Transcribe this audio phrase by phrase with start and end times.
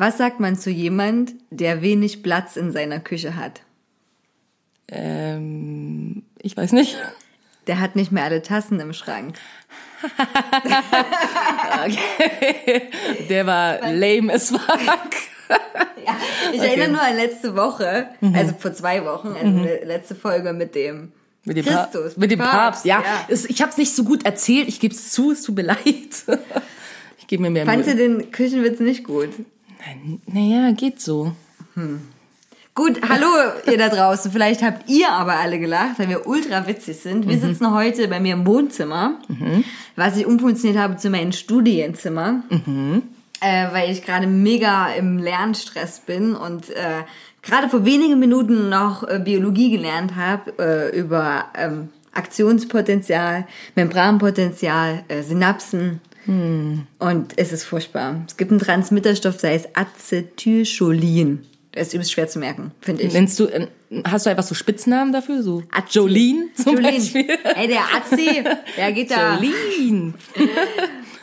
[0.00, 3.60] Was sagt man zu jemand, der wenig Platz in seiner Küche hat?
[4.88, 6.96] Ähm, ich weiß nicht.
[7.66, 9.36] Der hat nicht mehr alle Tassen im Schrank.
[13.28, 14.60] Der war lame as fuck.
[16.06, 16.16] Ja,
[16.52, 18.34] ich erinnere nur an letzte Woche, Mhm.
[18.34, 21.12] also vor zwei Wochen, also die letzte Folge mit dem
[21.44, 22.16] Mit dem, pa Christus.
[22.16, 23.00] mit dem Papst, ja.
[23.00, 23.04] ja.
[23.28, 25.62] Es, ich habe es nicht so gut erzählt, ich gebe es zu, es tut mir
[25.64, 25.78] leid.
[27.18, 28.08] Ich gebe mir mehr Fandst du Mühe.
[28.20, 29.28] den Küchenwitz nicht gut?
[30.26, 31.32] Naja, geht so.
[32.74, 33.26] Gut, hallo
[33.66, 34.30] ihr da draußen.
[34.30, 37.28] Vielleicht habt ihr aber alle gelacht, weil wir ultra witzig sind.
[37.28, 39.18] Wir sitzen heute bei mir im Wohnzimmer,
[39.96, 42.42] was ich umfunktioniert habe zu meinem Studienzimmer,
[43.40, 47.02] äh, weil ich gerade mega im Lernstress bin und äh,
[47.42, 55.22] gerade vor wenigen Minuten noch äh, Biologie gelernt habe äh, über ähm, Aktionspotenzial, Membranpotenzial, äh,
[56.30, 56.86] Synapsen.
[56.98, 58.22] Und es ist furchtbar.
[58.26, 61.40] Es gibt einen Transmitterstoff, der heißt Acetylcholin.
[61.74, 63.12] Der ist übelst schwer zu merken, finde ich.
[63.12, 63.68] Nennst du, äh,
[64.04, 65.42] hast du einfach so Spitznamen dafür?
[65.44, 65.98] So Azi.
[65.98, 66.96] Jolene zum Jolene.
[66.98, 67.26] Beispiel?
[67.54, 68.42] Ey, der Azi,
[68.76, 69.36] der geht da.
[69.40, 70.14] Jolene.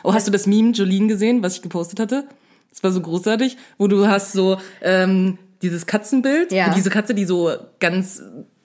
[0.02, 2.24] Oh, hast du das Meme Jolene gesehen, was ich gepostet hatte?
[2.70, 6.68] Das war so großartig, wo du hast so ähm, dieses Katzenbild, Ja.
[6.68, 7.50] und diese Katze, die so
[7.80, 8.22] ganz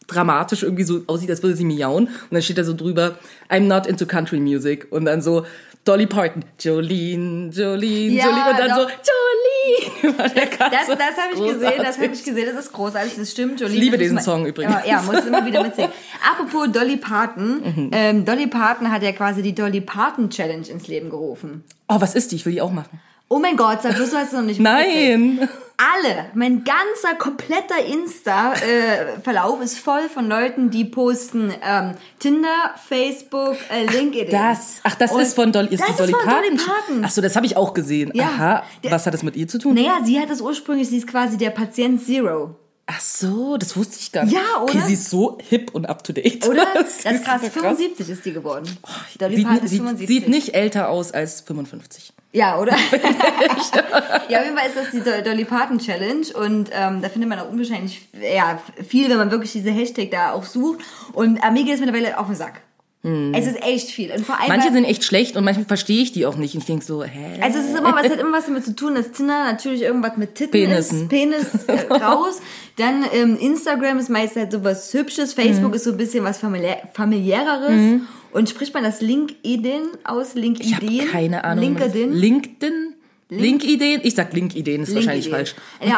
[0.07, 2.05] dramatisch irgendwie so aussieht, als würde sie miauen.
[2.05, 3.17] Und dann steht da so drüber,
[3.49, 4.87] I'm not into country music.
[4.91, 5.45] Und dann so
[5.85, 8.49] Dolly Parton, Jolene, Jolene, Ja, Jolene.
[8.51, 8.77] Und dann doch.
[8.77, 10.03] so, Jolene.
[10.03, 10.75] Über der Katze.
[10.75, 13.59] Das, das habe ich gesehen, das habe ich gesehen, das ist großartig, das stimmt.
[13.59, 14.73] Jolene, Ich liebe das diesen man- Song übrigens.
[14.85, 15.91] Ja, ja muss immer wieder mitsingen.
[16.31, 17.89] Apropos Dolly Parton, Mhm.
[17.93, 21.63] ähm, Dolly Parton hat ja quasi die Dolly Parton Challenge ins Leben gerufen.
[21.89, 22.35] Oh, was ist die?
[22.37, 22.99] Ich will die auch machen.
[23.29, 25.39] Oh mein Gott, sag bloß, du hast es noch nicht mitgekriegt.
[25.39, 25.49] Nein.
[25.75, 33.85] Alle, mein ganzer kompletter Insta-Verlauf ist voll von Leuten, die posten ähm, Tinder, Facebook, äh,
[33.85, 34.29] LinkedIn.
[34.31, 36.43] Das, ach, das Und ist von Dolly, ist das Dolly ist von Parton.
[36.57, 37.01] Dolly Parton.
[37.05, 38.11] Ach so, das habe ich auch gesehen.
[38.13, 38.25] Ja.
[38.25, 38.63] Aha.
[38.83, 39.73] Der- Was hat das mit ihr zu tun?
[39.73, 42.55] Naja, sie hat das ursprünglich, sie ist quasi der Patient Zero.
[42.85, 44.33] Ach so, das wusste ich gar nicht.
[44.33, 44.63] Ja, oder?
[44.63, 46.45] Okay, sie ist so hip und up to date.
[46.47, 46.65] Oder?
[46.73, 47.41] Das Das ist krass.
[47.41, 48.77] super 75 ist die geworden.
[49.17, 50.07] Dolly Sieht, Parton ist sieht, 75.
[50.07, 52.11] sieht nicht älter aus als 55.
[52.33, 52.75] Ja, oder?
[54.29, 57.29] ja, auf jeden Fall ist das die Do- Dolly Parton Challenge und ähm, da findet
[57.29, 60.79] man auch unwahrscheinlich ja, viel, wenn man wirklich diese Hashtag da auch sucht.
[61.13, 62.61] Und äh, mir geht es mittlerweile auf den Sack.
[63.05, 64.11] Es ist echt viel.
[64.13, 66.53] Und vor allem, Manche sind echt schlecht und manchmal verstehe ich die auch nicht.
[66.55, 67.37] Und ich denke so, hä?
[67.41, 70.15] also es ist immer was, hat immer was damit zu tun, dass Tinder natürlich irgendwas
[70.15, 71.01] mit Titten Penissen.
[71.01, 72.39] ist, Penis äh, raus.
[72.77, 75.75] Dann ähm, Instagram ist meist halt so was Hübsches, Facebook Mhm.
[75.75, 78.01] ist so ein bisschen was familiär, familiäreres.
[78.31, 80.33] Und spricht man das LinkedIn aus?
[80.35, 80.65] LinkedIn?
[80.69, 81.63] ich habe keine Ahnung.
[81.75, 82.13] LinkedIn?
[82.13, 82.93] LinkedIn?
[83.29, 84.01] Link-Ideen?
[84.03, 85.55] Ich sag Link-Ideen, ist wahrscheinlich LinkedIn.
[85.81, 85.89] falsch.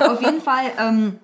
[0.00, 0.64] Ja, auf jeden Fall.
[0.78, 1.16] Ähm,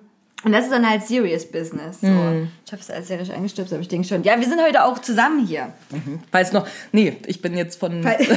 [0.43, 2.01] und das ist dann halt Serious Business.
[2.01, 2.07] So.
[2.07, 2.49] Mhm.
[2.65, 4.23] Ich habe es als seriös eingestürzt, aber ich denke schon.
[4.23, 5.73] Ja, wir sind heute auch zusammen hier.
[6.31, 8.17] Falls noch, nee, ich bin jetzt von, Weil-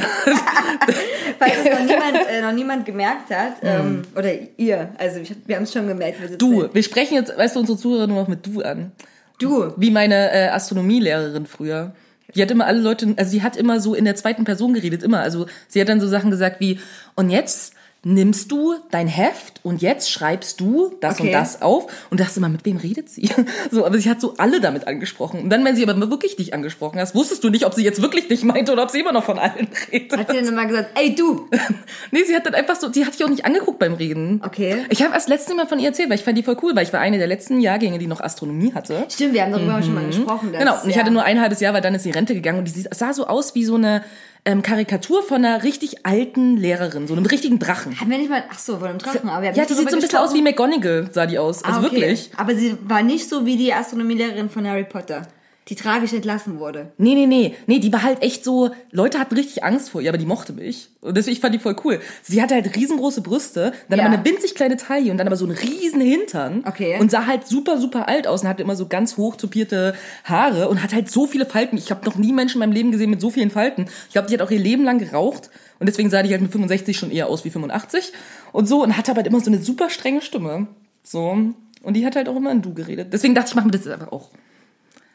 [1.39, 3.53] Falls es noch niemand, äh, noch niemand gemerkt hat.
[3.61, 4.89] Ähm, oder ihr.
[4.97, 6.19] Also ich, wir haben es schon gemerkt.
[6.21, 6.37] Wir Mhm.
[6.37, 8.91] du, wir sprechen jetzt, weißt du, unsere Zuhörer nur noch mit du an.
[9.39, 9.73] Du.
[9.77, 11.93] Wie meine äh, Astronomielehrerin früher.
[12.35, 15.03] Die hat immer alle Leute, also sie hat immer so in der zweiten Person geredet,
[15.03, 15.19] immer.
[15.19, 16.79] Also sie hat dann so Sachen gesagt wie,
[17.15, 17.73] und jetzt
[18.03, 21.27] nimmst du dein Heft und jetzt schreibst du das Okay.
[21.27, 23.29] und das auf und dachte immer, mit wem redet sie?
[23.69, 25.41] So, aber sie hat so alle damit angesprochen.
[25.43, 28.01] Und dann, wenn sie aber wirklich dich angesprochen hast, wusstest du nicht, ob sie jetzt
[28.01, 30.17] wirklich dich meinte oder ob sie immer noch von allen redet.
[30.17, 31.47] Hat sie dann immer gesagt, ey du.
[32.11, 34.41] Nee, sie hat dann einfach so, sie hat dich auch nicht angeguckt beim Reden.
[34.45, 34.77] Okay.
[34.89, 36.83] Ich habe erst letztes Mal von ihr erzählt, weil ich fand die voll cool, weil
[36.83, 39.05] ich war eine der letzten Jahrgänge, die noch Astronomie hatte.
[39.09, 40.51] Stimmt, wir haben darüber schon mal gesprochen.
[40.51, 41.01] Dass, Genau, und ich ja.
[41.01, 43.27] hatte nur ein halbes Jahr, weil dann ist sie Rente gegangen und die sah so
[43.27, 44.03] aus wie so eine
[44.45, 47.99] ähm, Karikatur von einer richtig alten Lehrerin, so einem richtigen Drachen.
[47.99, 49.29] Hatten wir nicht mal, ach so, von einem Drachen.
[49.29, 50.41] Aber Ja, nicht die sieht so ein bisschen aus wie.
[50.41, 51.63] McGonagall, sah die aus.
[51.63, 51.95] Also Ah, okay.
[51.95, 52.31] wirklich.
[52.37, 55.27] Aber sie war nicht so wie die Astronomielehrerin von Harry Potter.
[55.71, 56.91] Die tragisch entlassen wurde.
[56.97, 57.55] Nee, nee, nee.
[57.65, 60.51] Nee, die war halt echt so, Leute hatten richtig Angst vor ihr, aber die mochte
[60.51, 60.89] mich.
[60.99, 62.01] Und deswegen ich fand die voll cool.
[62.21, 64.05] Sie hatte halt riesengroße Brüste, dann Ja.
[64.05, 66.65] aber eine winzig kleine Taille und dann aber so einen riesen Hintern.
[66.67, 66.99] Okay.
[66.99, 69.95] Und sah halt super, super alt aus und hatte immer so ganz hoch tupierte
[70.25, 71.77] Haare und hat halt so viele Falten.
[71.77, 73.85] Ich habe noch nie Menschen in meinem Leben gesehen mit so vielen Falten.
[74.07, 76.51] Ich glaube, die hat auch ihr Leben lang geraucht und deswegen sah die halt mit
[76.51, 78.11] 65 schon eher aus wie 85
[78.51, 80.67] und so und hatte aber halt immer so eine super strenge Stimme.
[81.01, 81.37] So.
[81.81, 83.13] Und die hat halt auch immer in Du geredet.
[83.13, 84.31] Deswegen dachte ich, machen wir das jetzt einfach auch.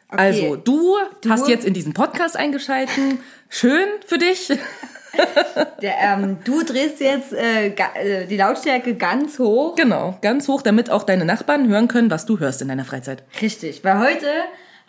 [0.09, 0.97] Also, du,
[1.29, 3.19] hast jetzt in diesen Podcast eingeschalten.
[3.49, 4.49] Schön für dich.
[5.81, 9.75] Der, ähm, du drehst jetzt äh, äh, die Lautstärke ganz hoch.
[9.75, 13.23] Genau, ganz hoch, damit auch deine Nachbarn hören können, was du hörst in deiner Freizeit.
[13.41, 14.27] Richtig, weil heute,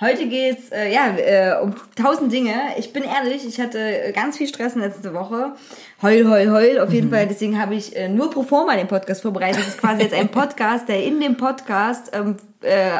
[0.02, 2.52] heute geht's äh, ja äh, um tausend Dinge.
[2.78, 5.54] Ich bin ehrlich, ich hatte äh, ganz viel Stress letzte Woche.
[6.02, 6.80] Heul, heul, heul.
[6.82, 6.96] Auf Mhm.
[6.96, 9.60] jeden Fall, deswegen habe ich äh, nur pro forma den Podcast vorbereitet.
[9.62, 13.00] Das ist quasi jetzt ein Podcast, der in dem Podcast ähm, äh,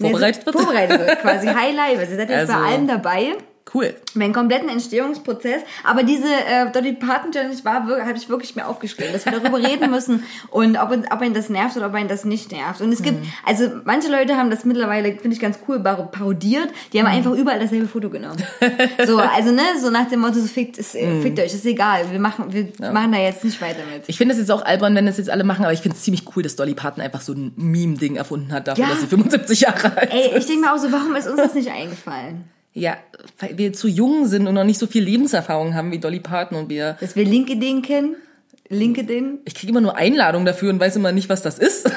[0.00, 0.56] Vorbereitet wird?
[0.56, 1.98] Vorbereitet wird, quasi Highlight.
[1.98, 3.34] Also seid jetzt Also- bei allem dabei.
[3.74, 3.94] Cool.
[4.14, 5.62] meinen kompletten Entstehungsprozess.
[5.82, 9.58] Aber diese äh, Dolly Parton Challenge war, habe ich wirklich mir aufgeschrieben, dass wir darüber
[9.68, 12.80] reden müssen und ob, ob einen das nervt oder ob einen das nicht nervt.
[12.80, 13.32] Und es gibt, Mhm.
[13.44, 16.68] also manche Leute haben das mittlerweile, finde ich ganz cool, parodiert.
[16.92, 17.06] Die Mhm.
[17.06, 18.36] haben einfach überall dasselbe Foto genommen.
[19.06, 22.10] so, also ne, so nach dem Motto, so fickt, ist, äh, fickt euch, ist egal.
[22.10, 23.98] Wir machen, wir machen da jetzt nicht weiter mit.
[23.98, 24.04] Mhm.
[24.06, 26.02] Ich finde es jetzt auch albern, wenn das jetzt alle machen, aber ich finde es
[26.04, 28.90] ziemlich cool, dass Dolly Parton einfach so ein Meme-Ding erfunden hat dafür, Ja.
[28.90, 30.48] dass sie 75 Jahre alt Ey, ich ist.
[30.48, 32.44] denke mir auch so, warum ist uns das nicht eingefallen?
[32.74, 32.96] Ja,
[33.38, 36.58] weil wir zu jung sind und noch nicht so viel Lebenserfahrung haben wie Dolly Parton
[36.58, 36.96] und wir.
[37.00, 38.16] Dass wir LinkedIn kennen?
[38.68, 39.38] LinkedIn?
[39.44, 41.90] Ich kriege immer nur Einladungen dafür und weiß immer nicht, was das ist.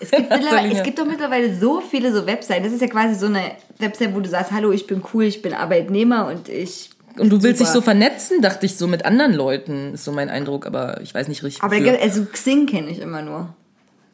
[0.00, 0.32] Es gibt,
[0.72, 2.64] es gibt doch mittlerweile so viele so Webseiten.
[2.64, 3.42] Das ist ja quasi so eine
[3.78, 6.90] Website, wo du sagst, hallo, ich bin cool, ich bin Arbeitnehmer und ich.
[7.18, 7.84] Und du willst dich so Super.
[7.84, 11.42] vernetzen, dachte ich, so mit anderen Leuten, ist so mein Eindruck, aber ich weiß nicht
[11.42, 11.62] richtig.
[11.62, 13.54] Aber also Xing kenne ich immer nur.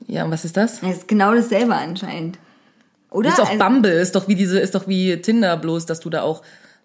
[0.09, 0.81] ja, und was ist das?
[0.81, 2.39] Das ist genau dasselbe anscheinend.
[3.11, 3.29] Oder?
[3.31, 6.11] ist auch Also- Bumble, ist doch wie diese, ist doch wie Tinder bloß, dass du
[6.11, 6.43] da auch.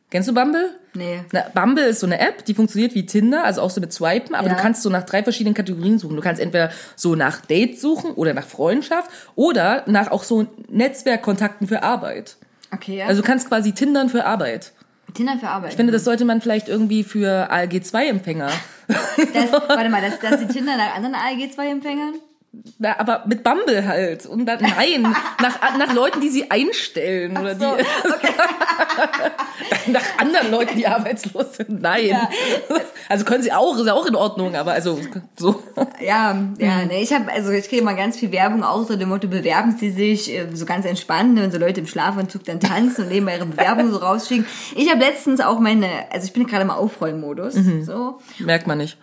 [0.10, 0.70] Kennst du Bumble?
[0.94, 1.22] Nee.
[1.32, 4.36] Na, Bumble ist so eine App, die funktioniert wie Tinder, also auch so mit Swipen,
[4.36, 4.54] aber Ja.
[4.54, 6.16] du kannst so nach drei verschiedenen Kategorien suchen.
[6.16, 11.68] Du kannst entweder so nach Dates suchen oder nach Freundschaft oder nach auch so Netzwerkkontakten
[11.68, 12.36] für Arbeit.
[12.72, 13.08] Okay, ja.
[13.08, 14.72] Also du kannst quasi Tindern für Arbeit.
[15.16, 15.72] Tinder für Arbeit.
[15.72, 18.50] Ich finde, das sollte man vielleicht irgendwie für ALG-2-Empfänger.
[18.88, 22.14] das, warte mal, das, das die Tinder nach anderen ALG-2-Empfängern?
[22.78, 24.28] Na, aber mit Bumble halt.
[24.28, 25.02] Und dann, nein,
[25.42, 27.36] nach, nach Leuten, die sie einstellen.
[27.36, 27.84] Oder so, die,
[29.92, 31.82] nach anderen Leuten, die arbeitslos sind.
[31.82, 32.16] Nein.
[33.10, 35.00] Also können sie auch, ist auch in Ordnung, aber also
[35.36, 35.64] so.
[36.00, 39.10] Ja, ja, ne, ich habe also ich kriege mal ganz viel Werbung auch so dem
[39.10, 42.60] Motto bewerben Sie sich äh, so ganz entspannt, ne, wenn so Leute im Schlafanzug dann
[42.60, 44.46] tanzen und nebenbei ihre Bewerbung so rausschicken.
[44.76, 47.84] Ich habe letztens auch meine, also ich bin gerade im Aufräummodus, Mhm.
[47.84, 48.20] so.
[48.40, 48.98] Merkt man nicht.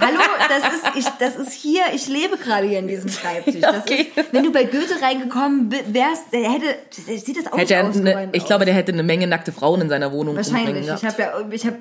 [0.00, 3.56] Hallo, das ist ich, das ist hier, ich lebe gerade hier in diesem Schreibtisch.
[3.56, 4.12] Okay.
[4.14, 8.30] ist, wenn du bei Goethe reingekommen wärst, der hätte sieht das auch Hätte nicht eine,
[8.32, 8.46] ich aus.
[8.46, 10.86] glaube, der hätte eine Menge nackte Frauen in seiner Wohnung Wahrscheinlich.
[10.86, 11.76] Ich habe ja, ich habe,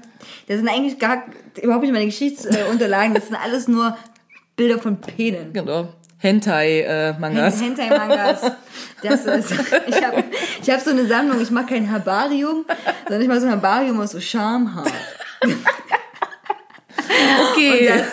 [0.48, 1.24] das sind eigentlich gar
[1.62, 3.14] überhaupt nicht meine Geschichtsunterlagen.
[3.14, 3.98] Das sind alles nur
[4.56, 5.54] Bilder von Penen.
[5.54, 5.90] Genau.
[6.18, 7.62] Hentai-Mangas.
[7.62, 8.52] Hentai-Mangas.
[9.04, 9.52] Das ist,
[9.88, 10.24] ich habe
[10.62, 12.66] ich hab so eine Sammlung, ich mache kein Herbarium,
[13.04, 14.86] sondern ich mache so ein Herbarium aus so Schamhaar.
[17.52, 18.04] Okay.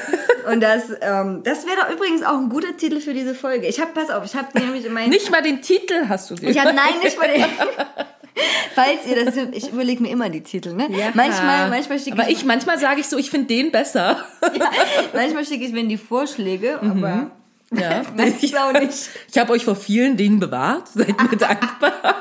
[0.51, 3.67] Und das, ähm, das wäre doch übrigens auch ein guter Titel für diese Folge.
[3.67, 5.11] Ich habe, pass auf, ich habe nämlich in meinen...
[5.11, 6.51] nicht mal den Titel hast du dir.
[6.51, 7.45] Ich habe, nein, nicht mal den...
[8.75, 10.89] Falls ihr das, ich überlege mir immer die Titel, ne?
[10.91, 11.11] Ja.
[11.13, 14.25] Manchmal, manchmal schicke Aber ich, manchmal sage ich so, ich finde den besser.
[14.59, 14.71] ja,
[15.13, 17.31] manchmal schicke ich mir die Vorschläge, aber
[17.75, 18.03] Ja.
[18.17, 19.11] meistens auch nicht.
[19.33, 20.89] Ich habe euch vor vielen Dingen bewahrt.
[20.95, 21.93] Seid mir dankbar.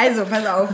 [0.00, 0.68] Also, pass auf.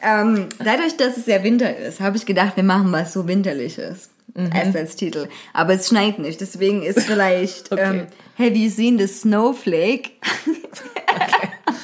[0.00, 4.08] ähm, dadurch, dass es ja Winter ist, habe ich gedacht, wir machen was so Winterliches.
[4.34, 4.50] Mhm.
[4.54, 5.28] Erst als Titel.
[5.52, 7.82] Aber es schneit nicht, deswegen ist vielleicht Okay.
[7.82, 8.06] ähm,
[8.38, 10.12] Have you seen the snowflake?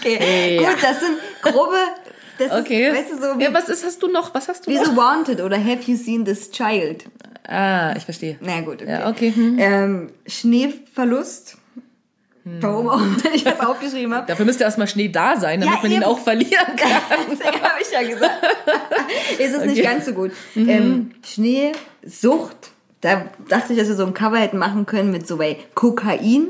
[0.01, 0.71] okay, Ja.
[0.71, 1.77] gut, das sind grobe,
[2.39, 2.89] das Okay.
[2.89, 4.35] ist, weißt du, so wie, ja, was ist, hast du noch?
[4.35, 4.87] Was hast du wie noch?
[4.87, 7.05] so Wanted oder Have you seen this child?
[7.47, 8.39] Ah, ich verstehe.
[8.41, 8.91] Na gut, okay.
[8.91, 9.33] Ja, okay.
[9.35, 9.57] Hm.
[9.59, 11.57] Ähm, Schneeverlust.
[12.45, 14.27] Warum auch, wenn ich das aufgeschrieben habe.
[14.27, 17.19] Dafür müsste erstmal Schnee da sein, damit Ja, man ihn auch verlieren kann.
[17.31, 18.47] Deswegen habe ich ja gesagt.
[19.39, 19.81] ist es nicht Okay.
[19.81, 19.83] Mhm.
[19.93, 20.31] ganz so gut.
[20.57, 22.71] Ähm, Schneesucht.
[23.03, 26.49] Da dachte ich, dass wir so ein Cover hätten machen können mit so bei Kokain.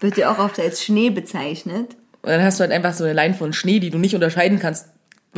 [0.00, 1.96] Wird ja auch oft als Schnee bezeichnet.
[2.22, 4.58] Und dann hast du halt einfach so eine Line von Schnee, die du nicht unterscheiden
[4.60, 4.86] kannst,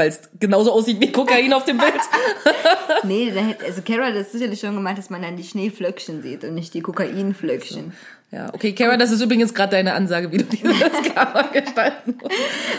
[0.00, 1.92] weil es genauso aussieht wie Kokain auf dem Bild.
[3.04, 3.32] Nee,
[3.64, 6.74] also Kara hat das sicherlich schon gemacht, dass man dann die Schneeflöckchen sieht und nicht
[6.74, 7.92] die Kokainflöckchen.
[8.30, 10.72] Ja, okay, Kara, das ist übrigens gerade deine Ansage, wie du dieses
[11.14, 12.34] Cover gestalten musst.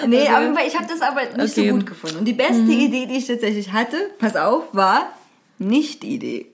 [0.08, 1.70] Nee, aber ich habe das aber nicht Okay.
[1.70, 2.18] so gut gefunden.
[2.20, 5.12] Und die beste Idee, die ich tatsächlich hatte, pass auf, war
[5.58, 6.48] nicht die Idee.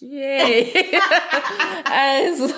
[0.00, 0.72] Yay.
[1.84, 2.48] also,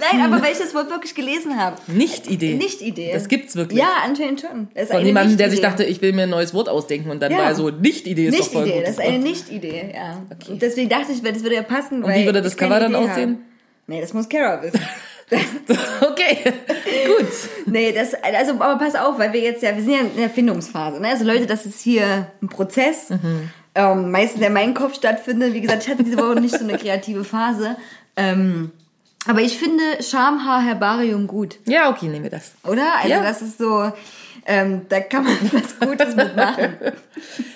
[0.00, 1.76] Nein, aber weil ich das Wort wirklich gelesen habe.
[1.88, 2.54] Nicht-Idee.
[2.54, 3.10] Nicht-Idee.
[3.12, 3.78] Das gibt's wirklich.
[3.80, 4.68] Ja, anscheinend schon.
[4.74, 7.20] Das ist Von jemandem, der sich dachte, ich will mir ein neues Wort ausdenken und
[7.20, 7.38] dann Ja.
[7.38, 8.88] war so, Nicht-Idee ist doch voll Nicht-Idee, gut.
[8.88, 10.22] das ist eine Nicht-Idee, ja.
[10.48, 12.04] Und deswegen dachte ich, das würde ja passen.
[12.04, 13.44] Und wie würde das Cover dann aussehen?
[13.86, 14.80] Nee, das muss Kara wissen.
[16.02, 16.38] okay,
[17.06, 17.26] gut.
[17.66, 20.24] Nee, das, also, aber pass auf, weil wir jetzt ja, wir sind ja in der
[20.24, 21.08] Erfindungsphase, ne?
[21.08, 23.50] Also Leute, das ist hier ein Prozess, Mhm.
[23.74, 25.54] Ähm, meistens in meinem Kopf stattfindet.
[25.54, 27.76] Wie gesagt, ich hatte diese Woche nicht so eine kreative Phase.
[28.16, 28.70] Ähm,
[29.26, 32.52] aber ich finde Schamhaar Herbarium gut, Ja, okay, nehmen wir das.
[32.64, 32.86] oder?
[32.96, 33.22] Also Ja.
[33.22, 33.92] das ist so,
[34.46, 36.76] ähm, da kann man was Gutes mitmachen.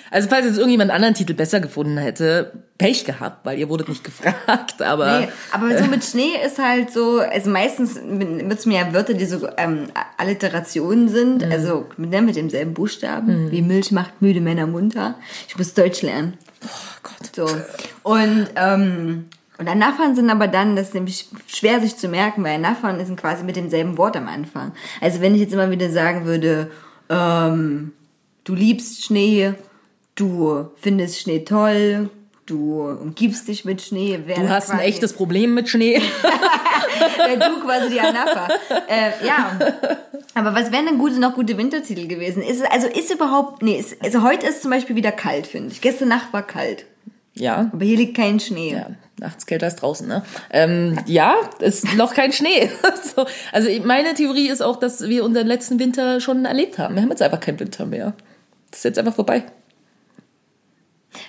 [0.09, 4.05] Also falls jetzt irgendjemand anderen Titel besser gefunden hätte, Pech gehabt, weil ihr wurdet nicht
[4.05, 8.79] gefragt, aber Nee, aber so mit Schnee ist halt so, also meistens wird es mir
[8.79, 11.51] ja Wörter, die so ähm, Alliterationen sind, Mhm.
[11.51, 15.15] also mit, ne, mit demselben Buchstaben, wie Milch macht müde Männer munter.
[15.49, 16.37] Ich muss Deutsch lernen.
[16.63, 16.69] oh
[17.03, 17.35] Gott.
[17.35, 17.49] So.
[18.03, 19.25] Und, ähm,
[19.59, 23.19] und Anaphern sind aber dann, das ist nämlich schwer sich zu merken, weil Anaphern sind
[23.19, 24.71] quasi mit demselben Wort am Anfang.
[25.01, 26.71] Also wenn ich jetzt immer wieder sagen würde,
[27.09, 27.93] ähm,
[28.43, 29.53] du liebst Schnee,
[30.15, 32.09] du findest Schnee toll,
[32.45, 34.19] du umgibst dich mit Schnee.
[34.25, 36.01] Du hast ein echtes Problem mit Schnee.
[37.19, 38.47] ja, du quasi die Anapha.
[38.87, 39.57] äh, ja.
[40.33, 42.41] Aber was wären denn gute, noch gute Wintertitel gewesen?
[42.43, 45.71] Ist, es- also ist überhaupt, nee, ist, also heute ist zum Beispiel wieder kalt, finde
[45.73, 45.81] ich.
[45.81, 46.85] Gestern Nacht war kalt.
[47.39, 48.73] Ja, Aber hier liegt kein Schnee.
[48.73, 48.87] ja,
[49.19, 50.23] nachts kälter als draußen, ne?
[50.51, 52.69] Ähm, ja, ist noch kein Schnee.
[53.15, 56.95] so, also meine Theorie ist auch, dass wir unseren letzten Winter schon erlebt haben.
[56.95, 58.13] Wir haben jetzt einfach keinen Winter mehr.
[58.71, 59.43] Das ist jetzt einfach vorbei.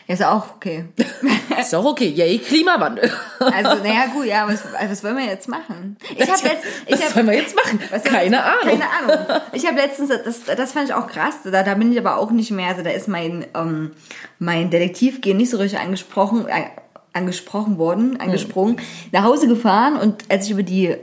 [0.06, 0.84] Ist auch okay.
[1.60, 2.08] Ist auch okay.
[2.08, 3.10] Yay, Klimawandel.
[3.40, 5.96] Also, naja, gut, ja, was, was wollen wir jetzt machen?
[6.16, 7.80] Ich hab letzt, ich was hab, sollen wir jetzt machen?
[8.04, 8.80] Keine jetzt- Ahnung.
[8.80, 9.42] Keine Ahnung.
[9.52, 12.30] Ich habe letztens, das, das fand ich auch krass, da, da bin ich aber auch
[12.30, 13.92] nicht mehr, also da ist mein, ähm,
[14.38, 16.64] mein Detektivgehen nicht so richtig angesprochen, äh,
[17.12, 18.80] angesprochen worden, angesprungen,
[19.12, 20.96] nach Hause gefahren und als ich über die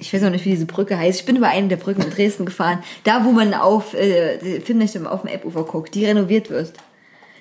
[0.00, 1.18] ich weiß auch nicht, wie diese Brücke heißt.
[1.18, 2.84] Ich bin über eine der Brücken in Dresden gefahren.
[3.02, 6.72] Da, wo man auf äh, Filmnächte auf dem Elbufer guckt, die renoviert wird.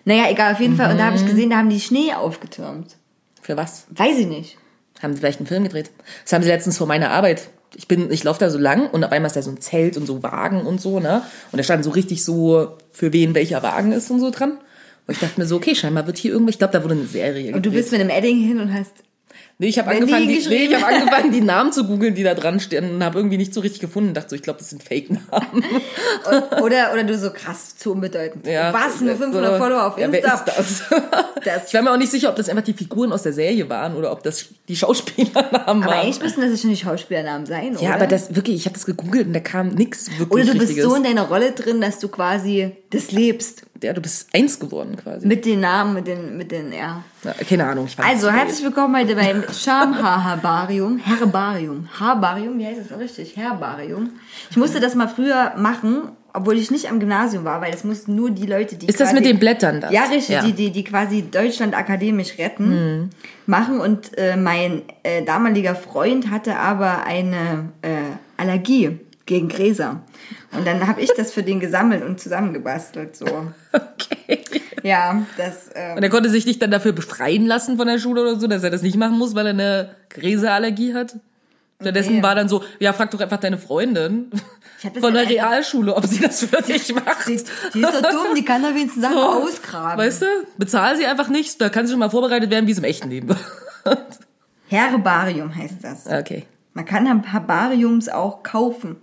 [0.08, 0.90] Naja, egal, auf jeden Fall.
[0.90, 2.96] Und da habe ich gesehen, da haben die Schnee aufgetürmt.
[3.42, 3.88] Für was?
[3.90, 4.58] Weiß ich nicht.
[5.04, 5.92] Haben sie vielleicht einen Film gedreht?
[6.24, 7.50] Das haben sie letztens vor meiner Arbeit.
[7.76, 9.98] Ich bin, ich laufe da so lang und auf einmal ist da so ein Zelt
[9.98, 11.24] und so Wagen und so, ne?
[11.52, 14.52] Und da stand so richtig so, für wen welcher Wagen ist und so dran.
[14.52, 17.06] Und ich dachte mir so, okay, scheinbar wird hier irgendwas, ich glaube, da wurde eine
[17.06, 17.56] Serie gedreht.
[17.56, 18.94] Und du bist mit einem Edding hin und hast
[19.60, 22.36] Nee, ich habe angefangen, die, nee, ich hab angefangen, die Namen zu googeln, die da
[22.36, 24.14] dran stehen und habe irgendwie nicht so richtig gefunden.
[24.14, 25.64] Dachte so, ich glaube, das sind Fake-Namen.
[26.62, 28.46] Oder, oder du so krass zu unbedeutend.
[28.46, 28.72] Ja.
[28.74, 29.02] Was?
[29.02, 30.36] Nur 500 Oder- Follower auf Ja, wer Insta?
[30.36, 30.84] ist das?
[31.44, 33.70] Das- Ich war mir auch nicht sicher, ob das einfach die Figuren aus der Serie
[33.70, 35.94] waren oder ob das die Schauspielernamen aber waren.
[36.02, 37.82] eigentlich müssten das ja schon die Schauspielernamen sein, oder?
[37.84, 40.52] Ja, aber das wirklich, ich habe das gegoogelt und da kam nix wirklich Oder du
[40.54, 40.84] bist Richtiges.
[40.84, 43.64] so in deiner Rolle drin, dass du quasi das lebst.
[43.84, 45.28] Ja, du bist eins geworden quasi.
[45.28, 47.04] Mit den Namen, mit den, mit den, ja.
[47.24, 47.86] Ja, keine Ahnung.
[47.88, 50.98] Ich fand Also, das- herzlich willkommen heute beim Schamhaar-Herbarium.
[51.00, 51.88] Herbarium.
[51.98, 53.36] Herbarium, wie heißt das richtig?
[53.36, 54.12] Herbarium.
[54.50, 58.16] Ich musste das mal früher machen, obwohl ich nicht am Gymnasium war, weil das mussten
[58.16, 59.92] nur die Leute, die Ist das quasi, mit den Blättern das?
[59.92, 60.44] Ja, richtig, Ja.
[60.44, 63.10] Die, die, die quasi Deutschland akademisch retten,
[63.46, 63.80] machen.
[63.80, 67.90] Und äh, mein äh, damaliger Freund hatte aber eine äh,
[68.38, 70.02] Allergie gegen Gräser.
[70.52, 73.16] Und dann habe ich das für den gesammelt und zusammengebastelt.
[73.16, 73.26] So.
[73.72, 74.40] Okay.
[74.84, 75.68] Ja, das.
[75.74, 78.48] Äh, Und er konnte sich nicht dann dafür befreien lassen von der Schule oder so,
[78.48, 81.16] dass er das nicht machen muss, weil er eine Gräserallergie hat.
[81.82, 82.24] Stattdessen Nee.
[82.24, 84.32] war dann so, ja, frag doch einfach deine Freundin
[85.00, 87.28] von der Realschule, ob sie das für dich macht.
[87.28, 87.36] die,
[87.74, 90.00] die ist doch dumm, die kann doch wenigstens Sachen ausgraben.
[90.04, 90.26] Weißt du?
[90.58, 93.10] Bezahl sie einfach nicht, da kann sie schon mal vorbereitet werden, wie es im echten
[93.10, 93.40] Leben wird.
[94.70, 96.08] Herbarium heißt das.
[96.08, 96.46] Okay.
[96.74, 98.98] Man kann Herbariums auch kaufen.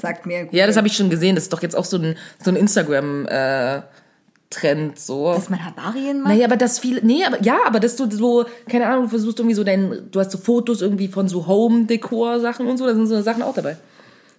[0.00, 0.48] Sagt mir.
[0.50, 1.36] Ja, das habe ich schon gesehen.
[1.36, 5.32] Das ist doch jetzt auch so ein, so ein Instagram-Trend, so.
[5.32, 6.34] Dass man Herbarien macht?
[6.34, 9.38] Naja, aber das viel, nee, aber ja, aber dass du so, keine Ahnung, du versuchst
[9.38, 13.06] irgendwie so dein, du hast so Fotos irgendwie von so Home-Dekor-Sachen und so, da sind
[13.06, 13.76] so Sachen auch dabei.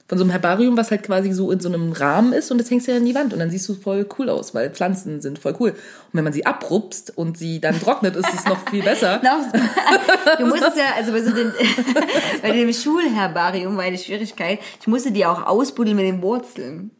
[0.07, 2.71] Von so einem Herbarium, was halt quasi so in so einem Rahmen ist und das
[2.71, 5.19] hängst du ja an die Wand und dann siehst du voll cool aus, weil Pflanzen
[5.19, 5.71] sind voll cool.
[5.71, 9.21] Und wenn man sie abrupst und sie dann trocknet, ist es noch viel besser.
[9.27, 10.37] Genau.
[10.37, 11.51] Du musst ja, also bei, so den,
[12.41, 16.91] bei dem Schulherbarium war die Schwierigkeit, ich musste die auch ausbuddeln mit den Wurzeln.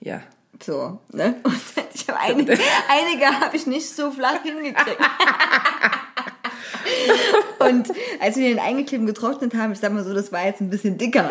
[0.00, 0.22] Ja.
[0.62, 1.36] So, ne?
[1.42, 1.54] Und
[1.94, 2.52] ich habe einige,
[2.88, 4.98] einige habe ich nicht so flach hingekriegt.
[7.58, 7.88] Und
[8.20, 10.70] als wir den eingeklebt und getrocknet haben, ich sag mal so, das war jetzt ein
[10.70, 11.28] bisschen dicker.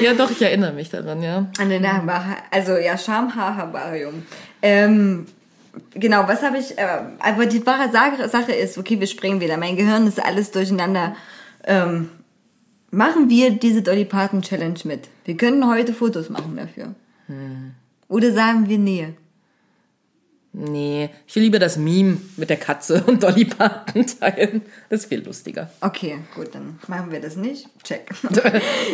[0.00, 1.46] Ja, doch, ich erinnere mich daran, ja.
[1.58, 4.26] An den Herbar also ja, Schamhaar-Herbarium.
[4.62, 5.26] Ähm,
[5.94, 6.86] genau, was habe ich, äh,
[7.20, 11.14] aber die wahre Sache, Sache ist, okay, wir springen wieder, mein Gehirn ist alles durcheinander.
[11.64, 12.10] Ähm,
[12.90, 15.08] machen wir diese Dolly Parton Challenge mit.
[15.24, 16.94] Wir können heute Fotos machen dafür.
[18.08, 19.08] Oder sagen wir nee.
[20.56, 24.62] Nee, ich will lieber das Meme mit der Katze und Dolly Parton teilen.
[24.88, 25.68] Das ist viel lustiger.
[25.80, 27.66] Okay, gut, dann machen wir das nicht.
[27.82, 28.08] Check.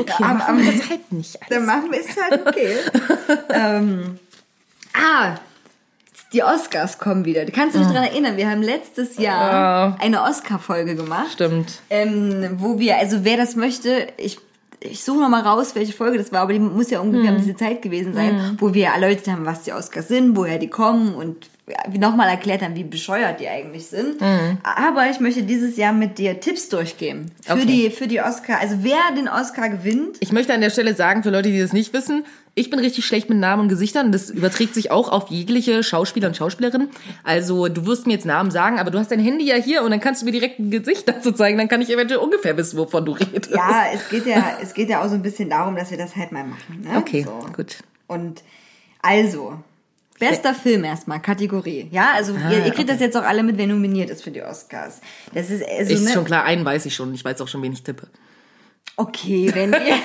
[0.01, 1.39] Okay, Am- machen am- wir das halt nicht.
[1.51, 2.77] Dann machen wir es halt okay.
[3.51, 4.19] ähm,
[4.95, 5.35] ah,
[6.33, 7.45] die Oscars kommen wieder.
[7.45, 11.33] Du kannst dich daran erinnern, wir haben letztes Jahr eine Oscar-Folge gemacht.
[11.35, 11.81] Stimmt.
[11.91, 14.39] Ähm, wo wir, also wer das möchte, ich,
[14.83, 17.37] ich suche noch mal raus, welche Folge das war, aber die muss ja ungefähr um
[17.39, 21.15] diese Zeit gewesen sein, wo wir erläutert haben, was die Oscars sind, woher die kommen
[21.15, 21.50] und
[21.99, 24.21] nochmal erklärt haben, wie bescheuert die eigentlich sind.
[24.63, 27.31] Aber ich möchte dieses Jahr mit dir Tipps durchgehen.
[27.45, 27.67] Für Okay.
[27.67, 31.23] die, für die Oscar, also wer den Oscar gewinnt, Ich möchte an der Stelle sagen,
[31.23, 32.25] für Leute, die das nicht wissen,
[32.57, 34.11] ich bin richtig schlecht mit Namen und Gesichtern.
[34.11, 36.89] Das überträgt sich auch auf jegliche Schauspieler und Schauspielerinnen.
[37.23, 39.93] Also du wirst mir jetzt Namen sagen, aber du hast dein Handy ja hier und
[39.93, 41.57] dann kannst du mir direkt ein Gesicht dazu zeigen.
[41.57, 43.51] Dann kann ich eventuell ungefähr wissen, wovon du redest.
[43.55, 46.17] Ja, es geht ja, es geht ja auch so ein bisschen darum, dass wir das
[46.17, 46.81] halt mal machen.
[46.83, 46.99] Ne?
[46.99, 47.47] Okay, so.
[47.55, 47.77] gut.
[48.09, 48.43] Und
[49.01, 49.55] also,
[50.21, 51.89] bester Film erstmal, Kategorie.
[51.91, 54.31] Ja, also Ah, ihr, ihr kriegt das jetzt auch alle mit, wer nominiert ist für
[54.31, 55.01] die Oscars.
[55.35, 57.13] Das ist also, Ist ne, schon klar, einen weiß ich schon.
[57.13, 58.07] Ich weiß auch schon, wen ich tippe.
[58.97, 59.79] Okay, wenn ihr.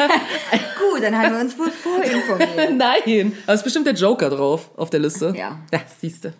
[0.80, 2.76] Gut, dann haben wir uns wohl vorinformiert.
[2.78, 5.34] Nein, aber es ist bestimmt der Joker drauf auf der Liste.
[5.38, 5.60] Ja.
[5.72, 6.34] Ja, siehst du.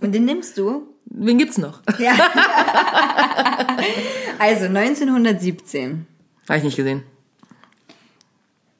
[0.00, 0.88] Und den nimmst du?
[1.06, 1.80] Wen gibt's noch?
[1.98, 2.12] Ja.
[4.38, 6.06] also 1917.
[6.48, 7.02] Habe ich nicht gesehen.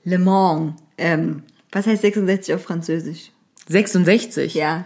[0.04, 0.74] Le Mans.
[0.98, 3.30] Ähm, was heißt 66 auf Französisch?
[3.68, 4.54] 66.
[4.54, 4.84] Ja.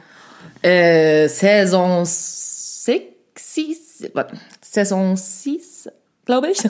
[0.62, 3.02] Äh, Saison 6,
[3.34, 5.88] 6 warte, Saison 6,
[6.24, 6.58] glaube ich.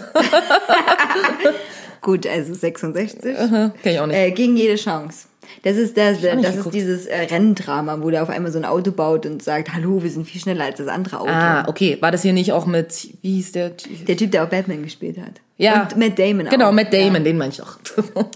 [2.02, 3.20] Gut, also 66.
[3.22, 4.16] Kenn ich auch nicht.
[4.16, 5.26] Äh, gegen jede Chance.
[5.62, 8.90] Das ist das, das ist dieses äh, Renndrama, wo der auf einmal so ein Auto
[8.90, 11.30] baut und sagt, hallo, wir sind viel schneller als das andere Auto.
[11.30, 11.98] Ah, okay.
[12.00, 13.72] War das hier nicht auch mit, wie hieß der?
[14.06, 15.40] Der Typ, der auch Batman gespielt hat.
[15.56, 15.82] Ja.
[15.82, 16.50] Und Matt Damon auch.
[16.50, 17.78] Genau, Matt Damon, den meine ich auch.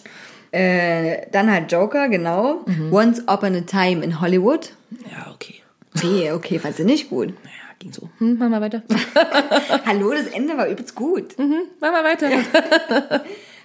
[0.52, 2.62] Äh, dann halt Joker, genau.
[2.66, 2.92] Mhm.
[2.92, 4.73] Once Upon a Time in Hollywood.
[5.11, 5.57] ja, okay.
[5.97, 7.30] Okay, okay, fand sie nicht gut.
[7.30, 8.09] Ja, ging so.
[8.19, 8.83] Hm, mach mal weiter.
[9.87, 11.37] Hallo, das Ende war übelst gut.
[11.37, 12.28] Hm, mach mal weiter.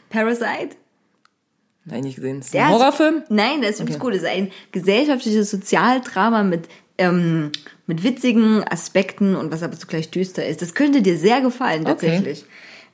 [0.10, 0.76] Parasite?
[1.86, 2.40] Nein, nicht gesehen.
[2.40, 3.24] Ist ein Horrorfilm?
[3.30, 4.14] Nein, der ist übelst gut.
[4.14, 7.52] Das ist ein gesellschaftliches Sozialdrama mit, ähm,
[7.86, 10.64] mit witzigen Aspekten und was aber zugleich düster ist.
[10.64, 11.90] Das könnte dir sehr gefallen, Okay.
[11.92, 12.46] tatsächlich.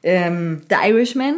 [0.04, 1.36] Ähm, The Irishman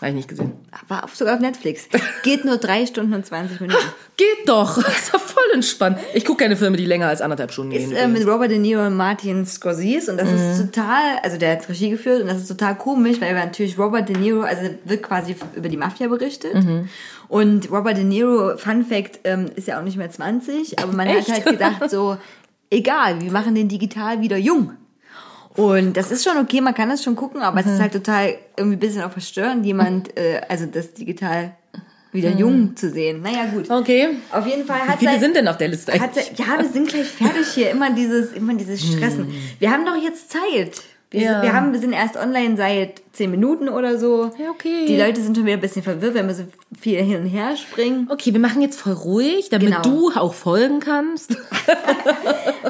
[0.00, 0.52] Habe ich nicht gesehen.
[0.88, 1.86] war auf, sogar auf Netflix.
[2.22, 3.78] Geht nur drei Stunden und 20 Minuten.
[4.16, 4.82] Geht doch.
[4.82, 5.98] Das ist doch voll entspannt.
[6.14, 7.96] Ich gucke keine Filme, die länger als anderthalb Stunden Ist gehen.
[7.96, 11.68] äh, mit Robert De Niro und Martin Scorsese und das ist total, also der hat
[11.68, 15.36] Regie geführt und das ist total komisch, weil natürlich Robert De Niro, also wird quasi
[15.54, 16.54] über die Mafia berichtet
[17.28, 21.06] und Robert De Niro, Fun Fact, ähm, ist ja auch nicht mehr 20, aber man
[21.08, 21.28] Echt?
[21.28, 22.16] hat halt gedacht so,
[22.70, 24.72] egal, wir machen den digital wieder jung.
[25.56, 28.34] Und das ist schon okay, man kann das schon gucken, aber es ist halt total
[28.56, 31.52] irgendwie ein bisschen auch verstörend, jemand, äh, also das digital
[32.12, 33.22] wieder jung zu sehen.
[33.22, 33.70] Naja, gut.
[33.70, 34.08] Okay.
[34.32, 36.32] Auf jeden Fall Wie hat viele seit- sind denn auf der Liste eigentlich?
[36.36, 37.70] ja, wir sind gleich fertig hier.
[37.70, 39.32] Immer dieses, immer dieses Stressen.
[39.58, 40.82] Wir haben doch jetzt Zeit.
[41.12, 41.42] Wir, Ja.
[41.42, 44.30] wir, haben, wir sind erst online seit zehn Minuten oder so.
[44.38, 44.86] Ja, okay.
[44.86, 46.44] Die Leute sind schon wieder ein bisschen verwirrt, wenn wir so
[46.80, 48.08] viel hin und her springen.
[48.12, 49.82] Okay, wir machen jetzt voll ruhig, damit Genau.
[49.82, 51.36] du auch folgen kannst.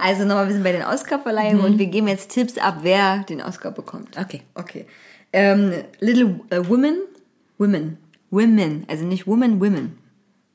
[0.01, 3.43] Also nochmal, wir sind bei den Oscar-Verleihungen und wir geben jetzt Tipps ab, wer den
[3.43, 4.17] Oscar bekommt.
[4.19, 4.41] Okay.
[4.55, 4.87] Okay.
[5.33, 6.97] Ähm, Little äh, Women.
[7.59, 7.99] Women.
[8.31, 8.85] Women.
[8.89, 9.99] Also nicht Women, Women.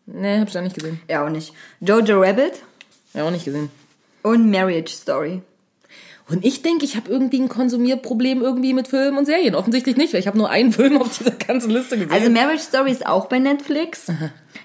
[0.07, 0.99] Nee, hab ich auch nicht gesehen.
[1.09, 1.53] Ja, auch nicht.
[1.79, 2.53] Jojo Rabbit
[3.13, 3.69] Ja, auch nicht gesehen.
[4.23, 5.41] und Marriage Story.
[6.27, 9.53] Und ich denke, ich habe irgendwie ein Konsumierproblem irgendwie mit Filmen und Serien.
[9.53, 12.11] Offensichtlich nicht, weil ich habe nur einen Film auf dieser ganzen Liste gesehen.
[12.11, 14.07] Also Marriage Story ist auch bei Netflix.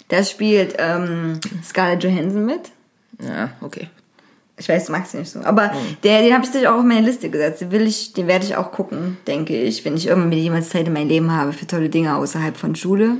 [0.09, 2.71] Da spielt ähm, Scarlett Johansson mit.
[3.23, 3.89] ja, okay.
[4.61, 5.41] Ich weiß, du magst ihn nicht so.
[5.41, 5.73] Aber
[6.05, 7.63] der, den habe ich auch auf meine Liste gesetzt.
[7.63, 10.87] Den, will ich, den werde ich auch gucken, denke ich, wenn ich irgendwann jemals Zeit
[10.87, 13.17] in meinem Leben habe für tolle Dinge außerhalb von Schule.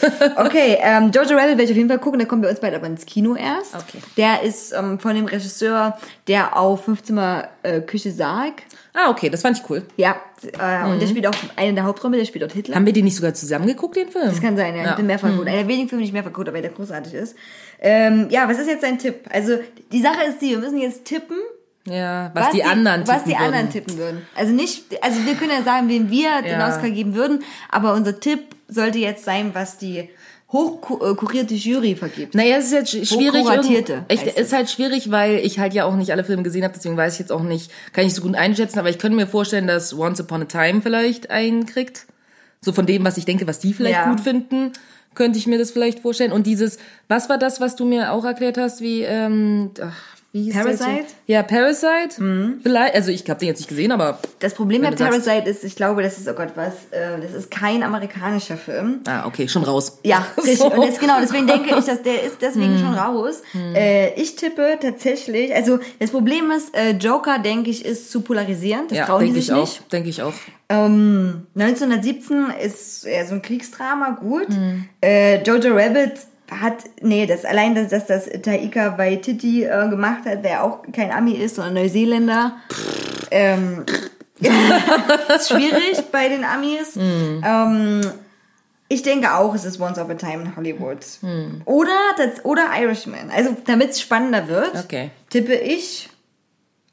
[0.36, 2.18] okay, ähm, Jojo Rabbit werde ich auf jeden Fall gucken.
[2.18, 3.74] Der kommt bei uns bald aber ins Kino erst.
[3.74, 3.98] Okay.
[4.16, 8.62] Der ist ähm, von dem Regisseur, der auf 15 Mal äh, Küche Sarg.
[8.92, 9.82] Ah, okay, das fand ich cool.
[9.96, 10.16] Ja,
[10.58, 12.74] äh, und der spielt auch eine der Hauptrollen, der spielt dort Hitler.
[12.76, 14.26] Haben wir den nicht sogar zusammen geguckt, den Film?
[14.26, 14.82] Das kann sein, ja.
[14.82, 14.94] Ich Ja.
[14.96, 15.46] bin mehrfach gut.
[15.46, 17.36] Einer der wenigen Filme, die ich mehrfach gut, aber der großartig ist.
[17.80, 19.20] Ähm, ja, was ist jetzt dein Tipp?
[19.30, 19.58] Also,
[19.92, 21.36] die Sache ist die, wir müssen jetzt tippen,
[21.86, 23.72] Ja, was, die, anderen was die tippen anderen würden.
[23.72, 24.26] tippen würden.
[24.34, 26.68] Also nicht, also wir können ja sagen, wem wir den Ja.
[26.68, 30.08] Oscar geben würden, aber unser Tipp sollte jetzt sein, was die
[30.52, 32.34] hochkurierte Jury vergibt.
[32.34, 33.42] Naja, es ist jetzt sch- schwierig.
[33.44, 36.74] Hochkuratierte Ich, ist halt schwierig, weil ich halt ja auch nicht alle Filme gesehen habe,
[36.74, 39.26] deswegen weiß ich jetzt auch nicht, kann ich so gut einschätzen, aber ich könnte mir
[39.26, 42.06] vorstellen, dass Once Upon a Time vielleicht einen kriegt.
[42.60, 44.10] So von dem, was ich denke, was die vielleicht Ja.
[44.10, 44.72] gut finden,
[45.14, 46.30] könnte ich mir das vielleicht vorstellen.
[46.32, 49.96] Und dieses, was war das, was du mir auch erklärt hast, wie, ähm, ach,
[50.32, 51.06] Wie Parasite?
[51.26, 52.58] Ja, Parasite.
[52.62, 55.74] Vielleicht, also ich habe den jetzt nicht gesehen, aber Das Problem sagst- Parasite ist, ich
[55.74, 59.00] glaube, das ist, oh Gott, was, äh, das ist kein amerikanischer Film.
[59.08, 59.98] ah, okay, schon raus.
[60.04, 60.58] Ja, richtig.
[60.58, 60.70] So.
[60.72, 63.42] Und das, genau, deswegen denke ich, dass der ist deswegen schon raus.
[63.74, 68.92] Äh, ich tippe tatsächlich, also das Problem ist, äh, Joker, denke ich, ist zu polarisierend.
[68.92, 69.60] Das ja, trauen die sich ich auch.
[69.62, 69.92] nicht.
[69.92, 70.34] Denke ich auch.
[70.68, 74.46] Ähm, 1917 ist eher so ein Kriegsdrama, gut.
[75.02, 76.12] Äh, Jojo Rabbit
[76.50, 81.10] hat, nee, das allein, dass, dass das Taika Waititi äh, gemacht hat, der auch kein
[81.12, 82.56] Ami ist, sondern Neuseeländer.
[83.30, 83.84] Ähm,
[84.40, 86.96] ist schwierig bei den Amis.
[86.96, 88.00] Ähm,
[88.88, 90.98] ich denke auch, es ist Once Upon a Time in Hollywood.
[91.64, 93.30] Oder, das, oder Irishman.
[93.34, 95.10] Also, damit es spannender wird, Okay.
[95.28, 96.08] tippe ich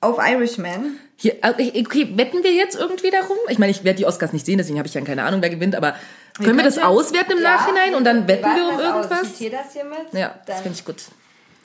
[0.02, 0.98] auf Irishman.
[1.16, 3.38] Hier, äh, okay, wetten wir jetzt irgendwie darum?
[3.50, 5.50] Ich meine, ich werde die Oscars nicht sehen, deswegen habe ich ja keine Ahnung, wer
[5.50, 5.96] gewinnt, aber
[6.38, 9.06] können wir das auswerten im Ja, Nachhinein und dann wetten wir um warten das aus.
[9.06, 9.32] Ich irgendwas?
[9.34, 10.00] zitiere das hiermit.
[10.14, 11.04] Ja, das Dann- finde ich gut.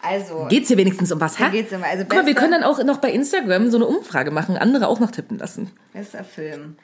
[0.04, 1.48] Also, Geht's hier wenigstens um was, ha?
[1.48, 4.32] geht's um- also Guck mal, wir können dann auch noch bei Instagram so eine Umfrage
[4.32, 5.70] machen, andere auch noch tippen lassen.
[5.92, 6.76] bester Film.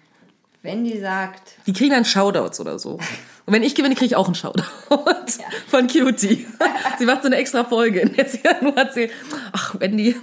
[0.62, 2.94] Wenn die sagt, Die kriegen dann Shoutouts oder so.
[3.46, 4.62] Und wenn ich gewinne, kriege ich auch einen Shoutout
[5.68, 6.46] von Cutie.
[6.98, 9.10] Sie macht so eine extra Folge, in der sie ja nur erzählt,
[9.52, 10.16] ach Wendy,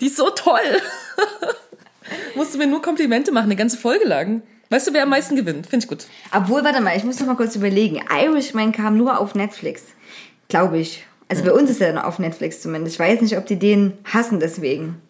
[0.00, 0.60] die ist so toll.
[2.34, 4.42] Musst du mir nur Komplimente machen, eine ganze Folge lang.
[4.70, 5.66] Weißt du, wer am meisten gewinnt?
[5.66, 6.06] Finde ich gut.
[6.32, 8.00] obwohl, warte mal, ich muss noch mal kurz überlegen.
[8.10, 9.82] Irishman kam nur auf Netflix.
[10.48, 11.04] Glaube ich.
[11.28, 12.94] Also bei uns ist er dann auf Netflix zumindest.
[12.96, 15.00] Ich weiß nicht, ob die den hassen deswegen.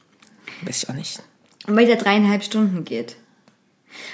[0.62, 1.23] Weiß ich auch nicht.
[1.66, 3.16] Weil der dreieinhalb Stunden geht.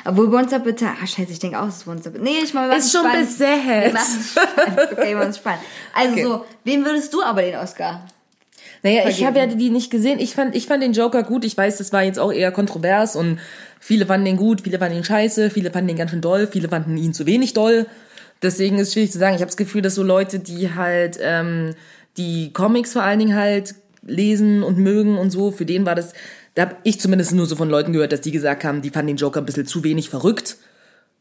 [0.05, 2.55] Obwohl Once a Time, ah scheiße, ich denke auch, es ist Once Upon Nee, ich
[2.55, 3.41] mal Ist schon besetzt.
[4.93, 5.63] Okay, wir spannend.
[5.95, 6.23] Also Okay.
[6.23, 8.07] so, wem würdest du aber den Oscar?
[8.83, 9.27] Naja, ich vergeben.
[9.27, 10.19] habe ja die nicht gesehen.
[10.19, 11.45] Ich fand, ich fand den Joker gut.
[11.45, 13.39] Ich weiß, das war jetzt auch eher kontrovers und
[13.87, 16.69] viele fanden den gut, viele fanden ihn scheiße, viele fanden ihn ganz schön doll, viele
[16.69, 17.87] fanden ihn zu wenig doll.
[18.43, 19.37] Deswegen ist es schwierig zu sagen.
[19.37, 21.71] Ich habe das Gefühl, dass so Leute, die halt ähm,
[22.17, 26.15] die Comics vor allen Dingen halt lesen und mögen und so, für den war das,
[26.55, 29.09] da habe ich zumindest nur so von Leuten gehört, dass die gesagt haben, die fanden
[29.09, 30.57] den Joker ein bisschen zu wenig verrückt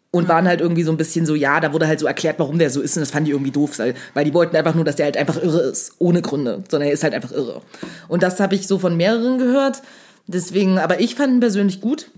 [0.10, 2.58] und waren halt irgendwie so ein bisschen so, ja, da wurde halt so erklärt, warum
[2.58, 3.80] der so ist und das fanden die irgendwie doof,
[4.16, 6.94] weil die wollten einfach nur, dass der halt einfach irre ist, ohne Gründe, sondern er
[6.94, 7.62] ist halt einfach irre.
[8.08, 9.84] Und das habe ich so von mehreren gehört,
[10.26, 12.10] deswegen, aber ich fand ihn persönlich gut.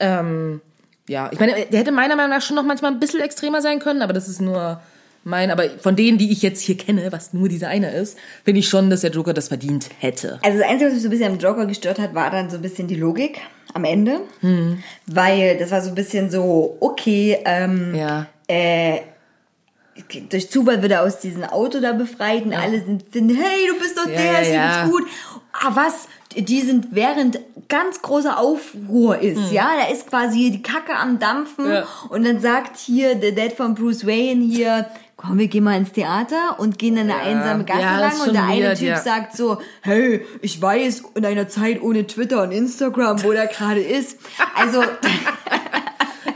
[0.00, 0.60] Ähm,
[1.08, 3.78] ja, ich meine, der hätte meiner Meinung nach schon noch manchmal ein bisschen extremer sein
[3.78, 4.80] können, aber das ist nur
[5.24, 8.60] mein, aber von denen, die ich jetzt hier kenne, was nur dieser eine ist, finde
[8.60, 10.38] ich schon, dass der Joker das verdient hätte.
[10.44, 12.56] Also das Einzige, was mich so ein bisschen am Joker gestört hat, war dann so
[12.56, 13.40] ein bisschen die Logik
[13.74, 14.20] am Ende.
[15.06, 18.26] Weil das war so ein bisschen so, okay, ähm, Ja.
[18.48, 19.00] äh,
[20.30, 23.96] durch Zufall wird er aus diesem Auto da befreit und alle sind, hey, du bist
[23.96, 24.84] doch Ja, der, ja, ist ja.
[24.84, 25.08] übelst gut.
[25.52, 26.06] Ah, was?
[26.36, 31.68] Die sind während ganz großer Aufruhr ist, ja, da ist quasi die Kacke am Dampfen.
[31.68, 31.86] Ja.
[32.10, 35.92] und dann sagt hier der Dad von Bruce Wayne hier, komm, wir gehen mal ins
[35.92, 38.98] Theater und gehen dann eine einsame Gasse Ja, lang und der eine weird, Typ ja.
[38.98, 43.80] sagt so, hey, ich weiß in einer Zeit ohne Twitter und Instagram, wo der gerade
[43.80, 44.18] ist.
[44.54, 44.82] Also,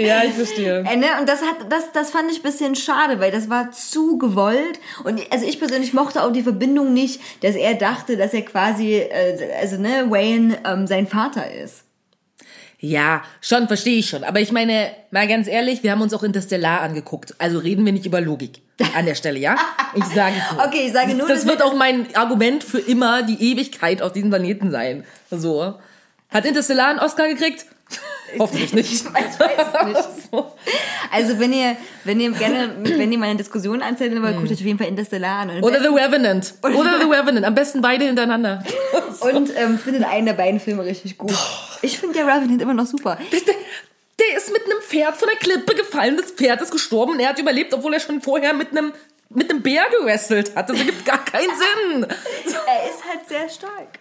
[0.06, 0.80] Ja, ich verstehe.
[0.88, 3.70] äh, ne, und das hat, das, das fand ich ein bisschen schade, weil das war
[3.72, 4.78] zu gewollt.
[5.04, 8.94] Und also ich persönlich mochte auch die Verbindung nicht, dass er dachte, dass er quasi,
[8.94, 11.84] äh, also ne, Wayne ähm, sein Vater ist.
[12.82, 14.24] Ja, schon, verstehe ich schon.
[14.24, 17.34] Aber ich meine, mal ganz ehrlich, wir haben uns auch Interstellar angeguckt.
[17.36, 18.62] Also reden wir nicht über Logik
[18.96, 19.54] an der Stelle, ja?
[19.94, 20.64] Ich sage es nur.
[20.64, 24.12] Okay, ich sage nur, Das wird wir- auch mein Argument für immer die Ewigkeit auf
[24.14, 25.04] diesem Planeten sein.
[25.30, 25.74] So.
[26.30, 27.66] Hat Interstellar einen Oscar gekriegt?
[28.38, 28.92] Hoffentlich nicht.
[28.92, 30.08] Ich weiß nicht.
[30.30, 30.52] So.
[31.10, 34.58] Also wenn ihr, wenn ihr gerne, wenn ihr mal eine Diskussion anzetteln wollt, guckt euch
[34.58, 35.62] auf jeden Fall Interstellar an.
[35.62, 36.54] Oder The Revenant.
[36.62, 37.44] Oder The Revenant.
[37.46, 38.62] Am besten beide hintereinander.
[39.20, 41.32] und ähm, findet einen der beiden Filme richtig gut.
[41.82, 43.18] Ich finde der Revenant immer noch super.
[43.32, 46.16] Der, der ist mit einem Pferd von der Klippe gefallen.
[46.16, 48.92] Das Pferd ist gestorben und er hat überlebt, obwohl er schon vorher mit einem
[49.32, 50.68] mit einem Bär gewrestelt hat.
[50.68, 52.02] Das ergibt gar keinen Sinn.
[52.04, 53.99] Er ist halt sehr stark.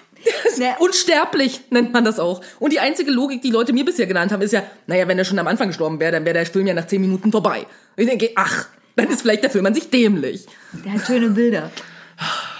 [0.58, 2.42] Ne, Unsterblich nennt man das auch.
[2.60, 5.26] Und die einzige Logik, die Leute mir bisher genannt haben, ist ja, naja, wenn er
[5.26, 7.60] schon am Anfang gestorben wäre, dann wäre der Film ja nach zehn Minuten vorbei.
[7.96, 10.46] Und ich denke, ach, dann ist vielleicht der Film an sich dämlich.
[10.86, 11.72] Der hat schöne Bilder.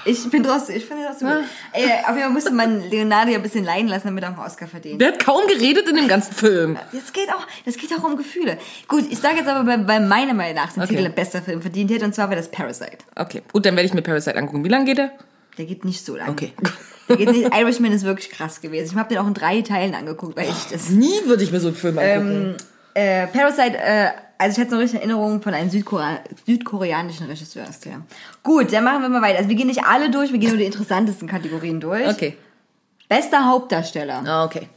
[0.06, 1.28] Ich bin trotzdem, ich finde das gut.
[1.74, 4.39] Ey, auf jeden Fall musste man Leonardo ja ein bisschen leiden lassen, damit er einen
[4.39, 5.02] Oscar verdient.
[5.02, 6.78] Der hat kaum geredet in dem ganzen Film.
[6.93, 8.58] Das geht auch, das geht auch um Gefühle.
[8.88, 10.95] Gut, ich sage jetzt aber bei, bei meiner Meinung nach den Okay.
[10.95, 13.00] Titel bester Film verdient hätte, und zwar war das Parasite.
[13.17, 14.63] Okay, gut, dann werde ich mir Parasite angucken.
[14.63, 15.12] Wie lange geht der?
[15.60, 16.30] Der geht nicht so lang.
[16.30, 16.54] Okay.
[17.10, 18.91] Der geht nicht, Irishman ist wirklich krass gewesen.
[18.93, 21.60] Ich habe den auch in drei Teilen angeguckt, weil ich das Nie würde ich mir
[21.60, 22.56] so einen Film angucken.
[22.93, 27.67] Äh, Parasite, äh, also ich hatte so richtig Erinnerungen von einem Südkorea südkoreanischen Regisseur.
[27.67, 28.02] Ist der.
[28.41, 29.39] Gut, dann machen wir mal weiter.
[29.39, 32.08] Also wir gehen nicht alle durch, wir gehen nur die interessantesten Kategorien durch.
[32.08, 32.38] okay.
[33.10, 34.24] Bester Hauptdarsteller.
[34.26, 34.69] Ah, okay.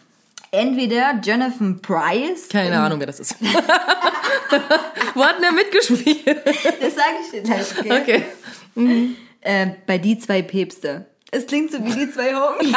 [0.51, 2.49] Entweder Jonathan Price.
[2.51, 3.37] Keine Ahnung, wer das ist.
[5.15, 6.27] Wo hat denn der mitgespielt?
[6.81, 8.25] Das sage ich dir gleich, okay?
[8.75, 9.17] Okay.
[9.43, 11.07] Äh, bei Die zwei Päpste.
[11.31, 12.75] Es klingt so wie die zwei Homies.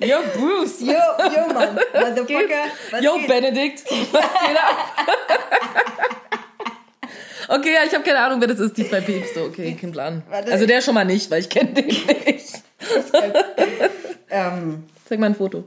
[0.00, 0.80] Yo, Bruce.
[0.80, 1.74] Yo, yo, Mann.
[1.94, 2.64] Motherfucker.
[2.90, 3.28] Was Yo, geht?
[3.28, 3.84] Benedikt.
[4.12, 4.76] Was geht ab?
[7.48, 9.44] Okay, ja, ich habe keine Ahnung, wer das ist, die zwei Päpste.
[9.44, 10.24] Okay, kein Plan.
[10.50, 12.62] Also der schon mal nicht, weil ich kenne den nicht.
[14.28, 15.58] Ähm, Zeig mal ein Foto.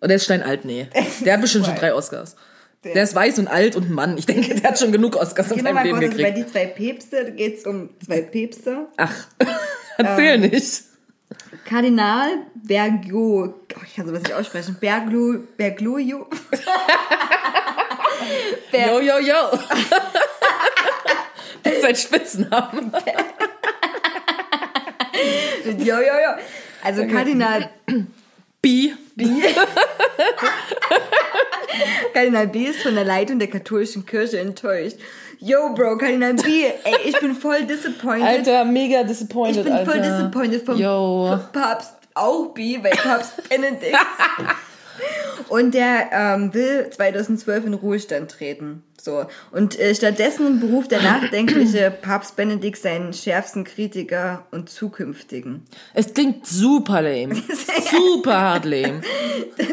[0.00, 0.86] Und der ist steinalt, nee.
[1.24, 2.36] Der hat bestimmt schon drei Oscars.
[2.84, 4.18] Der ist weiß und alt und ein Mann.
[4.18, 6.36] Ich denke, der hat schon genug Oscars in seinem Leben also bei gekriegt.
[6.36, 8.88] die zwei Päpste geht es um zwei Päpste.
[8.96, 9.14] Ach,
[9.98, 10.50] erzähl Ähm.
[10.50, 10.82] nicht.
[11.64, 16.24] Kardinal Bergio, oh, ich kann sowas nicht aussprechen, Berglu, Bergluju.
[18.72, 19.34] Ber- Yo, yo, yo.
[21.62, 22.92] Das ist ein Spitznamen.
[25.64, 26.32] Jo, jo, jo.
[26.82, 27.70] Also Kardinal,
[28.62, 28.92] B.
[32.14, 34.96] Kardinal B ist von der Leitung der katholischen Kirche enttäuscht.
[35.40, 38.26] Yo, Bro, Kardinal B, ey, ich bin voll disappointed.
[38.28, 39.90] Alter, mega disappointed, ich bin Alter.
[39.90, 41.38] voll disappointed vom Yo.
[41.52, 43.96] Papst auch B, weil Papst Benedikt.
[45.48, 48.82] Und der ähm, will 2012 in Ruhestand treten.
[49.00, 49.26] So.
[49.50, 55.62] Und äh, stattdessen beruft der nachdenkliche Papst Benedikt seinen schärfsten Kritiker und zukünftigen.
[55.92, 57.34] Es klingt super lame.
[57.90, 59.02] Super hart lame.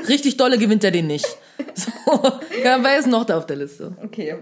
[0.07, 1.27] Richtig dolle gewinnt er den nicht.
[1.75, 1.91] So,
[2.63, 3.95] ja, wer ist noch da auf der Liste?
[4.03, 4.37] Okay.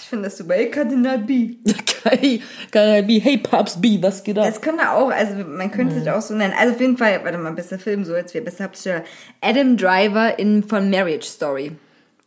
[0.00, 0.54] Ich finde das super.
[0.54, 1.56] Hey, Kardinal B.
[2.02, 3.18] Hey, Karl B.
[3.20, 4.46] Hey, Papst B, was geht ab?
[4.46, 6.54] Das wir auch, also man könnte sich auch so nennen.
[6.58, 9.04] Also auf jeden Fall, warte mal, bester Film, so jetzt wir bester Hauptdarsteller.
[9.42, 11.72] Adam Driver in von Marriage Story.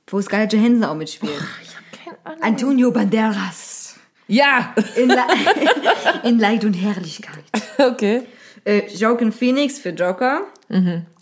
[0.07, 1.33] Wo Scarlett Johansson auch mitspielt.
[1.63, 2.43] Ich hab keine Ahnung.
[2.43, 3.95] Antonio Banderas.
[4.27, 5.23] Ja, In, Le
[6.23, 7.43] in Leid und Herrlichkeit.
[7.79, 8.23] okay.
[8.65, 10.43] Äh, Joaquin Phoenix für Joker.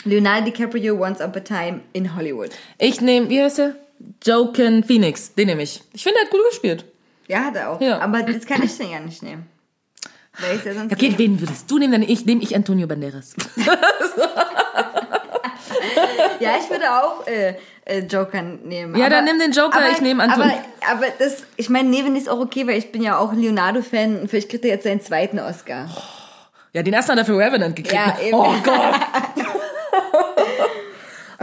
[0.03, 2.49] Leonardo DiCaprio Once Upon a Time in Hollywood.
[2.77, 3.75] Ich nehme, wie heißt der?
[4.25, 5.81] Joken Phoenix, den nehme ich.
[5.93, 6.85] Ich finde, er hat gut gespielt.
[7.27, 7.81] Ja, hat er auch.
[7.81, 7.99] Ja.
[7.99, 9.47] Aber das kann ich den ja nicht nehmen.
[10.39, 11.91] Weil ich ja sonst Okay, wen würdest du nehmen?
[11.93, 13.35] Dann ich nehme ich Antonio Banderas.
[16.39, 17.53] Ja, ich würde auch äh,
[17.85, 18.95] äh, Joker nehmen.
[18.97, 20.53] Ja, dann nimm den Joker, ich nehme Anton- Aber,
[20.89, 24.27] aber das, ich meine, Neven ist auch okay, weil ich bin ja auch Leonardo-Fan und
[24.29, 25.87] vielleicht kriegt er jetzt seinen zweiten Oscar.
[26.73, 27.93] Ja, den ersten hat er für Revenant gekriegt.
[27.93, 28.33] Ja, eben.
[28.33, 28.95] Oh Gott.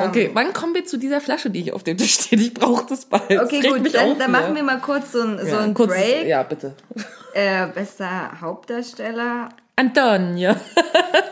[0.06, 2.40] Okay, wann kommen wir zu dieser Flasche, die hier auf dem Tisch steht?
[2.40, 3.22] Ich brauche das bald.
[3.30, 5.96] Okay, Das gut, dann, dann machen wir mal kurz so ein, so ja, ein kurzes-
[5.96, 6.26] Break.
[6.26, 6.74] Ja, bitte.
[7.34, 9.48] Äh, bester Hauptdarsteller.
[9.76, 10.56] Antonia.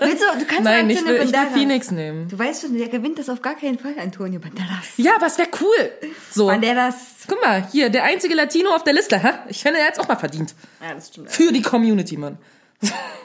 [0.01, 1.53] Willst du, du kannst Nein, ich Antonio will, ich will Banderas.
[1.59, 2.29] Phoenix nehmen.
[2.29, 4.87] Du weißt schon, der gewinnt das auf gar keinen Fall, Antonio Banderas.
[4.99, 6.11] Ja, aber es wäre cool.
[6.31, 6.47] So.
[6.47, 6.95] Banderas.
[7.27, 9.31] Guck mal, hier, der einzige Latino auf der Liste, hä?
[9.49, 10.55] Ich finde, er hat's auch mal verdient.
[10.81, 11.29] Ja, das stimmt.
[11.31, 12.39] Für die Community, Mann.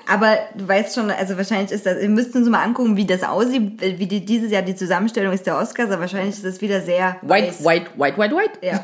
[0.07, 3.23] Aber du weißt schon, also wahrscheinlich ist das, wir müssten uns mal angucken, wie das
[3.23, 6.81] aussieht, wie die, dieses Jahr die Zusammenstellung ist der Oscars, aber wahrscheinlich ist das wieder
[6.81, 7.65] sehr White, weiß.
[7.65, 8.59] white, white, white, white.
[8.61, 8.83] Ja.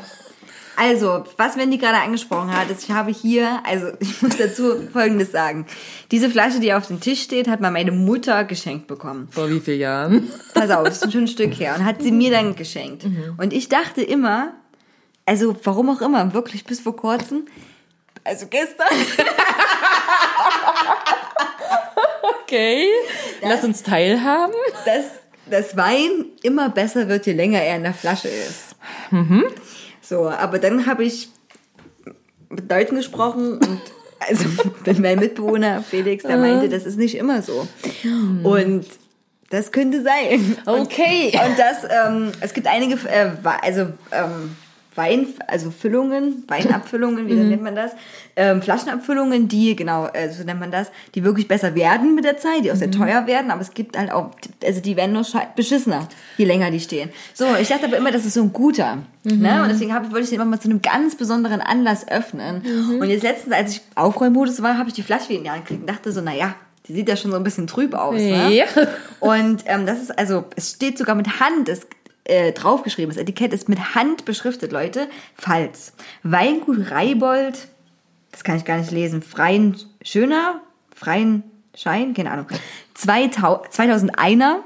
[0.80, 5.32] Also, was Wendy gerade angesprochen hat, ist, ich habe hier, also ich muss dazu Folgendes
[5.32, 5.66] sagen.
[6.12, 9.28] Diese Flasche, die auf dem Tisch steht, hat mal meine Mutter geschenkt bekommen.
[9.30, 10.30] Vor wie vielen Jahren?
[10.54, 11.74] Pass auf, das ist schon ein Stück her.
[11.76, 13.04] Und hat sie mir dann geschenkt.
[13.38, 14.52] Und ich dachte immer,
[15.26, 17.46] also warum auch immer, wirklich bis vor kurzem,
[18.22, 18.86] also gestern,
[22.42, 22.86] Okay.
[23.42, 24.54] Lass uns teilhaben.
[24.86, 25.04] dass
[25.50, 28.76] das Wein immer besser wird, je länger er in der Flasche ist.
[30.00, 31.28] So, aber dann habe ich
[32.48, 33.80] mit Leuten gesprochen und
[34.20, 34.44] also
[34.86, 37.68] mit meinem Mitbewohner Felix, der meinte, das ist nicht immer so.
[38.42, 38.86] Und
[39.50, 40.56] das könnte sein.
[40.66, 41.32] Okay.
[41.32, 43.30] Und, und das, ähm, es gibt einige, äh,
[43.62, 44.56] also ähm,
[44.98, 47.92] Wein, also Füllungen, Weinabfüllungen, wie nennt man das?
[48.36, 52.36] Ähm, Flaschenabfüllungen, die, genau, äh, so nennt man das, die wirklich besser werden mit der
[52.36, 54.32] Zeit, die auch sehr teuer werden, aber es gibt halt auch,
[54.62, 55.24] also die werden nur
[55.56, 56.06] beschissener,
[56.36, 57.08] je länger die stehen.
[57.32, 58.98] So, ich dachte aber immer, das ist so ein guter.
[59.24, 59.62] Ne?
[59.62, 62.62] Und deswegen hab, wollte ich den immer mal zu einem ganz besonderen Anlass öffnen.
[63.00, 65.64] Und jetzt letztens, als ich Aufräummodus war, habe ich die Flasche wieder in die Hand
[65.66, 66.54] gekriegt und dachte so, naja,
[66.88, 68.14] die sieht ja schon so ein bisschen trüb aus.
[68.14, 68.50] Ne?
[68.54, 68.64] Ja.
[69.20, 71.86] Und ähm, das ist also, es steht sogar mit Hand, es
[72.28, 75.08] äh, draufgeschrieben, das Etikett ist mit Hand beschriftet, Leute.
[75.36, 75.94] Pfalz.
[76.22, 77.68] Weingut Reibold,
[78.30, 80.60] das kann ich gar nicht lesen, Freien Schöner,
[80.94, 81.42] Freien
[81.74, 82.46] Schein, keine Ahnung.
[82.94, 84.56] 2000, 2001er,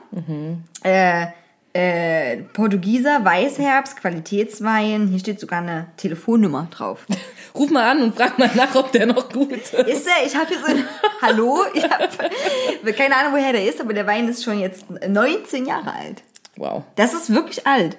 [0.83, 1.27] äh,
[1.75, 7.07] äh, Portugieser, Weißherbst, Qualitätswein, hier steht sogar eine Telefonnummer drauf.
[7.55, 9.75] Ruf mal an und frag mal nach, ob der noch gut ist.
[9.75, 10.27] Ist der?
[10.27, 10.85] Ich habe hier so ein
[11.23, 15.67] Hallo, ich habe keine Ahnung, woher der ist, aber der Wein ist schon jetzt 19
[15.67, 16.23] Jahre alt.
[16.63, 16.85] Wow.
[16.95, 17.97] Das ist wirklich alt.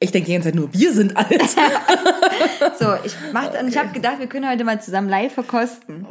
[0.00, 1.44] Ich denke die ganze Zeit nur, wir sind alt.
[2.78, 6.06] So, ich mach dann, ich habe gedacht, wir können heute mal zusammen live verkosten.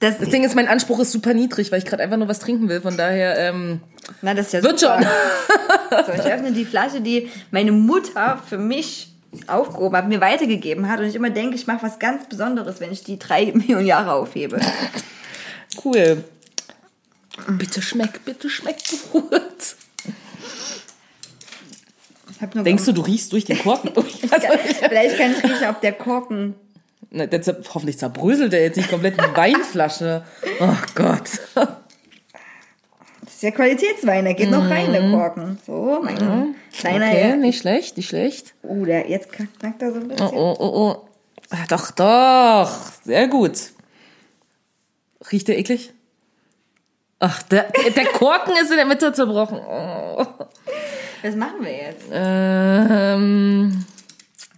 [0.00, 2.40] Das, Das Ding ist, mein Anspruch ist super niedrig, weil ich gerade einfach nur was
[2.40, 2.80] trinken will.
[2.80, 3.80] Von daher, ähm,
[4.20, 5.00] na, das ist ja wird super.
[5.00, 6.06] schon.
[6.06, 9.12] So, ich öffne die Flasche, die meine Mutter für mich
[9.46, 12.90] aufgehoben hat, mir weitergegeben hat und ich immer denke, ich mache was ganz Besonderes, wenn
[12.90, 14.60] ich die drei Millionen Jahre aufhebe.
[15.84, 16.24] Cool.
[17.48, 18.78] Bitte schmeck, bitte schmeck
[19.12, 19.76] gut.
[22.54, 24.20] Denkst du, du riechst durch den Korken durch?
[24.20, 26.54] Vielleicht kann ich riechen, ob der Korken.
[27.10, 30.24] na, der zer hoffentlich zerbröselt der jetzt nicht komplett die Weinflasche.
[30.60, 31.30] Oh Gott.
[31.54, 35.58] Das ist ja Qualitätswein, der geht noch rein, der Korken.
[35.66, 37.06] So, mein kleiner.
[37.06, 37.12] Mhm.
[37.12, 38.54] Okay, nicht schlecht, nicht schlecht.
[38.62, 40.28] Oh, der jetzt knackt er so ein bisschen.
[40.28, 41.08] Oh, oh, oh.
[41.50, 42.70] Ah, doch, doch.
[43.04, 43.58] Sehr gut.
[45.30, 45.92] Riecht der eklig?
[47.18, 49.58] Ach, der, der Korken ist in der Mitte zerbrochen.
[49.58, 50.24] Oh.
[51.22, 52.04] Was machen wir jetzt?
[52.12, 53.84] Ähm,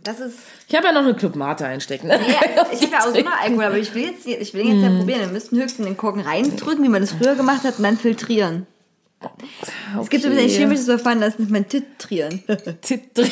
[0.02, 0.36] Das ist.
[0.68, 2.08] ich habe ja noch eine Club Mate einstecken.
[2.08, 2.14] Ne?
[2.26, 4.82] Ja, ich habe ja auch so immer Alkohol, aber ich will jetzt, ich will jetzt
[4.82, 5.20] ja probieren.
[5.20, 8.66] Wir müssten höchstens den Korken reindrücken, wie man das früher gemacht hat, und dann filtrieren.
[10.00, 12.42] Es gibt so ein chemisches Verfahren, das nennt man titrieren.
[12.82, 13.26] Titel.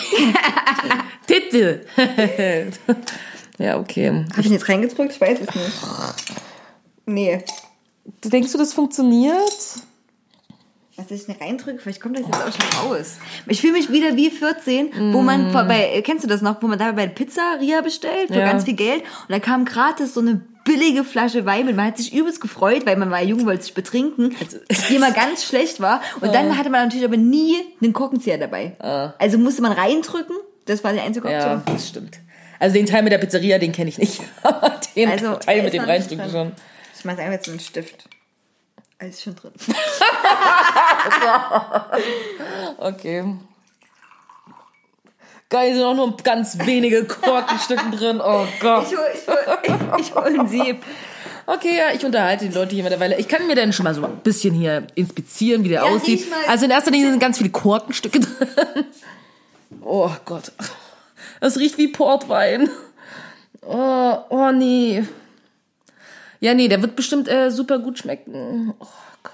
[1.28, 1.80] Titel.
[3.58, 4.08] ja, okay.
[4.08, 5.12] Habe ich ihn jetzt reingedrückt?
[5.12, 5.72] Ich weiß es nicht.
[7.06, 7.44] Nee.
[8.24, 9.44] Denkst du, das funktioniert?
[10.96, 13.18] Was ich nicht reindrücke, vielleicht kommt das jetzt auch schon raus.
[13.46, 16.66] Ich fühle mich wieder wie 14, wo man vor- bei, kennst du das noch, wo
[16.68, 18.46] man da bei Pizzeria bestellt für Ja.
[18.46, 21.76] ganz viel Geld und da kam gratis so eine billige Flasche Wein mit.
[21.76, 24.34] Man hat sich übelst gefreut, weil man war jung, wollte sich betrinken,
[24.88, 26.00] die immer ganz schlecht war.
[26.22, 28.72] Und dann hatte man natürlich aber nie einen Korkenzieher dabei.
[29.18, 31.74] Also musste man reindrücken, das war die einzige Ja, Option.
[31.76, 32.18] das stimmt.
[32.58, 34.22] Also den Teil mit der Pizzeria, den kenne ich nicht.
[34.96, 36.02] Den Also, Teil mit dem drin.
[36.32, 36.52] schon.
[36.98, 38.08] Ich mach einfach jetzt einen Stift.
[38.98, 39.52] Alles schon drin.
[42.78, 43.24] Okay.
[45.48, 48.20] Geil, sind auch nur ganz wenige Korkenstücken drin.
[48.20, 48.86] Oh Gott.
[48.90, 50.82] Ich hol, ich hol, ich hol ein Sieb.
[51.46, 53.16] Okay, ja, ich unterhalte die Leute hier mittlerweile.
[53.18, 56.26] Ich kann mir dann schon mal so ein bisschen hier inspizieren, wie der Ja, aussieht.
[56.48, 58.84] Also in erster Linie sind ganz viele Korkenstücke drin.
[59.82, 60.50] Oh Gott.
[61.40, 62.68] Es riecht wie Portwein.
[63.62, 65.04] Oh, oh nee.
[66.46, 68.72] Ja, nee, der wird bestimmt äh, super gut schmecken.
[68.78, 68.86] Oh
[69.24, 69.32] Gott.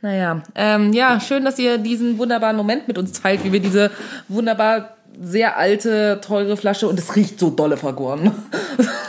[0.00, 3.90] Naja, ähm, ja, schön, dass ihr diesen wunderbaren Moment mit uns teilt, wie wir diese
[4.26, 8.32] wunderbar sehr alte, teure Flasche und es riecht so dolle vergoren.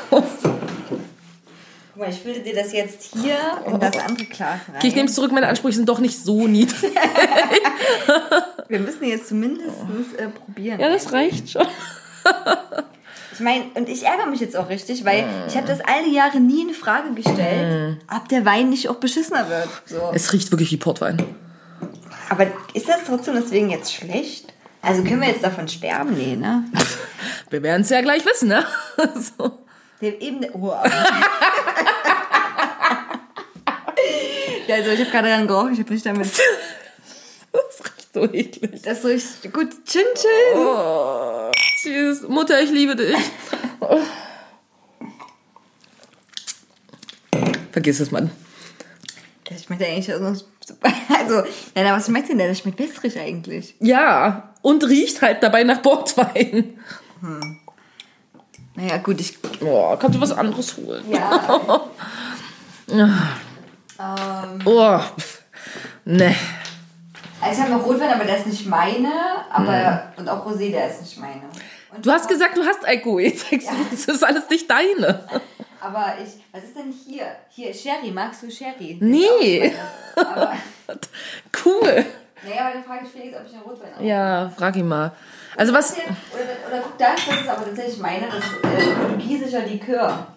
[0.09, 0.25] Guck
[1.95, 4.75] mal, ich fülle dir das jetzt hier in das andere Glas rein.
[4.75, 6.91] Okay, ich nehme es zurück, meine Ansprüche sind doch nicht so niedrig.
[8.67, 9.77] Wir müssen jetzt zumindest
[10.17, 10.77] äh, probieren.
[10.77, 11.65] Ja, das reicht schon.
[13.33, 16.13] Ich meine, und ich ärgere mich jetzt auch richtig, weil ich habe das all die
[16.13, 19.69] Jahre nie in Frage gestellt, ob der Wein nicht auch beschissener wird.
[19.85, 20.11] So.
[20.13, 21.23] Es riecht wirklich wie Portwein.
[22.29, 24.53] Aber ist das trotzdem deswegen jetzt schlecht?
[24.81, 26.13] Also können wir jetzt davon sterben?
[26.15, 26.63] Nee, ne?
[27.49, 28.65] Wir werden es ja gleich wissen, ne?
[29.37, 29.59] So.
[30.01, 30.45] Der eben.
[30.53, 30.69] Oh.
[34.67, 36.27] ja, also ich habe gerade dran gerochen, ich habe nicht damit.
[38.13, 38.81] Das riecht so eklig.
[38.83, 39.85] Das riecht gut.
[39.85, 40.57] Chin Chin.
[40.57, 42.21] Oh, tschüss.
[42.27, 43.15] Mutter, ich liebe dich.
[47.71, 48.31] Vergiss es, Mann.
[49.49, 50.45] Das schmeckt ja eigentlich auch so.
[51.13, 51.43] Also,
[51.75, 52.47] nein, aber was schmeckt denn der?
[52.47, 53.75] Das schmeckt wässrig eigentlich.
[53.79, 56.79] Ja, und riecht halt dabei nach Portwein.
[58.75, 59.37] Naja, gut, ich.
[59.61, 61.03] Oh, kannst du was anderes holen?
[61.09, 61.81] Ja.
[64.65, 64.99] Oh,
[66.05, 66.35] ne.
[67.41, 69.11] Also ich habe noch Rotwein, aber der ist nicht meine.
[69.49, 71.41] Aber und auch Rosé, der ist nicht meine.
[71.93, 73.21] Und Du hast gesagt, du hast Alkohol.
[73.21, 75.23] Jetzt sagst du, das ist alles nicht deine.
[75.81, 77.25] Aber ich, was ist denn hier?
[77.49, 78.11] Hier Sherry.
[78.11, 78.97] Magst du Sherry?
[79.01, 79.73] Nee.
[80.15, 80.53] Aber,
[81.65, 82.05] Cool.
[82.43, 84.05] naja, aber dann frage ich Felix, ob ich einen Rotwein habe.
[84.05, 85.11] Ja, frag ihn mal.
[85.57, 85.93] Also was...
[85.93, 86.03] Oder,
[86.67, 88.27] oder guck das, das ist aber tatsächlich meine.
[88.27, 90.27] Das ist äh, portugiesischer Likör.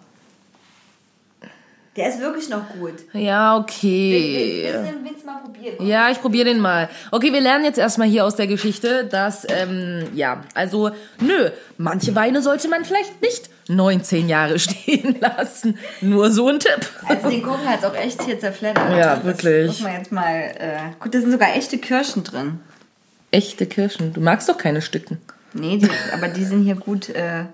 [1.95, 2.93] Der ist wirklich noch gut.
[3.13, 4.69] Ja, Willst okay.
[4.73, 5.75] du den Winz mal probieren?
[5.87, 6.89] Ja, ich probiere den mal.
[7.11, 12.13] Okay, wir lernen jetzt erstmal hier aus der Geschichte, dass, ähm, ja, also, nö, manche
[12.13, 15.77] Weine sollte man vielleicht nicht 19 Jahre stehen lassen.
[16.01, 16.85] Nur so ein Tipp.
[17.07, 18.89] Also den Kuchen hat es auch echt hier zerfleddert.
[18.91, 19.67] Ja, Das wirklich.
[19.67, 20.33] Muss man jetzt mal.
[20.59, 22.59] Äh, gut, da sind sogar echte Kirschen drin.
[23.31, 24.11] Echte Kirschen.
[24.13, 25.19] Du magst doch keine Stücken.
[25.53, 27.07] Nee, die, aber die sind hier gut.
[27.09, 27.45] Äh,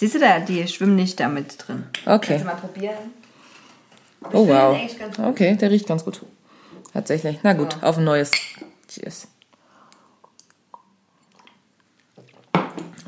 [0.00, 1.84] siehst du da, die schwimmen nicht da mit drin.
[2.06, 2.38] Okay.
[2.38, 2.94] Kannst du mal probieren?
[4.22, 4.74] Aber Oh, wow.
[4.76, 5.26] eigentlich ganz gut.
[5.26, 6.22] Okay, der riecht ganz gut.
[6.92, 7.38] Tatsächlich.
[7.42, 8.30] Na gut, auf ein neues.
[8.88, 9.28] Cheers.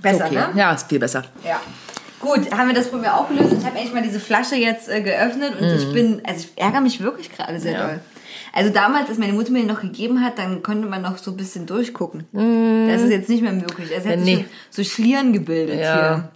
[0.00, 0.34] Besser, Okay.
[0.34, 0.48] ne?
[0.56, 1.24] Ja, ist viel besser.
[1.44, 1.60] Ja.
[2.20, 3.52] Gut, haben wir das Problem auch gelöst.
[3.58, 6.80] Ich habe endlich mal diese Flasche jetzt äh, geöffnet und ich bin, also ich ärgere
[6.80, 7.78] mich wirklich gerade sehr Mhm.
[7.78, 7.86] Ja.
[7.88, 8.00] doll.
[8.54, 11.30] Also damals, als meine Mutter mir den noch gegeben hat, dann konnte man noch so
[11.30, 12.26] ein bisschen durchgucken.
[12.88, 13.90] Das ist jetzt nicht mehr möglich.
[13.96, 14.24] Es hat Mhm.
[14.24, 14.36] Nee.
[14.36, 15.94] sich so, so Schlieren gebildet Ja.
[15.94, 16.28] hier.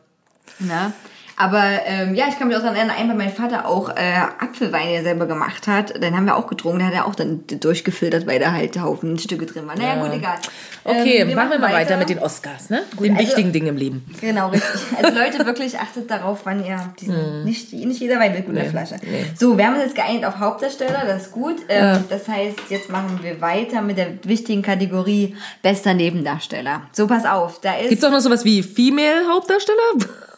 [0.61, 0.93] Na?
[1.39, 4.91] Aber ähm, ja, ich kann mich auch daran erinnern, einmal mein Vater auch äh, Apfelwein
[4.91, 6.03] ja selber gemacht hat.
[6.03, 6.79] Den haben wir auch getrunken.
[6.79, 9.79] Den hat er auch dann durchgefiltert, weil da halt Haufen Stücke drin waren.
[9.79, 10.37] Naja, gut, egal.
[10.85, 12.85] Okay, Ähm, machen wir mal weiter mit den Oscars, ne?
[12.99, 14.05] den also- wichtigen Dingen im Leben.
[14.21, 14.71] Genau, richtig.
[15.03, 18.63] Also Leute, wirklich achtet darauf, wann ihr diesen, nicht, nicht jeder Wein wird gut in
[18.63, 18.97] der Flasche.
[19.03, 19.27] Nee.
[19.39, 21.57] So, wir haben uns jetzt geeinigt auf Hauptdarsteller, das ist gut.
[21.69, 26.83] Ähm, Das heißt, jetzt machen wir weiter mit der wichtigen Kategorie bester Nebendarsteller.
[26.93, 29.77] So, pass auf, da ist, Gibt's auch noch sowas wie Female Hauptdarsteller?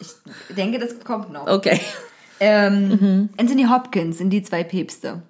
[0.01, 1.47] ich denke, das kommt noch.
[1.47, 1.79] Okay.
[2.39, 5.21] Ähm, Anthony Hopkins sind die zwei Päpste.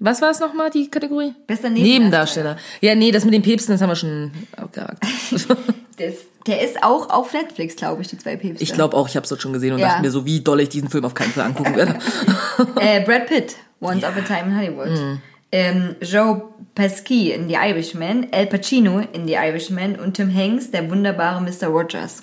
[0.00, 1.34] Was war es nochmal, die Kategorie?
[1.48, 2.56] Bester Nebendarsteller.
[2.80, 5.04] Ja, nee, das mit den Päpsten, das haben wir schon abgehakt.
[5.98, 6.14] Das,
[6.46, 8.62] der ist auch auf Netflix, glaube ich, die zwei Päpste.
[8.62, 9.88] Ich glaube auch, ich habe es dort schon gesehen und Ja.
[9.88, 11.98] dachte mir so, wie doll ich diesen Film auf keinen Fall angucken werde.
[12.80, 14.90] Äh, Brad Pitt, Once Upon a Time in Hollywood.
[14.90, 15.20] Mhm.
[15.50, 16.42] Ähm, Joe
[16.76, 21.66] Pesci in The Irishman, Al Pacino in The Irishman und Tim Hanks, der wunderbare Mr.
[21.66, 22.22] Rogers.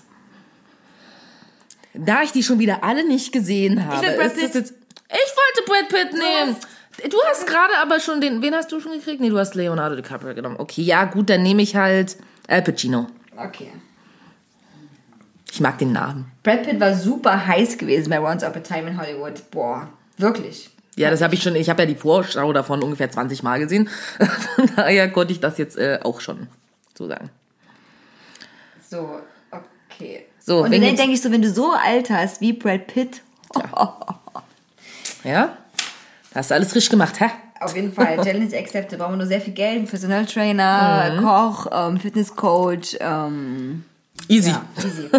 [1.97, 4.73] Da ich die schon wieder alle nicht gesehen habe, will Brad ist das jetzt.
[5.09, 6.55] Ich wollte Brad Pitt nehmen.
[7.09, 8.41] Du hast gerade aber schon den.
[8.41, 9.21] Wen hast du schon gekriegt?
[9.21, 10.55] Nee, du hast Leonardo DiCaprio genommen.
[10.57, 12.17] Okay, ja, gut, dann nehme ich halt
[12.47, 13.07] Al Pacino.
[13.35, 13.71] Okay.
[15.51, 16.31] Ich mag den Namen.
[16.43, 19.49] Brad Pitt war super heiß gewesen bei Once Upon a Time in Hollywood.
[19.51, 20.69] Boah, wirklich.
[20.95, 21.55] Ja, das habe ich schon.
[21.55, 23.89] Ich habe ja die Vorschau davon ungefähr 20 Mal gesehen.
[24.55, 26.47] Von daher konnte ich das jetzt äh, auch schon
[26.97, 27.29] so sagen.
[28.89, 29.19] So,
[29.51, 30.24] okay.
[30.45, 33.21] So, und dann denke ich so, wenn du so alt hast wie Brad Pitt,
[35.23, 35.57] Ja?
[36.35, 37.29] Hast du alles richtig gemacht, hä?
[37.61, 38.99] auf jeden Fall, Challenge accepted.
[38.99, 41.23] Brauchen wir nur sehr viel Geld, Personal Trainer, Mhm.
[41.23, 43.85] Koch, ähm, Fitnesscoach, ähm,
[44.27, 44.49] Easy.
[44.51, 45.09] ja, easy.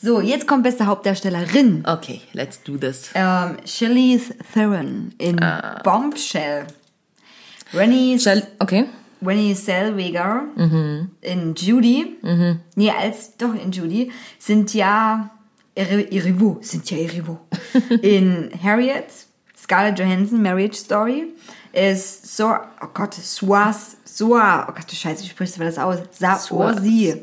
[0.00, 1.84] So, jetzt kommt beste Hauptdarstellerin.
[1.86, 3.10] Okay, let's do this.
[3.14, 5.38] Ähm, Charlize Theron in
[5.84, 6.66] Bombshell.
[7.74, 8.86] Rennie, Shall, okay.
[9.24, 10.44] Rennie Zellweger
[11.20, 12.16] in Judy,
[12.74, 15.30] nee, als, doch in Judy, sind ja
[15.76, 17.40] Rivaux, sind ja Rivaux.
[18.02, 19.06] in Harriet,
[19.56, 21.32] Scarlett Johansson, Marriage Story,
[21.72, 25.98] ist so, oh Gott, Swaz, Swaz, oh Gott, du Scheiße, wie sprichst du das aus?
[26.12, 27.14] Swazi.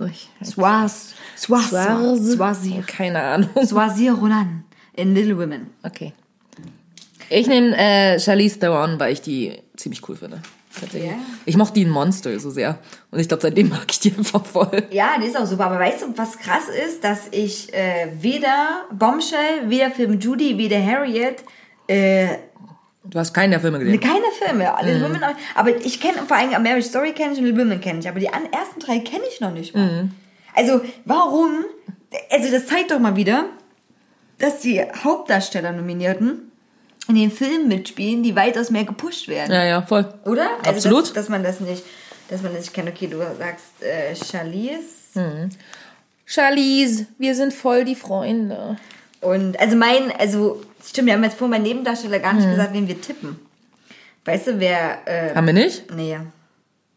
[0.43, 2.83] Swaz, Swaz, Swazi.
[2.87, 3.49] Keine Ahnung.
[3.63, 5.69] Swazi Ronan in Little Women.
[5.83, 6.13] Okay.
[7.29, 10.41] Ich nehme äh, Charlize Theron, weil ich die ziemlich cool finde.
[10.79, 11.11] Tatsächlich.
[11.11, 11.17] Ja.
[11.45, 12.79] Ich mochte die in Monster so sehr.
[13.11, 14.83] Und ich glaube, seitdem mag ich die einfach voll.
[14.91, 15.65] Ja, die ist auch super.
[15.65, 20.83] Aber weißt du, was krass ist, dass ich äh, weder Bombshell, weder Film Judy, weder
[20.83, 21.43] Harriet,
[21.87, 22.27] äh,
[23.09, 23.99] Du hast keinen der Filme gesehen.
[23.99, 24.71] keine Filme.
[24.83, 27.81] Little Women, auch- aber ich kenne vor allem Marriage Story kenne ich und Little Women
[27.81, 30.09] kenne ich, aber die ersten drei kenne ich noch nicht mal.
[30.53, 31.63] Also warum?
[32.29, 33.45] Also das zeigt doch mal wieder,
[34.37, 34.81] dass die
[35.49, 36.48] Hauptdarsteller-Nominierten
[37.09, 39.51] in den Filmen mitspielen, die weitaus mehr gepusht werden.
[39.51, 40.05] Ja, ja, voll.
[40.25, 40.47] Oder?
[40.59, 41.03] Also Absolut.
[41.07, 41.83] Dass, dass man das nicht,
[42.29, 42.87] dass man das nicht kennt.
[42.89, 45.49] Okay, du sagst äh, Charlize.
[46.25, 48.77] Charlize, wir sind voll die Freunde.
[49.21, 52.51] Und also mein, also stimmt, wir haben jetzt vorhin bei Nebendarsteller gar nicht Hm.
[52.51, 53.39] gesagt, wen wir tippen.
[54.25, 55.93] Weißt du, wer, äh, Haben wir nicht?
[55.93, 56.17] nee.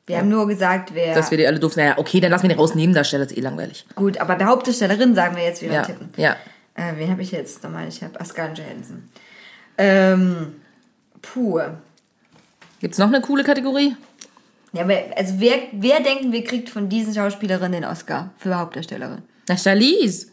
[0.04, 1.78] Wir haben nur gesagt, wer, Dass wir die alle durften.
[1.80, 2.74] Naja, okay, dann lassen wir den raus.
[2.74, 3.86] Nebendarsteller ist eh langweilig.
[3.94, 6.10] gut, aber bei Hauptdarstellerin sagen wir jetzt, wie wir Ja, tippen.
[6.16, 6.36] ja.
[6.74, 7.86] Äh, wen habe ich jetzt nochmal?
[7.86, 9.08] Ich habe Scarlett Johansson.
[9.83, 10.55] Ähm,
[11.20, 11.61] puh.
[12.80, 13.97] Gibt's noch eine coole Kategorie?
[14.72, 19.22] Ja, aber, also wer, wer denken wir kriegt von diesen Schauspielerinnen den Oscar für Hauptdarstellerin?
[19.49, 20.28] Na, Charlize.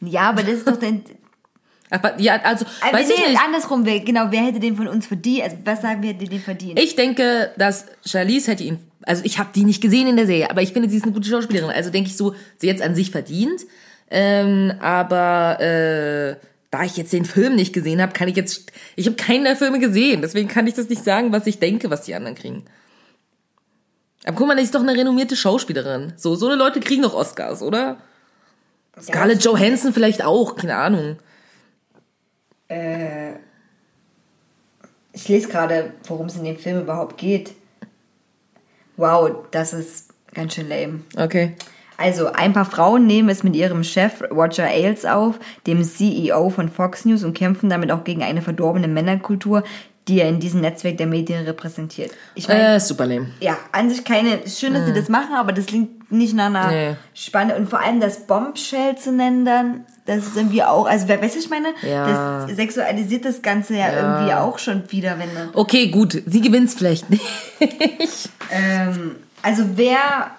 [0.00, 1.02] Ja, aber das ist doch dein,
[1.90, 3.40] Aber, ja, also, Also, weiß ich nee, nicht.
[3.42, 5.42] andersrum, wer, genau, wer hätte den von uns verdient?
[5.44, 6.78] Also, was sagen wir, hätte den verdient?
[6.78, 10.50] Ich denke, dass Charlize hätte ihn, also ich habe die nicht gesehen in der Serie,
[10.50, 11.70] aber ich finde, sie ist eine gute Schauspielerin.
[11.70, 13.62] Also denke ich so, sie jetzt an sich verdient.
[14.10, 16.36] Ähm, aber äh,
[16.70, 19.56] da ich jetzt den Film nicht gesehen habe, kann ich jetzt, ich habe keinen der
[19.56, 22.64] Filme gesehen, deswegen kann ich das nicht sagen, was ich denke, was die anderen kriegen.
[24.24, 26.12] Aber guck mal, das ist doch eine renommierte Schauspielerin.
[26.16, 27.98] So, so eine Leute kriegen doch Oscars, oder?
[29.00, 31.18] Scarlett Johansson vielleicht auch, keine Ahnung.
[35.12, 37.54] Ich lese gerade, worum es in dem Film überhaupt geht.
[38.96, 41.00] Wow, das ist ganz schön lame.
[41.16, 41.54] Okay.
[41.98, 46.68] Also, ein paar Frauen nehmen es mit ihrem Chef Roger Ailes auf, dem CEO von
[46.70, 49.64] Fox News, und kämpfen damit auch gegen eine verdorbene Männerkultur,
[50.06, 52.12] die er in diesem Netzwerk der Medien repräsentiert.
[52.34, 53.26] Ich meine, Äh, super lame.
[53.40, 56.70] ja, an sich keine, schön, dass sie das machen, aber das klingt nicht nach einer
[56.70, 56.96] Nee.
[57.12, 57.54] Spanne.
[57.56, 61.34] Und vor allem das Bombshell zu nennen dann, das ist irgendwie auch, also wer weißt
[61.34, 62.46] du, ich meine, Ja.
[62.46, 66.72] das sexualisiert das Ganze ja, irgendwie auch schon wieder, wenn du, Okay, gut, sie gewinnt's
[66.74, 67.22] vielleicht nicht.
[68.50, 70.30] ähm, also wer,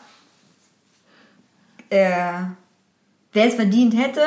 [1.90, 2.22] äh,
[3.34, 4.22] wer es verdient hätte,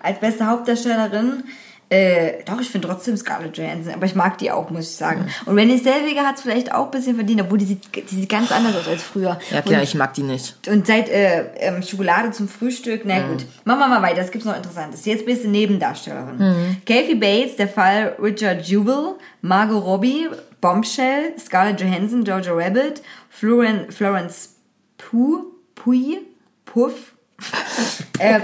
[0.00, 1.44] als beste Hauptdarstellerin,
[1.90, 5.28] Äh, doch, ich finde trotzdem Scarlett Johansson, aber ich mag die auch, muss ich sagen.
[5.44, 8.28] Und Renée Zellweger hat es vielleicht auch ein bisschen verdient, obwohl die sieht, die sieht
[8.28, 9.38] ganz anders aus als früher.
[9.50, 10.56] Ja klar, Und ich mag die nicht.
[10.66, 13.44] und seit äh, ähm, Schokolade zum Frühstück, na gut.
[13.64, 15.04] Machen wir mal weiter, es gibt noch Interessantes.
[15.04, 16.78] Jetzt bist du Nebendarstellerin.
[16.86, 20.28] Kathy Bates, der Fall Richard Jewell, Margot Robbie,
[20.62, 24.54] Bombshell, Scarlett Johansson, Jojo Rabbit, Floren, Florence
[24.96, 25.44] Pugh,
[25.74, 26.20] Pugh,
[26.64, 27.12] Puff,
[28.20, 28.42] ähm,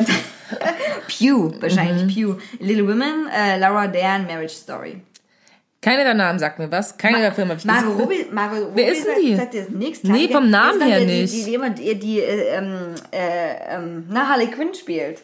[1.08, 5.00] Pugh, wahrscheinlich Pugh, Little Women, äh, Laura Dern, Marriage Story.
[5.82, 6.98] Keiner der Namen sagt mir was.
[6.98, 7.54] Keiner der Filme.
[7.54, 7.98] ich Margot.
[7.98, 9.34] Robbie, Margot Robbie Wer ist denn die?
[9.34, 10.02] Sagt, sagt nichts?
[10.02, 11.32] Nee, vom Namen her nicht.
[11.32, 15.22] Die, die, jemand, die, die äh, ähm, äh, ähm, na, Harley Quinn spielt.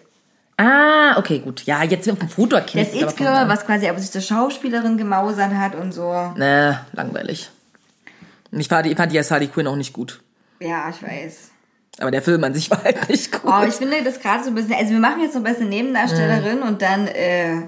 [0.57, 1.65] Ah, okay, gut.
[1.67, 3.51] Ja, jetzt auf dem Foto erkenne Das It-Girl, Namen.
[3.51, 6.33] was quasi aber sich zur Schauspielerin gemausert hat und so.
[6.37, 7.51] Nee, langweilig.
[8.51, 10.23] Und Ich fand ich fand die als Harley Quinn auch nicht gut.
[10.61, 11.51] Ja, ich weiß.
[11.99, 13.43] Aber der Film an sich war halt nicht gut.
[13.45, 15.69] Oh, ich finde das gerade so ein bisschen, also wir machen jetzt so ein bisschen
[15.69, 17.63] Nebendarstellerin und dann, äh,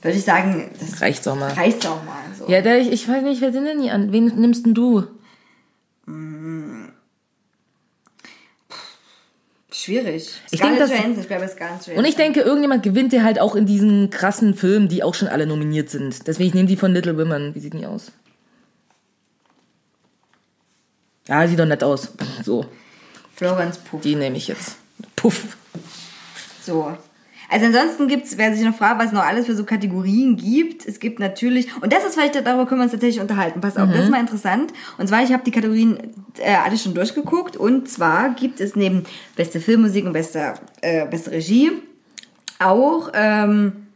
[0.00, 1.52] würde ich sagen, das Reicht's auch mal.
[1.52, 2.16] reicht auch mal.
[2.38, 2.48] So.
[2.48, 4.10] Ja, der, ich, ich weiß nicht, wer sind denn die an?
[4.12, 5.06] Wen nimmst denn du?
[9.70, 10.40] Schwierig.
[10.50, 11.96] Ich Scarlett denk, das- Johansson, ich bei Scarlett Johansson.
[11.96, 15.28] Und ich denke, irgendjemand gewinnt der halt auch in diesen krassen Filmen, die auch schon
[15.28, 16.26] alle nominiert sind.
[16.26, 17.54] Deswegen ich nehme die von Little Women.
[17.54, 18.12] Wie sieht die aus?
[21.28, 22.12] Ja, sieht doch nett aus.
[22.44, 22.66] So,
[23.36, 24.00] Florence Puff.
[24.02, 24.76] die nehme ich jetzt.
[25.16, 25.56] Puff.
[26.62, 26.96] So.
[27.48, 30.86] Also ansonsten gibt's, wer sich noch fragt, was es noch alles für so Kategorien gibt,
[30.86, 33.60] es gibt natürlich, und das ist vielleicht, darüber können wir uns tatsächlich unterhalten.
[33.60, 34.72] Pass auf, das ist mal interessant.
[34.96, 35.98] Und zwar, ich habe die Kategorien
[36.38, 37.58] äh, alle schon durchgeguckt.
[37.58, 39.04] Und zwar gibt es neben
[39.36, 41.72] beste Filmmusik und beste, äh, beste Regie
[42.58, 43.86] auch, ähm,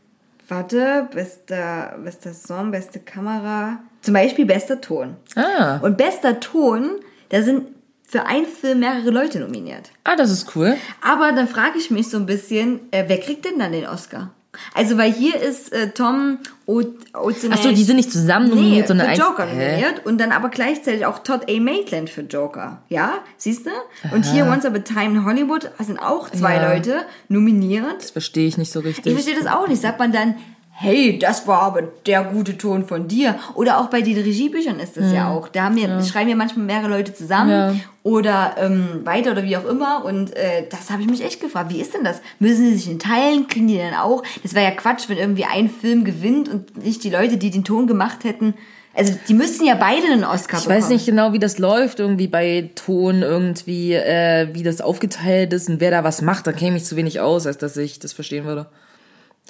[0.49, 5.17] warte, bester, bester Song, beste Kamera, zum Beispiel bester Ton.
[5.35, 6.91] Ah, Und bester Ton,
[7.31, 7.63] da sind
[8.09, 9.91] für einen Film mehrere Leute nominiert.
[10.05, 10.77] ah, das ist cool.
[11.03, 14.31] Aber dann frage ich mich so ein bisschen, äh, wer kriegt denn dann den Oscar?
[14.73, 17.59] Also, weil hier ist äh, Tom Ozenek...
[17.59, 21.05] Achso, die sind nicht zusammen nominiert, nee, sondern für Joker nominiert und dann aber gleichzeitig
[21.05, 21.61] auch Todd A.
[21.61, 22.81] Maitland für Joker.
[22.89, 23.71] Ja, siehst du?
[24.15, 26.73] Und hier Once Upon a Time in Hollywood sind auch zwei Ja.
[26.73, 27.97] Leute nominiert.
[27.99, 29.05] Das verstehe ich nicht so richtig.
[29.07, 29.83] Ich verstehe das auch nicht.
[29.83, 30.37] Sagt man dann,
[30.79, 33.37] hey, das war aber der gute Ton von dir.
[33.55, 35.49] Oder auch bei den Regiebüchern ist das ja auch.
[35.49, 37.75] Da haben wir, schreiben ja manchmal mehrere Leute zusammen Ja.
[38.03, 40.05] oder ähm, weiter oder wie auch immer.
[40.05, 41.71] Und äh, das habe ich mich echt gefragt.
[41.73, 42.21] Wie ist denn das?
[42.41, 43.49] Müssen sie sich in teilen?
[43.49, 44.23] Kriegen die denn auch?
[44.43, 47.65] Das wäre ja Quatsch, wenn irgendwie ein Film gewinnt und nicht die Leute, die den
[47.65, 48.53] Ton gemacht hätten.
[48.93, 50.83] Also die müssten ja beide einen Oscar Ich bekommen.
[50.83, 55.69] weiß nicht genau, wie das läuft, irgendwie bei Ton, irgendwie, äh, wie das aufgeteilt ist
[55.71, 56.47] und wer da was macht.
[56.47, 58.67] Da käme ich zu wenig aus, als dass ich das verstehen würde.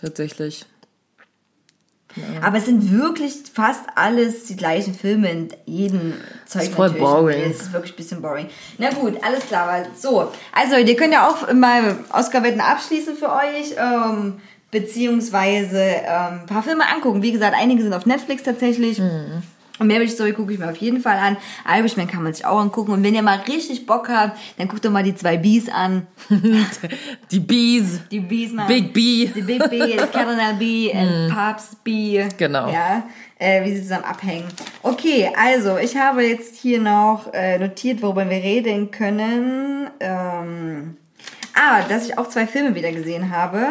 [0.00, 0.66] Tatsächlich.
[2.42, 6.14] Aber es sind wirklich fast alles die gleichen Filme in jedem
[6.46, 6.62] Zeug.
[6.62, 7.06] ist voll natürlich.
[7.06, 7.50] boring.
[7.50, 8.48] Es ist wirklich ein bisschen boring.
[8.78, 9.68] Na gut, alles klar.
[9.68, 13.74] aber So, also ihr könnt ja auch mal Oscar-Wetten abschließen für euch.
[13.78, 14.34] Ähm,
[14.70, 17.22] beziehungsweise ähm, ein paar Filme angucken.
[17.22, 18.98] Wie gesagt, einige sind auf Netflix tatsächlich.
[18.98, 19.42] Mhm.
[19.78, 21.36] Und Marriage Story gucke ich mir auf jeden Fall an.
[21.68, 22.92] Irishman kann man sich auch angucken.
[22.92, 26.06] Und wenn ihr mal richtig Bock habt, dann guckt doch mal die zwei Bees an.
[27.30, 28.00] Die Bees.
[28.10, 28.66] Die Bees mal.
[28.66, 29.26] Big B.
[29.26, 32.24] Die Big B, Colonel B und Papst B.
[32.36, 32.70] Genau.
[32.70, 33.04] Ja,
[33.38, 34.46] äh, wie sie zusammen abhängen.
[34.82, 39.90] Okay, also ich habe jetzt hier noch äh, notiert, worüber wir reden können.
[40.00, 40.96] Ähm,
[41.54, 43.66] ah, dass ich auch zwei Filme wieder gesehen habe.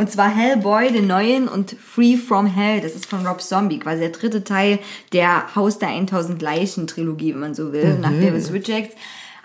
[0.00, 4.00] Und zwar Hellboy, den neuen, und Free From Hell, das ist von Rob Zombie, quasi
[4.00, 4.78] der dritte Teil
[5.12, 8.96] der Haus der 1000 Leichen Trilogie, wenn man so will, nach Davis Rejects.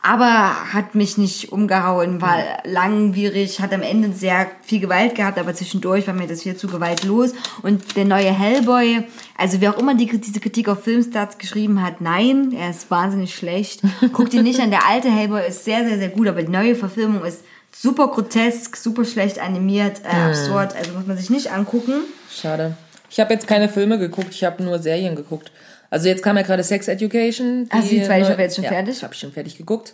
[0.02, 5.54] Aber hat mich nicht umgehauen, war langwierig, hat am Ende sehr viel Gewalt gehabt, aber
[5.54, 7.34] zwischendurch war mir das hier zu gewaltlos.
[7.62, 9.04] Und der neue Hellboy,
[9.38, 13.36] also wer auch immer die, diese Kritik auf Filmstarts geschrieben hat, nein, er ist wahnsinnig
[13.36, 13.82] schlecht.
[14.14, 16.76] Guckt ihn nicht an, der alte Hellboy ist sehr, sehr, sehr gut, aber die neue
[16.76, 17.42] Verfilmung ist
[17.78, 22.02] super grotesk, super schlecht animiert, äh, absurd, also muss man sich nicht angucken.
[22.32, 22.78] Schade.
[23.10, 25.52] Ich habe jetzt keine Filme geguckt, ich habe nur Serien geguckt.
[25.90, 27.70] Also jetzt kam ja gerade Sex Education.
[27.70, 29.04] Hast du die zweite neu- Staffel jetzt schon ja, fertig?
[29.04, 29.94] habe ich schon fertig geguckt.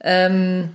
[0.00, 0.70] Ähm,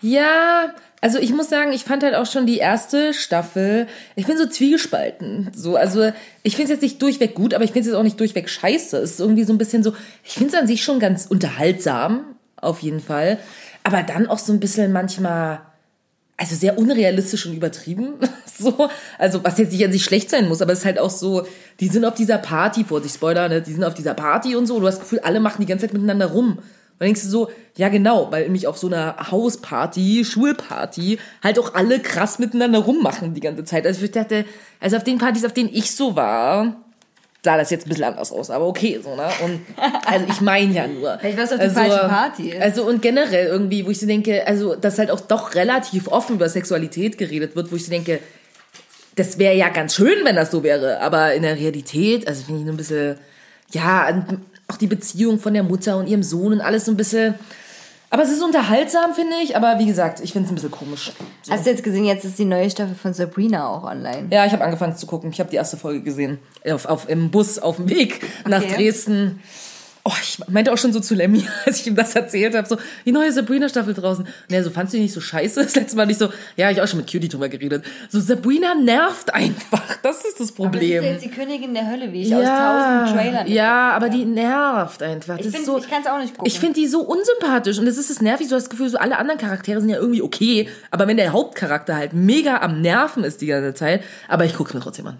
[0.00, 3.86] ja, also ich muss sagen, ich fand halt auch schon die erste Staffel,
[4.16, 5.50] ich bin so zwiegespalten.
[5.54, 8.02] So, also ich finde es jetzt nicht durchweg gut, aber ich finde es jetzt auch
[8.02, 8.98] nicht durchweg scheiße.
[8.98, 9.94] Es ist irgendwie so ein bisschen so,
[10.24, 12.24] ich finde es an sich schon ganz unterhaltsam,
[12.56, 13.38] auf jeden Fall.
[13.84, 15.60] Aber dann auch so ein bisschen manchmal
[16.40, 18.14] also sehr unrealistisch und übertrieben.
[18.58, 18.88] so,
[19.18, 21.46] also was jetzt nicht an sich schlecht sein muss, aber es ist halt auch so,
[21.80, 23.60] die sind auf dieser Party, Vorsicht, Spoiler, ne?
[23.60, 25.86] die sind auf dieser Party und so, du hast das Gefühl, alle machen die ganze
[25.86, 26.52] Zeit miteinander rum.
[26.52, 26.58] Und
[26.98, 31.74] dann denkst du so, ja genau, weil nämlich auf so einer Hausparty, Schulparty, halt auch
[31.74, 33.86] alle krass miteinander rummachen die ganze Zeit.
[33.86, 34.46] Also ich dachte,
[34.80, 36.84] also auf den Partys, auf denen ich so war,
[37.42, 39.28] sah das jetzt ein bisschen anders aus, aber okay, so, ne?
[39.42, 39.60] Und
[40.04, 41.18] also ich meine ja nur.
[41.18, 42.58] Vielleicht warst du auf der falschen Party.
[42.58, 46.36] Also und generell irgendwie, wo ich so denke, also dass halt auch doch relativ offen
[46.36, 48.20] über Sexualität geredet wird, wo ich so denke,
[49.16, 52.60] das wäre ja ganz schön, wenn das so wäre, aber in der Realität, also finde
[52.60, 53.18] ich nur ein bisschen,
[53.70, 54.24] ja,
[54.68, 57.34] auch die Beziehung von der Mutter und ihrem Sohn und alles so ein bisschen.
[58.12, 59.56] Aber es ist unterhaltsam, finde ich.
[59.56, 61.12] Aber wie gesagt, ich finde es ein bisschen komisch.
[61.42, 61.52] So.
[61.52, 64.26] Hast du jetzt gesehen, jetzt ist die neue Staffel von Sabrina auch online?
[64.30, 65.30] Ja, ich habe angefangen zu gucken.
[65.30, 66.38] Ich habe die erste Folge gesehen.
[66.68, 68.74] Auf, auf, Im Bus auf dem Weg nach Okay.
[68.74, 69.40] Dresden.
[70.02, 72.78] Oh, ich meinte auch schon so zu Lemmy, als ich ihm das erzählt habe, so,
[73.04, 74.24] die neue Sabrina-Staffel draußen.
[74.24, 75.60] Und er so, fandst du die nicht so scheiße?
[75.64, 77.84] Das letzte Mal nicht so, ja, ich auch schon mit Cutie drüber geredet.
[78.08, 79.82] So, Sabrina nervt einfach.
[80.02, 81.04] Das ist das Aber das ist Problem.
[81.04, 85.36] jetzt die Königin der Hölle, wie ich aus tausend Trailern ja, aber die nervt einfach.
[85.36, 86.46] Das Ich, find- so, ich kann es auch nicht gucken.
[86.46, 88.48] ich finde die so unsympathisch und das ist das nervig.
[88.48, 91.94] So das Gefühl, so alle anderen Charaktere sind ja irgendwie okay, aber wenn der Hauptcharakter
[91.96, 95.18] halt mega am Nerven ist die ganze Zeit, aber ich gucke mir trotzdem an.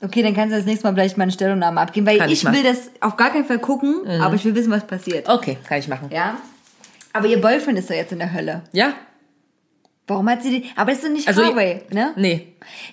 [0.00, 2.42] Okay, dann kannst du das nächste Mal vielleicht mal eine Stellungnahme abgeben, weil Kann ich
[2.42, 2.48] ich.
[2.48, 2.54] Mhm.
[2.54, 5.28] will das auf gar keinen Fall gucken, aber ich will wissen, was passiert.
[5.28, 6.08] Okay, kann ich machen.
[6.12, 6.36] Ja?
[7.12, 8.62] Aber ihr Boyfriend ist doch jetzt in der Hölle.
[8.72, 8.92] Ja?
[10.08, 10.70] Warum hat sie die?
[10.74, 12.12] Aber das ist nicht Also- Harvey, ne?
[12.16, 12.48] Nee.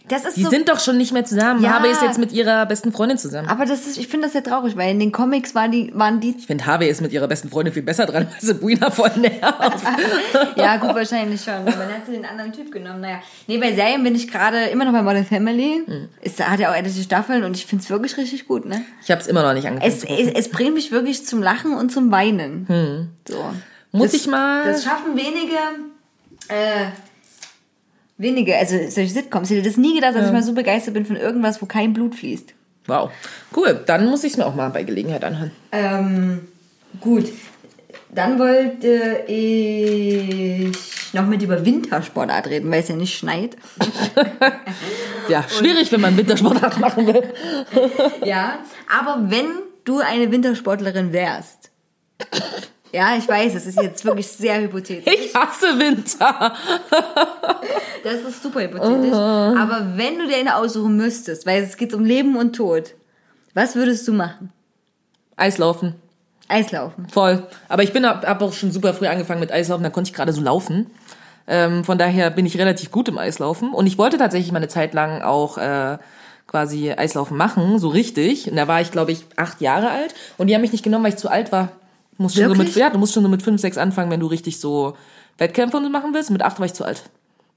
[0.07, 0.49] Das ist Die so.
[0.51, 1.61] sind doch schon nicht mehr zusammen.
[1.63, 1.71] Ja.
[1.71, 3.47] Harvey ist jetzt mit ihrer besten Freundin zusammen.
[3.49, 6.19] aber das ist, ich finde das sehr traurig, weil in den Comics waren die, waren
[6.19, 9.11] die, Ich finde, Harvey ist mit ihrer besten Freundin viel besser dran, weil Sabrina voll
[9.17, 9.41] nervt.
[10.55, 11.53] ja gut, wahrscheinlich schon.
[11.55, 13.01] Aber dann hat sie den anderen Typ genommen.
[13.01, 13.19] Naja.
[13.47, 15.83] Nee, bei Serien bin ich gerade immer noch bei Modern Family.
[15.85, 16.09] Mhm.
[16.21, 18.81] Ist, hat ja auch etliche Staffeln und ich finde es wirklich richtig gut, ne?
[19.03, 21.73] Ich habe es immer noch nicht angefangen Es, es, es bringt mich wirklich zum Lachen
[21.73, 23.09] und zum Weinen.
[23.27, 23.35] So.
[23.37, 23.61] Hm.
[23.91, 25.53] Muss das, ich mal- Das schaffen wenige,
[26.47, 26.87] äh,
[28.17, 29.49] wenige, also solche Sitcoms.
[29.49, 31.93] Ich hätte das nie gedacht, dass ich mal so begeistert bin von irgendwas, wo kein
[31.93, 32.53] Blut fließt.
[32.87, 33.11] Wow.
[33.55, 35.51] Cool, dann muss ich es mir auch mal bei Gelegenheit anhören.
[35.71, 36.47] Ähm,
[37.01, 37.31] gut.
[38.13, 40.71] Dann wollte ich
[41.13, 43.57] noch mit über Wintersportart reden, weil es ja nicht schneit.
[45.27, 47.23] Ja, schwierig, wenn man Wintersportart machen will.
[48.25, 49.47] Ja, aber wenn
[49.83, 51.71] du eine Wintersportlerin wärst.
[52.95, 55.13] Ja, ich weiß, es ist jetzt wirklich sehr hypothetisch.
[55.13, 56.53] Ich hasse Winter.
[58.03, 59.11] Das ist super hypothetisch.
[59.11, 62.93] Aber wenn du dir eine aussuchen müsstest, weil es geht um Leben und Tod,
[63.55, 64.53] was würdest du machen?
[65.35, 65.95] Eislaufen.
[66.47, 67.09] Eislaufen.
[67.09, 67.47] Voll.
[67.67, 70.13] Aber ich bin hab, hab auch schon super früh angefangen mit Eislaufen, da konnte ich
[70.13, 70.91] gerade so laufen.
[71.47, 73.73] Ähm, von daher bin ich relativ gut im Eislaufen.
[73.73, 75.97] Und ich wollte tatsächlich mal eine Zeit lang auch äh,
[76.45, 78.51] quasi Eislaufen machen, so richtig.
[78.51, 80.13] Und da war ich, glaube ich, acht Jahre alt.
[80.37, 81.69] Und die haben mich nicht genommen, weil ich zu alt war.
[82.17, 84.19] Du musst schon so mit, ja, du musst schon so mit fünf, sechs anfangen, wenn
[84.19, 84.95] du richtig so
[85.37, 86.31] Wettkämpfe machen willst.
[86.31, 87.03] Mit acht war ich zu alt.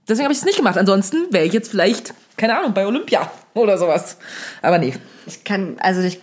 [0.08, 0.78] Deswegen habe ich es nicht gemacht.
[0.78, 4.16] Ansonsten wäre ich jetzt vielleicht, keine Ahnung, bei Olympia oder sowas.
[4.62, 4.94] Aber nee.
[5.26, 6.20] Ich kann, also ich,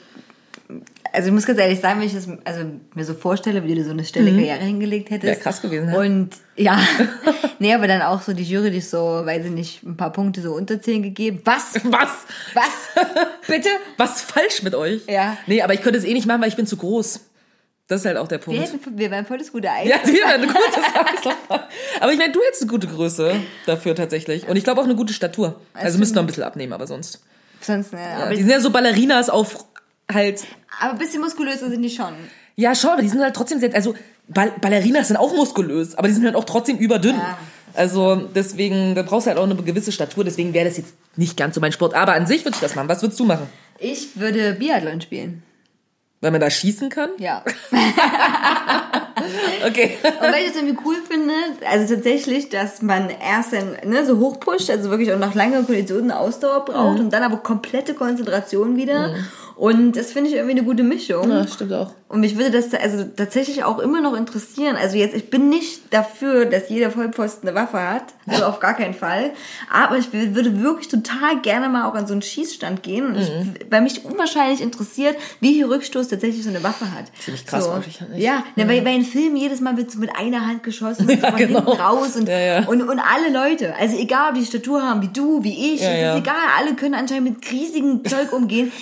[1.14, 2.66] also ich muss ganz ehrlich sagen, wenn ich das also
[2.96, 5.28] mir so vorstelle, wie du so eine Stelle Karriere hingelegt hättest.
[5.28, 6.00] Wär krass gewesen, ja.
[6.00, 6.80] Und ja,
[7.60, 10.42] nee, aber dann auch so die Jury, die so, weiß ich nicht, ein paar Punkte
[10.42, 11.42] so unter 10 gegeben.
[11.46, 11.76] Was?
[11.84, 12.26] Was?
[12.54, 13.06] Was?
[13.48, 13.70] Bitte?
[13.98, 15.04] Was falsch mit euch?
[15.08, 15.38] Ja.
[15.46, 17.22] Nee, aber ich könnte es eh nicht machen, weil ich bin zu groß.
[17.88, 18.60] Das ist halt auch der Punkt.
[18.60, 19.88] Wir, hätten, wir wären voll das gute Eis.
[19.88, 21.66] Ja, die wäre eine gute Sache.
[22.00, 23.36] Aber ich meine, du hättest eine gute Größe
[23.68, 24.48] dafür tatsächlich.
[24.48, 25.62] Und ich glaube auch eine gute Statur.
[25.74, 27.22] Also müssten noch ein bisschen abnehmen, aber sonst.
[27.62, 29.66] Sonst, ne, Ja, aber, die sind ja so Ballerinas auf
[30.12, 30.44] halt.
[30.82, 32.14] aber ein bisschen muskulöser sind die schon.
[32.56, 33.74] Ja, schon, aber die sind halt trotzdem sehr.
[33.76, 33.96] Also
[34.28, 37.16] Ball Ballerinas sind auch muskulös, aber die sind halt auch trotzdem überdünn.
[37.16, 37.38] Ja.
[37.74, 41.38] Also deswegen, da brauchst du halt auch eine gewisse Statur, deswegen wäre das jetzt nicht
[41.38, 41.94] ganz so mein Sport.
[41.94, 42.88] Aber an sich würde ich das machen.
[42.88, 43.48] Was würdest du machen?
[43.78, 45.44] Ich würde Biathlon spielen.
[46.26, 47.12] Weil man da schießen kann?
[47.20, 47.44] Ja.
[49.68, 49.98] Okay.
[50.04, 51.34] Und weil ich das irgendwie cool finde,
[51.70, 56.12] also tatsächlich, dass man erst dann ne, so hochpusht, also wirklich auch nach langer Konditionen
[56.12, 59.16] Ausdauer braucht und dann aber komplette Konzentration wieder.
[59.56, 61.30] Und das finde ich irgendwie eine gute Mischung.
[61.32, 61.92] Ja, stimmt auch.
[62.10, 64.76] Und mich würde das also tatsächlich auch immer noch interessieren.
[64.76, 68.04] Also jetzt, ich bin nicht dafür, dass jeder Vollpfosten eine Waffe hat.
[68.28, 69.32] Also auf gar keinen Fall.
[69.72, 73.08] Aber ich würde wirklich total gerne mal auch an so einen Schießstand gehen.
[73.08, 73.32] Und ich,
[73.72, 77.06] weil mich unwahrscheinlich interessiert, wie viel Rückstoß tatsächlich so eine Waffe hat.
[77.20, 77.72] Ziemlich krass, so.
[77.72, 78.00] wirklich?
[78.18, 81.22] Ja, ne, weil bei den Filmen jedes Mal wird so mit einer Hand geschossen, und
[81.22, 81.60] so von genau.
[81.66, 82.60] hinten raus und, Ja, ja.
[82.68, 85.90] und, und alle Leute, also egal ob die Statur haben, wie du, wie ich, Ja,
[85.90, 86.14] es ja.
[86.16, 88.72] ist egal, alle können anscheinend mit riesigem Zeug umgehen.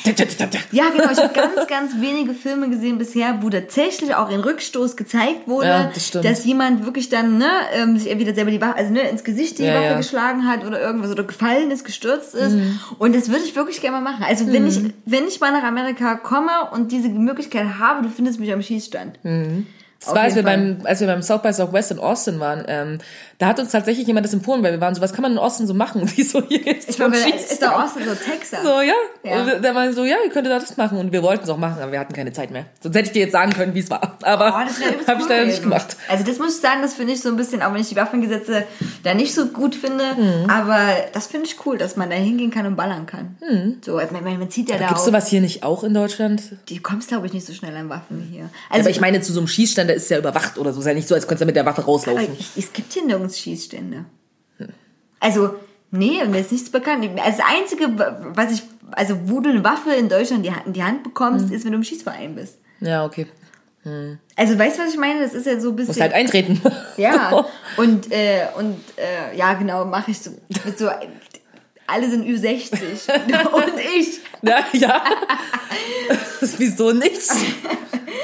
[0.71, 1.11] Ja, genau.
[1.11, 5.67] Ich habe ganz, ganz wenige Filme gesehen bisher, wo tatsächlich auch ein Rückstoß gezeigt wurde,
[5.67, 9.01] Ja, das dass jemand wirklich dann ne, ähm, sich entweder selber die Waffe, also ne,
[9.09, 9.97] ins Gesicht die Ja, Waffe ja.
[9.97, 12.53] geschlagen hat oder irgendwas oder gefallen ist, gestürzt ist.
[12.53, 12.79] Mhm.
[12.97, 14.23] Und das würde ich wirklich gerne mal machen.
[14.27, 18.39] Also wenn ich wenn ich mal nach Amerika komme und diese Möglichkeit habe, du findest
[18.39, 19.23] mich am Schießstand.
[19.23, 19.67] Mhm.
[20.05, 20.57] Das war, als wir, Fall.
[20.57, 22.97] beim, als wir beim South by Southwest in Austin waren, ähm,
[23.39, 25.37] da hat uns tatsächlich jemand das empfohlen, weil wir waren so, was kann man in
[25.37, 26.01] Austin so machen?
[26.03, 28.61] Und die so, hier gibt's Ich Schieß- ist doch Austin so Texas.
[28.63, 28.93] So, ja.
[29.23, 29.41] Ja.
[29.41, 30.97] Und der war so, ja, ihr könntet das machen.
[30.97, 32.65] Und wir wollten es auch machen, aber wir hatten keine Zeit mehr.
[32.81, 34.17] Sonst hätte ich dir jetzt sagen können, wie es war.
[34.21, 35.95] Aber Oh, habe ich leider nicht gemacht.
[36.09, 37.95] Also das muss ich sagen, das finde ich so ein bisschen, auch wenn ich die
[37.95, 38.63] Waffengesetze
[39.03, 40.49] da nicht so gut finde, Mhm.
[40.49, 40.79] aber
[41.13, 43.37] das finde ich cool, dass man da hingehen kann und ballern kann.
[43.83, 46.41] So, ich meine, man zieht ja da Gibt's auch, sowas hier nicht auch in Deutschland?
[46.69, 48.43] die kommst glaube ich nicht so schnell an Waffen hier.
[48.43, 50.79] Also, Also aber ich meine, zu so einem Schießstand, da ist ja überwacht oder so.
[50.79, 52.35] Ist ja nicht so, als könntest du mit der Waffe aber rauslaufen.
[52.37, 54.05] ich, es gibt hier nirgends Schießstände.
[55.19, 55.55] Also,
[55.91, 57.05] nee, mir ist nichts bekannt.
[57.23, 61.03] Also das Einzige, was ich, also wo du eine Waffe in Deutschland in die Hand-
[61.03, 61.53] bekommst, Mhm.
[61.53, 62.57] ist, wenn du im Schießverein bist.
[62.81, 63.27] Ja, okay.
[64.37, 65.21] Also weißt du, was ich meine?
[65.21, 65.89] Das ist ja so ein bisschen...
[65.89, 66.61] Musst halt eintreten.
[66.97, 67.45] Ja,
[67.77, 70.31] und, äh, und äh, ja, genau, mache ich so
[70.65, 70.89] mit so.
[71.93, 72.71] Alle sind Ü60
[73.53, 74.19] und ich.
[74.41, 75.03] ja, ja.
[76.57, 77.21] Wieso nicht?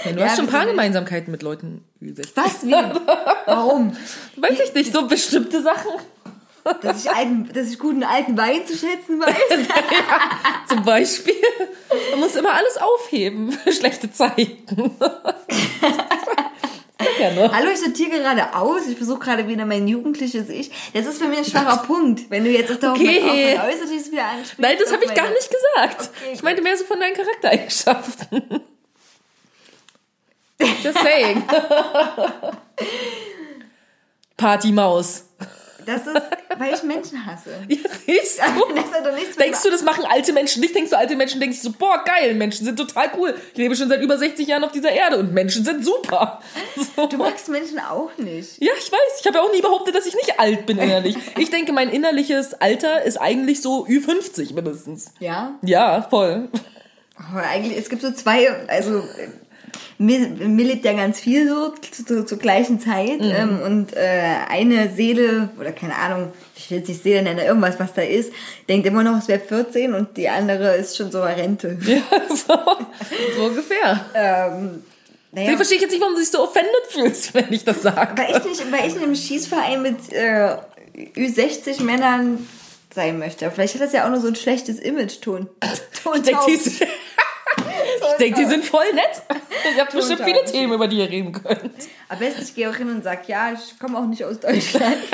[0.06, 0.66] Ja, du Ja, hast schon ein paar?
[0.66, 2.30] Gemeinsamkeiten mit Leuten Ü60.
[2.36, 2.66] Was?
[2.66, 2.72] Wie?
[3.46, 3.96] Warum?
[4.38, 5.92] Weiß ich nicht, so bestimmte Sachen.
[6.82, 9.36] Dass ich, alten, dass ich guten alten Wein zu schätzen weiß?
[10.70, 11.34] Zum Beispiel.
[12.12, 14.92] Man muss immer alles aufheben für schlechte Zeiten.
[17.20, 17.52] ja, ne?
[17.52, 18.88] Hallo, ich sortiere gerade aus.
[18.88, 20.72] Ich versuche gerade wieder mein jugendliches Ich.
[20.94, 23.20] Das ist für mich ein schwacher Punkt, wenn du jetzt auch Okay.
[23.20, 23.26] auf
[23.60, 24.60] mein Äußerliches wieder anspielst.
[24.60, 26.10] Nein, das habe ich gar nicht gesagt.
[26.22, 28.62] Okay, ich meinte mehr so von deinen Charaktereigenschaften.
[30.84, 31.44] Just saying.
[34.38, 35.26] Partymaus.
[35.90, 36.22] Das ist,
[36.60, 37.50] weil ich Menschen hasse.
[37.68, 38.76] Ja, siehst du?
[38.76, 40.76] Das hat doch nichts Denkst du, das machen alte Menschen nicht?
[40.76, 43.34] Denkst du, alte Menschen denken sich so, boah, geil, Menschen sind total cool.
[43.54, 46.42] Ich lebe schon seit über 60 Jahren auf dieser Erde und Menschen sind super.
[46.96, 47.08] So.
[47.08, 48.62] Du magst Menschen auch nicht.
[48.62, 49.20] Ja, ich weiß.
[49.20, 51.18] Ich habe ja auch nie behauptet, dass ich nicht alt bin innerlich.
[51.38, 55.14] Ich denke, mein innerliches Alter ist eigentlich so Ü50 mindestens.
[55.20, 55.58] Ja?
[55.62, 56.50] Ja, voll.
[57.16, 59.04] Aber eigentlich, es gibt so zwei, also
[59.98, 63.32] mir, mir lebt ja ganz viel so zu, zu, zur gleichen Zeit Mhm.
[63.36, 67.80] ähm, und äh, eine Seele oder keine Ahnung, ich will jetzt nicht Seele nennen, irgendwas,
[67.80, 68.32] was da ist,
[68.68, 71.78] denkt immer noch, es wäre 14 und die andere ist schon so Rente.
[71.88, 72.54] Ja, so,
[73.38, 74.06] so ungefähr.
[74.14, 74.84] Ähm,
[75.32, 78.22] naja, Ich verstehe jetzt nicht, warum du dich so offended fühlst, wenn ich das sage.
[78.22, 80.56] weil ich nicht, weil ich in einem Schießverein mit äh,
[81.16, 82.48] Ü60 Männern
[82.94, 83.50] sein möchte.
[83.52, 85.48] Vielleicht hat das ja auch nur so ein schlechtes Image, Ton.
[86.04, 86.24] Ton
[88.12, 89.22] Ich denke, die, sind- voll nett.
[89.74, 90.44] Ich habe bestimmt viele.
[90.46, 91.72] Themen, über die ihr reden könnt.
[92.08, 94.98] Am besten, ich gehe auch hin und sage, ja, ich komme auch nicht aus Deutschland.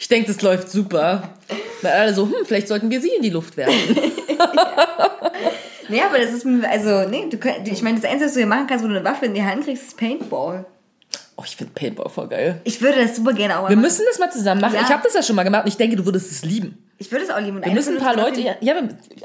[0.00, 1.30] Ich denke, das läuft super.
[1.82, 3.96] Weil alle so, hm, vielleicht sollten wir sie in die Luft werfen.
[5.88, 8.46] Nee, aber das ist, also, nee, du könnt, ich meine, das Einzige, was du hier
[8.48, 10.66] machen kannst, wo du eine Waffe in die Hand kriegst, ist Paintball.
[11.38, 12.60] Oh, ich finde Paintball voll geil.
[12.64, 13.82] Ich würde das super gerne auch mal Wir machen.
[13.84, 14.74] müssen das mal zusammen machen.
[14.74, 14.82] Ja.
[14.82, 16.82] Ich habe das ja schon mal gemacht und ich denke, du würdest es lieben.
[16.98, 17.58] Ich würde es auch lieben.
[17.58, 18.74] Und Wir müssen ein paar Leute, ja, ja,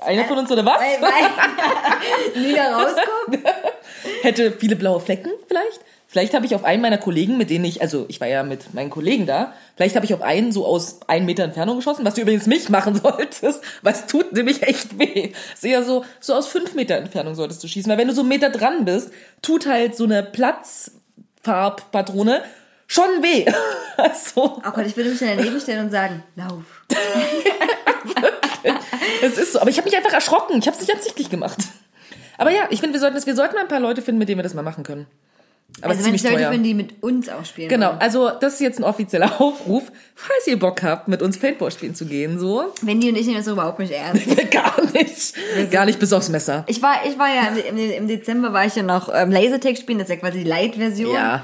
[0.01, 0.77] einer von uns oder was?
[0.79, 3.47] Weil, weil nie da rauskommt.
[4.23, 5.79] Hätte viele blaue Flecken vielleicht.
[6.07, 8.73] Vielleicht habe ich auf einen meiner Kollegen, mit denen ich, also ich war ja mit
[8.73, 12.15] meinen Kollegen da, vielleicht habe ich auf einen so aus einem Meter Entfernung geschossen, was
[12.15, 15.31] du übrigens nicht machen solltest, weil es tut nämlich echt weh.
[15.53, 18.23] Ist eher so, so aus fünf Meter Entfernung solltest du schießen, weil wenn du so
[18.23, 20.21] einen Meter dran bist, tut halt so eine
[21.43, 22.43] Platzfarbpatrone
[22.87, 23.45] schon weh.
[23.97, 26.63] Also, Oh Gott, ich würde mich dann daneben stellen und sagen, lauf.
[29.21, 29.59] es ist so.
[29.59, 30.57] Aber ich habe mich einfach erschrocken.
[30.57, 31.59] Ich habe es nicht absichtlich gemacht.
[32.39, 34.39] Aber ja, ich finde, wir sollten wir sollten mal ein paar Leute finden, mit denen
[34.39, 35.05] wir das mal machen können.
[35.81, 36.49] Aber also wenn es Leute teuer.
[36.51, 37.99] finden, die mit uns auch spielen Genau, wollen.
[38.01, 39.83] also das ist jetzt ein offizieller Aufruf,
[40.15, 42.65] falls ihr Bock habt, mit uns Paintball spielen zu gehen, so.
[42.81, 44.25] Wendy und ich nehmen das überhaupt nicht ernst.
[44.51, 45.71] Gar nicht.
[45.71, 46.65] Gar nicht bis aufs Messer.
[46.67, 49.77] Ich war, ich war ja im, im, im Dezember war ich ja noch ähm, Lasertag
[49.77, 51.15] spielen, das ist ja quasi die Light-Version.
[51.15, 51.43] Ja.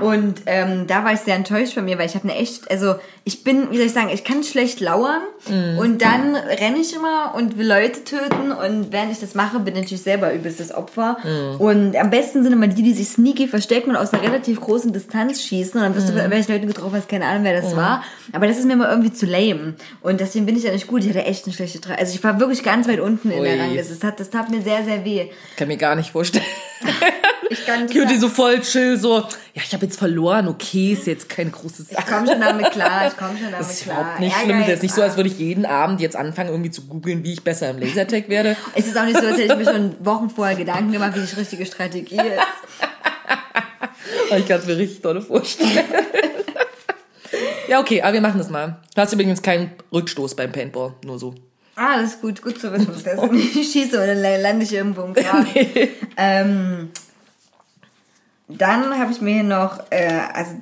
[0.00, 2.94] Und ähm, da war ich sehr enttäuscht von mir, weil ich habe eine echt, also
[3.24, 5.78] ich bin, wie soll ich sagen, ich kann schlecht lauern Mhm.
[5.78, 9.74] und dann renne ich immer und will Leute töten und während ich das mache, bin
[9.76, 11.18] ich natürlich selber übelstes Opfer.
[11.22, 11.60] Mhm.
[11.60, 14.92] Und am besten sind immer die, die sich sneaky verstecken und aus einer relativ großen
[14.92, 15.96] Distanz schießen und dann Mhm.
[15.96, 18.02] wirst du welche Leute getroffen hast, keine Ahnung, wer das war.
[18.32, 19.74] Aber das ist mir immer irgendwie zu lame.
[20.00, 21.02] Und deswegen bin ich ja nicht gut.
[21.04, 23.52] Ich hatte echt eine schlechte Tra Also ich war wirklich ganz weit unten in der
[23.54, 23.60] Ui.
[23.60, 23.94] Rangliste.
[23.94, 25.26] Das, hat, das tat mir sehr, sehr weh.
[25.56, 26.44] Kann mir gar nicht vorstellen.
[27.48, 31.28] Ich kann Cutie so voll chill, so, ja, ich habe jetzt verloren, okay, ist jetzt
[31.28, 32.00] keine große Sache.
[32.00, 34.00] Ich komme schon damit klar, ich komme schon damit Das ist klar.
[34.00, 34.56] überhaupt nicht Ehrgeiz, schlimm.
[34.56, 37.22] Es ist jetzt nicht so, als würde ich jeden Abend jetzt anfangen, irgendwie zu googeln,
[37.22, 38.56] wie ich besser im Lasertag werde.
[38.74, 41.20] Es ist auch nicht so, als hätte ich mir schon Wochen vorher Gedanken gemacht, wie
[41.24, 42.78] die richtige Strategie ist.
[44.36, 45.70] Ich kann es mir richtig toll vorstellen.
[47.68, 48.80] ja, okay, aber wir machen das mal.
[48.94, 51.34] Du hast übrigens keinen Rückstoß beim Paintball, nur so.
[51.76, 52.88] Ah, das ist gut, gut zu wissen.
[53.04, 55.46] Dass ich nicht schieße dann lande ich irgendwo im Graben.
[56.16, 56.90] ähm,
[58.48, 60.52] dann habe ich mir hier noch, äh, also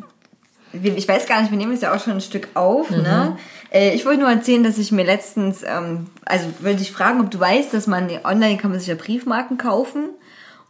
[0.73, 3.37] ich weiß gar nicht, wir nehmen es ja auch schon ein Stück auf, ne?
[3.71, 7.31] Äh, ich wollte nur erzählen, dass ich mir letztens, ähm, also würde ich fragen, ob
[7.31, 10.11] du weißt, dass man online kann man sich ja Briefmarken kaufen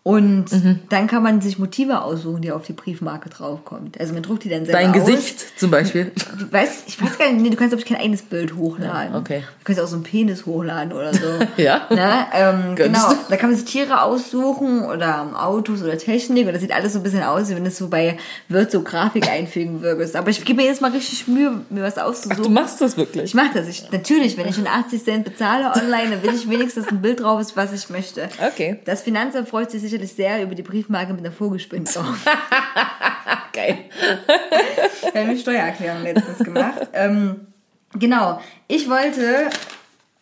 [0.06, 0.80] Und Mhm.
[0.90, 3.98] dann kann man sich Motive aussuchen, die auf die Briefmarke draufkommt.
[3.98, 5.06] Also man druckt die dann selber Dein aus.
[5.06, 6.12] Gesicht zum Beispiel.
[6.38, 9.14] Du weißt, ich weiß gar nicht, nee, du kannst glaube ich kein eigenes Bild hochladen.
[9.14, 9.40] Ja, okay.
[9.60, 11.20] Du kannst auch so einen Penis hochladen oder so.
[11.56, 11.86] Ja.
[11.88, 12.26] Ne?
[12.34, 13.08] Ähm, genau.
[13.08, 13.16] du?
[13.30, 16.98] Da kann man sich Tiere aussuchen oder Autos oder Technik und das sieht alles so
[16.98, 18.18] ein bisschen aus, wie wenn es so bei
[18.50, 20.16] Wirt so Grafik einfügen würdest.
[20.16, 22.42] Aber ich gebe mir jetzt mal richtig Mühe, mir was auszusuchen.
[22.42, 23.24] Du machst das wirklich.
[23.24, 23.68] ich mache das.
[23.68, 27.20] Ich, natürlich, wenn ich schon 80 Cent bezahle online, dann will ich wenigstens ein Bild
[27.20, 28.28] drauf ist, was ich möchte.
[28.52, 28.80] Okay.
[28.84, 32.24] Das Finanzamt freut sich sicherlich sehr über die Briefmarke mit einer Vogelspinne drauf.
[33.52, 33.78] Geil.
[35.12, 36.88] Wir haben eine Steuererklärung letztens gemacht.
[36.92, 37.46] ähm,
[37.94, 38.40] genau.
[38.66, 39.50] Ich wollte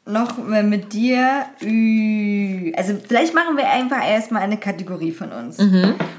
[0.05, 1.47] noch mit dir,
[2.77, 5.59] also vielleicht machen wir einfach erstmal eine Kategorie von uns.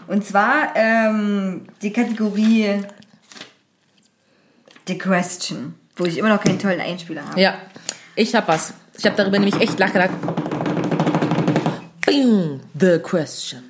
[0.08, 2.82] Und zwar ähm, die Kategorie
[4.88, 7.41] The Question, wo ich immer noch keinen tollen Einspieler habe.
[7.41, 7.56] Ja,
[8.16, 8.74] ich hab was.
[8.97, 10.12] Ich habe darüber nämlich echt nachgedacht.
[12.80, 13.63] The question.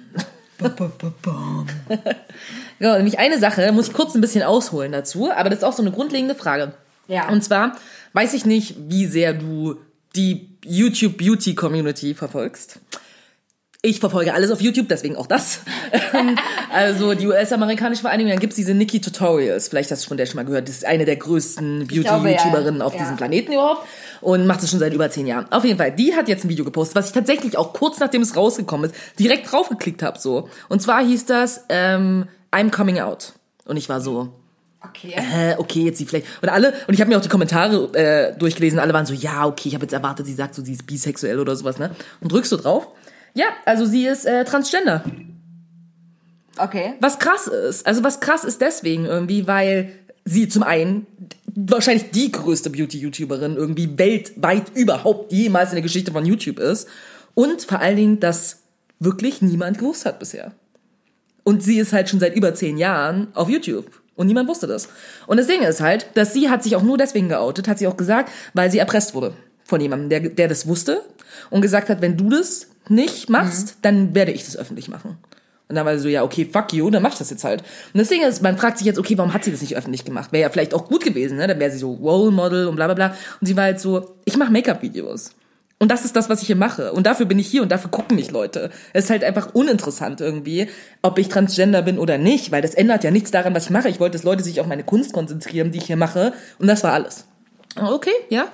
[2.80, 5.74] Genau, nämlich eine Sache, muss ich kurz ein bisschen ausholen dazu, aber das ist auch
[5.74, 6.74] so eine grundlegende Frage.
[7.08, 7.30] Ja.
[7.30, 7.76] Und zwar
[8.14, 9.78] weiß ich nicht, wie sehr du
[10.16, 12.80] die YouTube Beauty Community verfolgst.
[13.82, 15.60] Ich verfolge alles auf YouTube, deswegen auch das.
[16.74, 19.68] also die US-amerikanische Vereinigung, dann gibt's diese Nikki Tutorials.
[19.68, 20.70] Vielleicht hast du von der schon mal gehört.
[20.70, 22.38] Das ist eine der größten glaube, ja.
[22.38, 23.00] Beauty-YouTuberinnen auf Ja.
[23.00, 23.86] diesem Planeten überhaupt
[24.24, 25.46] und macht es schon seit über zehn Jahren.
[25.52, 28.22] Auf jeden Fall, die hat jetzt ein Video gepostet, was ich tatsächlich auch kurz nachdem
[28.22, 30.20] es rausgekommen ist, direkt draufgeklickt habe.
[30.20, 30.50] So.
[30.70, 33.34] Und zwar hieß das ähm, I'm Coming Out.
[33.66, 34.30] Und ich war so,
[34.86, 35.14] Okay.
[35.16, 36.28] äh, okay, jetzt sie vielleicht.
[36.42, 39.46] Und alle, und ich habe mir auch die Kommentare äh, durchgelesen, alle waren so, ja,
[39.46, 41.92] okay, ich habe jetzt erwartet, sie sagt so, sie ist bisexuell oder sowas, ne?
[42.20, 42.88] Und drückst du drauf?
[43.34, 45.04] Ja, also sie ist äh, transgender.
[46.58, 46.94] Okay.
[47.00, 49.92] Was krass ist, also was krass ist deswegen irgendwie, weil
[50.26, 51.06] sie zum einen
[51.56, 56.88] wahrscheinlich die größte Beauty-YouTuberin irgendwie weltweit überhaupt jemals in der Geschichte von YouTube ist
[57.36, 58.60] und vor allen Dingen, dass
[59.00, 60.54] wirklich niemand gewusst hat bisher.
[61.44, 64.02] Und sie ist halt schon seit über zehn Jahren auf YouTube.
[64.16, 64.90] Und niemand wusste das.
[65.28, 67.88] Und das Ding ist halt, dass sie hat sich auch nur deswegen geoutet, hat sie
[67.88, 69.34] auch gesagt, weil sie erpresst wurde
[69.66, 71.02] von jemandem, der, der das wusste
[71.50, 75.18] und gesagt hat, wenn du das nicht machst, dann werde ich das öffentlich machen.
[75.74, 77.64] Und dann war sie so, ja, okay, fuck you, dann mach ich das jetzt halt.
[77.96, 80.06] Und das Ding ist, man fragt sich jetzt, okay, warum hat sie das nicht öffentlich
[80.06, 80.32] gemacht?
[80.32, 81.48] Wäre ja vielleicht auch gut gewesen, ne?
[81.48, 83.18] Dann wäre sie so Role Model und bla bla bla.
[83.42, 85.32] Und sie war halt so, ich mache Make-up-Videos.
[85.80, 86.94] Und das ist das, was ich hier mache.
[86.94, 88.70] Und dafür bin ich hier und dafür gucken mich Leute.
[88.94, 90.70] Es ist halt einfach uninteressant irgendwie,
[91.02, 93.90] ob ich Transgender bin oder nicht, weil das ändert ja nichts daran, was ich mache.
[93.90, 96.34] Ich wollte, dass Leute sich auf meine Kunst konzentrieren, die ich hier mache.
[96.60, 97.26] Und das war alles.
[97.76, 98.46] Okay, ja.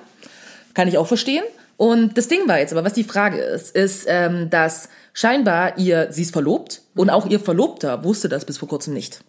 [0.72, 1.44] Kann ich auch verstehen.
[1.80, 6.08] Und das Ding war jetzt aber, was die Frage ist, ist, ähm, dass scheinbar ihr,
[6.10, 9.24] sie ist verlobt und auch ihr Verlobter wusste das bis vor kurzem nicht.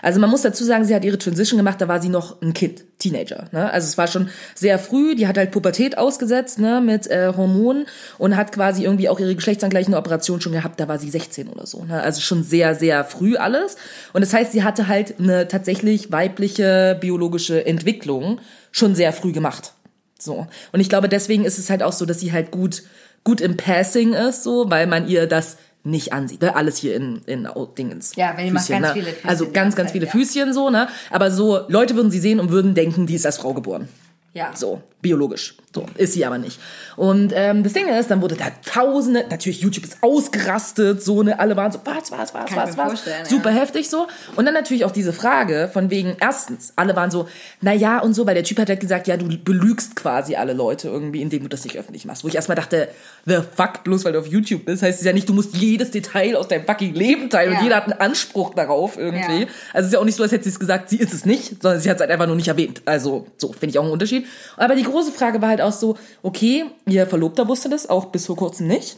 [0.00, 2.54] Also man muss dazu sagen, sie hat ihre Transition gemacht, da war sie noch ein
[2.54, 3.48] Kind, Teenager.
[3.52, 3.70] Ne?
[3.70, 7.84] Also es war schon sehr früh, die hat halt Pubertät ausgesetzt ne, mit äh, Hormonen
[8.16, 11.66] und hat quasi irgendwie auch ihre geschlechtsangleichende Operation schon gehabt, da war sie 16 oder
[11.66, 11.84] so.
[11.84, 12.00] Ne?
[12.00, 13.76] Also schon sehr, sehr früh alles.
[14.14, 18.40] Und das heißt, sie hatte halt eine tatsächlich weibliche biologische Entwicklung
[18.72, 19.74] schon sehr früh gemacht.
[20.18, 20.46] So.
[20.72, 22.82] Und ich glaube, deswegen ist es halt auch so, dass sie halt gut,
[23.24, 26.40] gut im Passing ist, so, weil man ihr das nicht ansieht.
[26.40, 26.56] Ne?
[26.56, 28.16] Alles hier in, in Au- Dingens.
[28.16, 28.92] Ja, wenn die macht ganz ne?
[28.94, 30.06] viele Füßchen Also ganz, ganz viele.
[30.06, 30.88] Füßchen so, ne?
[31.10, 33.88] Aber so, Leute würden sie sehen und würden denken, die ist als Frau geboren.
[34.34, 34.50] Ja.
[34.54, 35.54] So, biologisch.
[35.72, 36.58] So, ist sie aber nicht.
[36.96, 41.38] Und ähm, das Ding ist, dann wurde da tausende, natürlich YouTube ist ausgerastet, so, ne,
[41.38, 43.28] alle waren so, was, was, was, Kann was, was.
[43.28, 43.58] Super ja.
[43.60, 44.06] heftig so.
[44.36, 47.28] Und dann natürlich auch diese Frage von wegen, erstens, alle waren so,
[47.60, 50.52] na ja und so, weil der Typ hat halt gesagt, ja, du belügst quasi alle
[50.52, 52.24] Leute irgendwie, indem du das nicht öffentlich machst.
[52.24, 52.88] Wo ich erstmal dachte,
[53.26, 55.90] the fuck, bloß weil du auf YouTube bist, heißt es ja nicht, du musst jedes
[55.90, 57.58] Detail aus deinem fucking Leben teilen Ja.
[57.58, 59.42] und jeder hat einen Anspruch darauf irgendwie.
[59.42, 59.46] Ja.
[59.72, 61.24] Also es ist ja auch nicht so, als hätte sie es gesagt, sie ist es
[61.24, 62.82] nicht, sondern sie hat es halt einfach nur nicht erwähnt.
[62.84, 64.23] Also so, finde ich auch einen Unterschied.
[64.56, 68.26] Aber die große Frage war halt auch so, okay, ihr Verlobter wusste das, auch bis
[68.26, 68.96] vor kurzem nicht.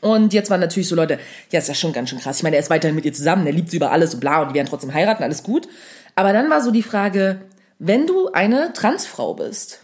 [0.00, 1.18] Und jetzt waren natürlich so Leute,
[1.50, 2.38] ja, ist ja schon ganz schön krass.
[2.38, 4.42] Ich meine, er ist weiterhin mit ihr zusammen, er liebt sie über alles und bla
[4.42, 5.68] und die werden trotzdem heiraten, alles gut.
[6.14, 7.42] Aber dann war so die Frage,
[7.78, 9.80] wenn du eine Transfrau bist,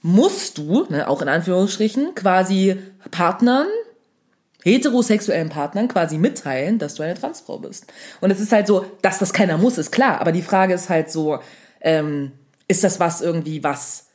[0.00, 2.76] musst du, ne, auch in Anführungsstrichen, quasi
[3.10, 3.66] Partnern,
[4.62, 7.86] heterosexuellen Partnern quasi mitteilen, dass du eine Transfrau bist.
[8.20, 10.20] Und es ist halt so, dass das keiner muss, ist klar.
[10.20, 11.40] Aber die Frage ist halt so,
[11.80, 12.32] ähm,
[12.68, 14.06] ist das was irgendwie, was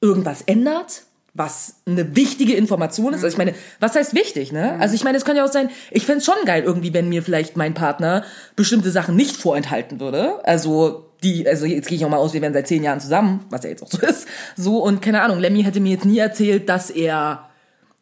[0.00, 1.02] irgendwas ändert?
[1.34, 3.24] Was eine wichtige Information ist.
[3.24, 4.78] Also ich meine, was heißt wichtig, ne?
[4.80, 7.22] Also ich meine, es kann ja auch sein, ich fänd's schon geil irgendwie, wenn mir
[7.22, 8.24] vielleicht mein Partner
[8.54, 10.44] bestimmte Sachen nicht vorenthalten würde.
[10.44, 13.46] Also die, also jetzt gehe ich auch mal aus, wir wären seit zehn Jahren zusammen,
[13.48, 14.26] was ja jetzt auch so ist.
[14.56, 17.48] So, und keine Ahnung, Lemmy hätte mir jetzt nie erzählt, dass er,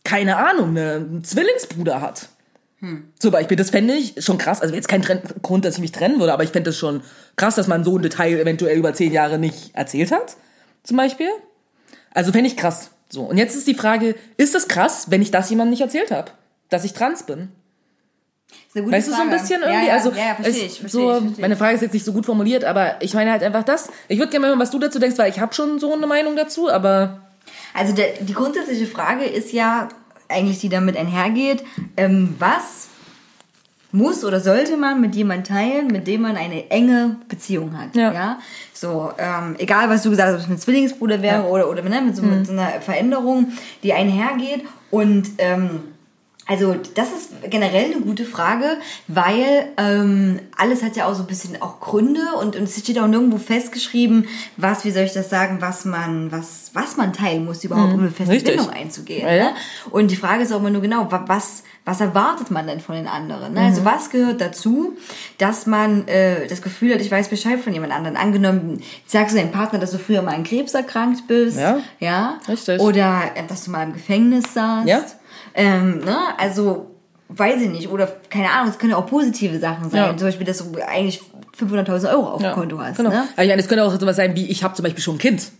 [0.02, 2.28] keine Ahnung, ne, einen Zwillingsbruder hat.
[3.18, 4.62] Zum Beispiel, das fände ich schon krass.
[4.62, 7.02] Also jetzt kein Tren Grund, dass ich mich trennen würde, aber ich fände es schon
[7.36, 10.36] krass, dass man so ein Detail eventuell über zehn Jahre nicht erzählt hat.
[10.82, 11.28] Zum Beispiel.
[12.14, 12.90] Also fände ich krass.
[13.10, 13.22] So.
[13.22, 16.30] Und jetzt ist die Frage, ist das krass, wenn ich das jemandem nicht erzählt habe?
[16.70, 17.50] dass ich trans bin.
[18.68, 19.42] Ist eine gute Weißt du, so ein Frage.
[19.42, 19.86] bisschen irgendwie?
[19.86, 21.56] Ja, ja, also, ja, ja, verstehe ich, verstehe so, ich, verstehe meine.
[21.56, 23.88] Frage ist jetzt nicht so gut formuliert, aber ich meine halt einfach das.
[24.08, 26.06] Ich würde gerne mal hören, was du dazu denkst, weil ich habe schon so eine
[26.06, 27.20] Meinung dazu, aber
[27.74, 29.88] Also der, die grundsätzliche Frage ist ja
[30.30, 31.64] eigentlich, die damit einhergeht,
[31.96, 32.88] ähm, was
[33.92, 37.96] muss oder sollte man mit jemandem teilen, mit dem man eine enge Beziehung hat.
[37.96, 38.38] Ja.
[38.72, 41.42] So, ähm, egal was du gesagt hast, ob es mit Zwillingsbruder wäre Ja.
[41.42, 41.48] Mhm.
[41.48, 43.52] oder, oder ne, mit, so, mit so einer Veränderung,
[43.82, 44.64] die einhergeht.
[44.90, 45.80] Und ähm,
[46.50, 48.76] also das ist generell eine gute Frage,
[49.08, 52.98] weil ähm, alles hat ja auch so ein bisschen auch Gründe und, und es steht
[52.98, 54.26] auch nirgendwo festgeschrieben,
[54.56, 58.00] was, wie soll ich das sagen, was man, was, was man teilen muss, überhaupt, um
[58.00, 58.30] eine feste Mhm.
[58.30, 58.56] richtig.
[58.56, 59.26] Bindung einzugehen.
[59.26, 59.44] Ja, ja.
[59.44, 59.54] Ne?
[59.90, 62.94] Und die Frage ist auch immer nur genau, wa- was, was erwartet man denn von
[62.96, 63.54] den anderen?
[63.54, 63.60] Ne?
[63.60, 63.66] Mhm.
[63.66, 64.96] Also was gehört dazu,
[65.38, 68.16] dass man äh, das Gefühl hat, ich weiß Bescheid von jemand anderen.
[68.16, 71.58] Angenommen, sagst du deinem Partner, dass du früher mal an Krebs erkrankt bist.
[71.58, 71.78] Ja.
[72.00, 72.38] Ja.
[72.48, 72.80] Richtig.
[72.80, 74.88] Oder äh, dass du mal im Gefängnis saßt.
[74.88, 75.04] Ja.
[75.60, 76.16] Ähm, ne?
[76.38, 76.90] Also,
[77.28, 77.88] weiß ich nicht.
[77.88, 80.00] Oder, keine Ahnung, es können ja auch positive Sachen sein.
[80.00, 80.16] Ja.
[80.16, 81.20] Zum Beispiel, dass du eigentlich
[81.58, 82.96] 500.000 Euro auf ja, dem Konto hast.
[82.96, 83.10] Genau.
[83.10, 83.28] Ne?
[83.34, 85.18] Aber ich meine, es könnte auch sowas sein wie, ich habe zum Beispiel schon ein
[85.18, 85.50] Kind.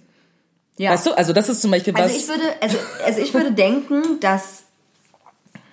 [0.79, 0.93] Ja.
[0.93, 1.13] Weißt du?
[1.13, 2.03] Also das ist zum Beispiel was.
[2.03, 4.63] Also ich würde, also, also ich würde denken, dass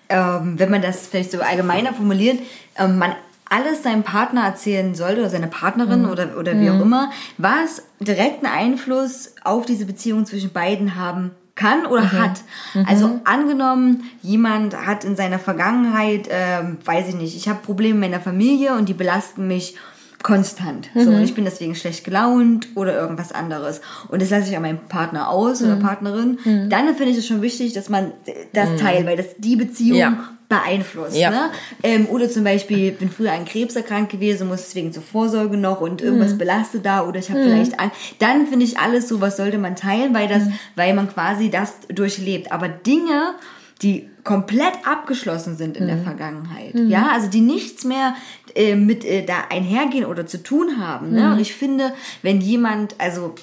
[0.09, 2.39] ähm, wenn man das vielleicht so allgemeiner formuliert,
[2.77, 3.15] ähm, man
[3.49, 6.09] alles seinem Partner erzählen sollte oder seine Partnerin Mhm.
[6.09, 11.85] oder, oder wie auch immer, was direkten Einfluss auf diese Beziehung zwischen beiden haben kann
[11.85, 12.11] oder Mhm.
[12.13, 12.41] hat.
[12.85, 17.99] Also angenommen, jemand hat in seiner Vergangenheit, ähm, weiß ich nicht, ich habe Probleme in
[18.11, 19.75] meiner Familie und die belasten mich
[20.23, 20.89] konstant.
[20.95, 21.17] So, Mhm.
[21.17, 23.81] und ich bin deswegen schlecht gelaunt oder irgendwas anderes.
[24.07, 25.67] Und das lasse ich an meinem Partner aus Mhm.
[25.67, 26.37] oder Partnerin.
[26.69, 28.11] Dann finde ich es schon wichtig, dass man
[28.53, 30.17] das teilt, weil das die Beziehung Ja.
[30.49, 31.17] Beeinflusst.
[31.17, 31.29] Ja.
[31.29, 31.49] Ne?
[31.83, 35.81] Ähm, oder zum Beispiel, bin früher an Krebs erkrankt gewesen, muss deswegen zur Vorsorge noch
[35.81, 36.37] und irgendwas Mhm.
[36.37, 37.91] belastet da oder ich habe vielleicht an.
[38.19, 40.31] Dann finde ich alles so, was sollte man teilen, weil Mhm.
[40.31, 40.43] das,
[40.75, 42.51] weil man quasi das durchlebt.
[42.53, 43.33] Aber Dinge,
[43.81, 45.87] die komplett abgeschlossen sind in Mhm.
[45.87, 48.15] der Vergangenheit, ja, also die nichts mehr
[48.55, 51.11] äh, mit äh, da einhergehen oder zu tun haben.
[51.11, 51.21] Ne?
[51.27, 51.31] Mhm.
[51.33, 51.93] Und ich finde,
[52.23, 53.35] wenn jemand, also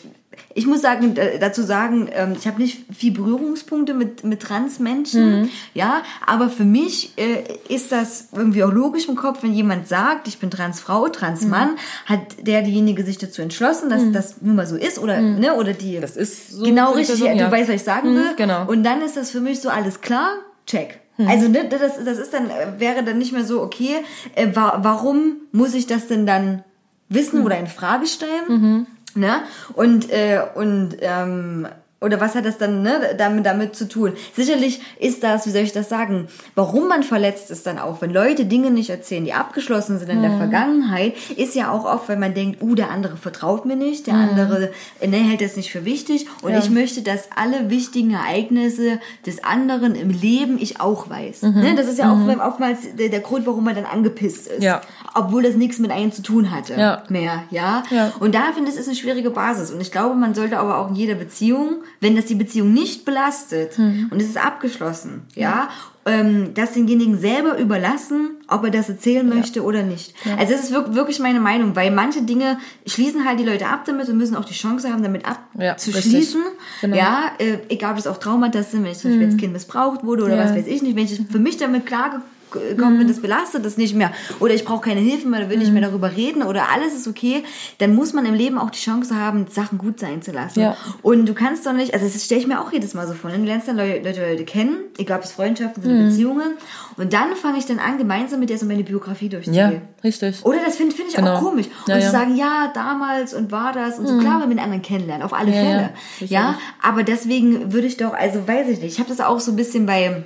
[0.54, 5.42] ich muss sagen, äh, dazu sagen, ähm, ich habe nicht viel Berührungspunkte mit, mit Transmenschen,
[5.42, 5.50] Mhm.
[5.74, 10.28] ja, aber für mich äh, ist das irgendwie auch logisch im Kopf, wenn jemand sagt,
[10.28, 11.76] ich bin Transfrau, Transmann, Mhm.
[12.06, 15.72] hat der diejenige sich dazu entschlossen, dass das nun mal so ist oder ne oder
[15.72, 17.50] die Das ist so genau richtig, Person, du ja.
[17.50, 18.34] weißt, was ich sagen will.
[18.36, 18.66] genau.
[18.66, 20.28] Und dann ist das für mich so alles klar,
[20.66, 21.00] check.
[21.16, 21.28] Mhm.
[21.28, 23.96] Also ne, das, das ist dann äh, wäre dann nicht mehr so okay.
[24.34, 26.64] Äh, wa warum muss ich das denn dann
[27.08, 27.44] wissen Mhm.
[27.46, 28.86] oder in Frage stellen?
[29.16, 29.42] Ne?
[29.74, 31.68] Und äh, und ähm,
[32.04, 34.12] oder was hat das dann ne, damit, damit zu tun?
[34.36, 38.10] Sicherlich ist das, wie soll ich das sagen, warum man verletzt ist dann auch, wenn
[38.12, 40.22] Leute Dinge nicht erzählen, die abgeschlossen sind in Mhm.
[40.22, 44.06] der Vergangenheit, ist ja auch oft, wenn man denkt, uh, der andere vertraut mir nicht,
[44.06, 46.54] der andere äh, ne, hält das nicht für wichtig und Mhm.
[46.56, 46.58] Ja.
[46.62, 51.42] ich möchte, dass alle wichtigen Ereignisse des anderen im Leben ich auch weiß.
[51.42, 51.60] Mhm.
[51.60, 51.74] Ne?
[51.74, 54.62] Das ist ja auch oftmals der, der Grund, warum man dann angepisst ist.
[54.62, 54.80] Ja.
[55.14, 57.02] Obwohl das nichts mit einem zu tun hatte Ja.
[57.08, 57.82] mehr, ja.
[57.90, 58.12] Ja.
[58.20, 59.70] Und da finde ich, ist eine schwierige Basis.
[59.70, 63.04] Und ich glaube, man sollte aber auch in jeder Beziehung, wenn das die Beziehung nicht
[63.04, 64.08] belastet Hm.
[64.10, 65.68] und es ist abgeschlossen, ja,
[66.06, 70.12] ähm, das denjenigen selber überlassen, ob er das erzählen möchte oder nicht.
[70.38, 73.84] Also das ist wirk- wirklich meine Meinung, weil manche Dinge schließen halt die Leute ab
[73.86, 75.22] damit und müssen auch die Chance haben, damit
[75.58, 76.42] Ja, abzuschließen.
[76.42, 76.58] richtig.
[76.82, 76.96] Genau.
[76.96, 80.04] Ja, äh, egal ob das auch Traumata sind, wenn ich zum Beispiel als Kind missbraucht
[80.04, 80.38] wurde oder Hm.
[80.40, 80.44] Ja.
[80.44, 82.20] was weiß ich nicht, wenn ich für mich damit klar
[82.54, 85.58] gekommen bin, das belastet das nicht mehr oder ich brauche keine Hilfe mehr, oder will
[85.58, 87.44] nicht mehr darüber reden oder alles ist okay,
[87.78, 90.60] dann muss man im Leben auch die Chance haben, Sachen gut sein zu lassen.
[90.60, 90.76] Ja.
[91.02, 93.30] Und du kannst doch nicht, also das stelle ich mir auch jedes Mal so vor,
[93.30, 93.38] ne?
[93.38, 96.52] du lernst dann Leute, Leute, kennen, egal ob es Freundschaften oder Beziehungen
[96.96, 99.82] und dann fange ich dann an, gemeinsam mit der so meine Biografie Ja, durchzugehen.
[100.02, 100.44] richtig.
[100.44, 101.36] Oder das finde find ich Genau.
[101.36, 101.66] auch komisch.
[101.86, 102.06] Ja, und ja.
[102.06, 105.32] zu sagen, ja, damals und war das und so, klar, wir mit anderen kennenlernen, auf
[105.32, 106.28] alle Ja, ja, Fälle.
[106.30, 109.52] Ja, aber deswegen würde ich doch, also weiß ich nicht, ich habe das auch so
[109.52, 110.24] ein bisschen bei,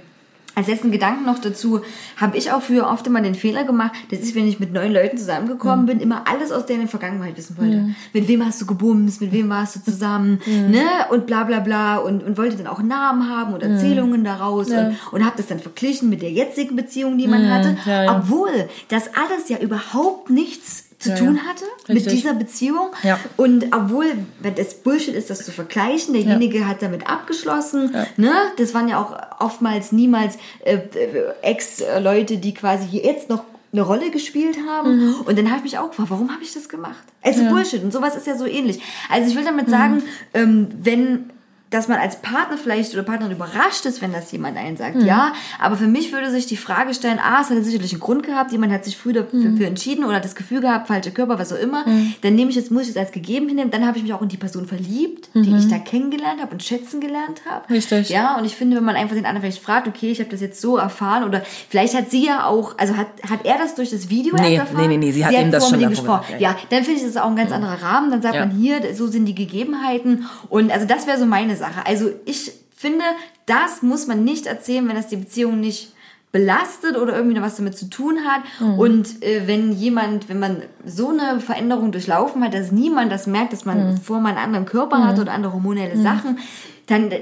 [0.59, 1.83] als letzten Gedanken noch dazu,
[2.17, 4.93] habe ich auch früher oft immer den Fehler gemacht, dass ich, wenn ich mit neuen
[4.93, 7.95] Leuten zusammengekommen bin, immer alles aus deren Vergangenheit wissen wollte.
[8.13, 10.85] Mit wem hast du gebumst, mit wem warst du zusammen, ne?
[11.11, 11.99] Und bla bla bla.
[11.99, 15.61] Und, und wollte dann auch Namen haben und Erzählungen daraus und, und habe das dann
[15.61, 18.19] verglichen mit der jetzigen Beziehung, die man hatte, ja, ja.
[18.19, 18.51] obwohl
[18.89, 21.43] das alles ja überhaupt nichts zu Ja, tun ja.
[21.49, 22.15] hatte mit Richtig.
[22.15, 22.89] dieser Beziehung.
[23.03, 23.19] Ja.
[23.37, 24.07] Und obwohl,
[24.41, 27.95] wenn das Bullshit ist, das zu vergleichen, derjenige hat damit abgeschlossen.
[28.17, 28.33] Ne?
[28.57, 33.83] Das waren ja auch oftmals niemals äh, äh, Ex-Leute, die quasi hier jetzt noch eine
[33.83, 35.15] Rolle gespielt haben.
[35.25, 36.97] Und dann habe ich mich auch gefragt, warum habe ich das gemacht?
[37.23, 38.81] Also Bullshit und sowas ist ja so ähnlich.
[39.11, 40.03] Also ich will damit sagen,
[40.35, 41.31] ähm, wenn
[41.71, 45.33] dass man als Partner vielleicht oder Partnerin überrascht ist, wenn das jemand einen sagt, ja.
[45.61, 48.53] Aber für mich würde sich die Frage stellen, ah, es hat sicherlich einen Grund gehabt,
[48.53, 51.53] jemand hat sich früher dafür für entschieden oder hat das Gefühl gehabt, falscher Körper, was
[51.53, 51.85] auch immer.
[52.23, 53.71] Dann nehme ich jetzt, muss ich es als gegeben hinnehmen.
[53.71, 56.63] Dann habe ich mich auch in die Person verliebt, die ich da kennengelernt habe und
[56.63, 57.69] schätzen gelernt habe.
[57.71, 58.09] Richtig.
[58.09, 60.41] Ja, und ich finde, wenn man einfach den anderen vielleicht fragt, okay, ich habe das
[60.41, 63.91] jetzt so erfahren oder vielleicht hat sie ja auch, also hat, hat er das durch
[63.91, 64.81] das Video Nee, erfahren?
[64.83, 66.23] nee, nee, nee, sie hat ihm das schon gesprochen.
[66.27, 68.11] gesagt, Ja, dann finde ich, das ist auch ein ganz anderer Rahmen.
[68.11, 68.47] Dann sagt Ja.
[68.47, 70.27] man hier, so sind die Gegebenheiten.
[70.49, 71.85] Und also das wäre so meine Sache.
[71.87, 73.05] Also ich finde,
[73.47, 75.93] das muss man nicht erzählen, wenn das die Beziehung nicht
[76.31, 78.43] belastet oder irgendwie noch was damit zu tun hat.
[78.61, 78.79] Mhm.
[78.79, 83.53] Und äh, wenn jemand, wenn man so eine Veränderung durchlaufen hat, dass niemand das merkt,
[83.55, 83.97] dass man Mhm.
[83.99, 86.39] vor man einen anderen Körper hat oder andere hormonelle Sachen,
[86.87, 87.21] dann äh,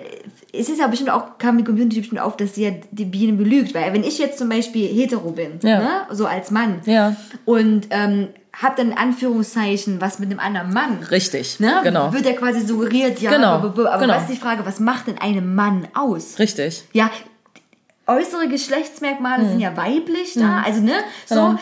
[0.52, 3.34] es ist ja bestimmt auch, kam die Community bestimmt auf, dass sie ja die Biene
[3.34, 3.74] belügt.
[3.74, 5.78] Weil wenn ich jetzt zum Beispiel hetero bin, Ja.
[5.78, 7.14] ne, so als Mann, Ja.
[7.44, 8.28] und ähm,
[8.62, 11.02] hab dann in Anführungszeichen was mit einem anderen Mann.
[11.10, 11.80] Richtig, Ne?
[11.84, 12.12] genau.
[12.12, 14.14] Wird ja quasi suggeriert, ja, Genau, aber, aber genau.
[14.14, 16.38] was ist die Frage, was macht denn einen Mann aus?
[16.38, 16.84] Richtig.
[16.92, 17.10] Ja,
[18.08, 20.92] äußere Geschlechtsmerkmale sind ja weiblich da, also ne,
[21.26, 21.58] so Genau.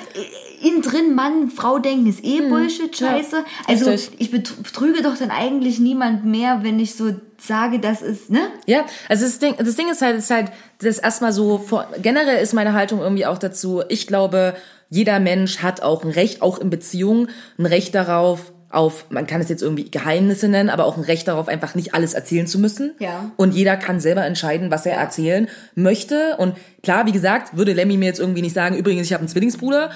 [0.62, 3.45] innen drin Mann, Frau denken ist eh Bullshit, scheiße.
[3.66, 4.20] also richtig.
[4.20, 8.40] ich betr- betrüge doch dann eigentlich niemand mehr, wenn ich so sage, das ist, ne?
[8.66, 11.64] Ja, also das Ding, das Ding ist halt, ist halt, das erstmal so,
[12.03, 14.55] generell ist meine Haltung irgendwie auch dazu, ich glaube,
[14.91, 17.28] jeder Mensch hat auch ein Recht, auch in Beziehungen,
[17.59, 21.28] ein Recht darauf, auf, man kann es jetzt irgendwie Geheimnisse nennen, aber auch ein Recht
[21.28, 22.95] darauf, einfach nicht alles erzählen zu müssen.
[22.99, 23.30] Ja.
[23.37, 26.37] Und jeder kann selber entscheiden, was er erzählen möchte.
[26.39, 29.28] Und klar, wie gesagt, würde Lemmy mir jetzt irgendwie nicht sagen, übrigens, ich habe einen
[29.28, 29.91] Zwillingsbruder.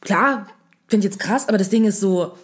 [0.00, 0.46] Klar,
[0.88, 2.34] finde ich jetzt krass, aber das Ding ist so,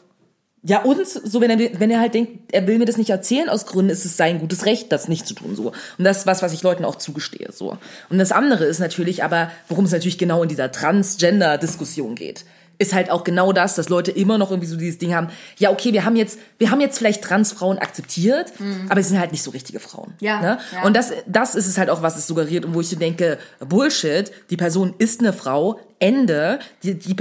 [0.66, 3.50] ja, und so, wenn er, wenn er halt denkt, er will mir das nicht erzählen
[3.50, 5.72] aus Gründen, ist es sein gutes Recht, das nicht zu tun, so.
[5.98, 7.76] Und das ist was, was ich Leuten auch zugestehe, so.
[8.08, 12.46] Und das andere ist natürlich aber, worum es natürlich genau in dieser Transgender-Diskussion geht,
[12.78, 15.70] ist halt auch genau das, dass Leute immer noch irgendwie so dieses Ding haben, ja,
[15.70, 18.52] okay, wir haben jetzt, wir haben jetzt vielleicht Transfrauen akzeptiert,
[18.88, 20.10] aber sie sind halt nicht so richtige Frauen.
[20.20, 20.26] Mhm.
[20.26, 20.58] Ja, Ne?
[20.72, 20.82] ja.
[20.84, 23.38] Und das, das ist es halt auch, was es suggeriert und wo ich so denke,
[23.60, 27.16] Bullshit, die Person ist eine Frau, Ende, die, die,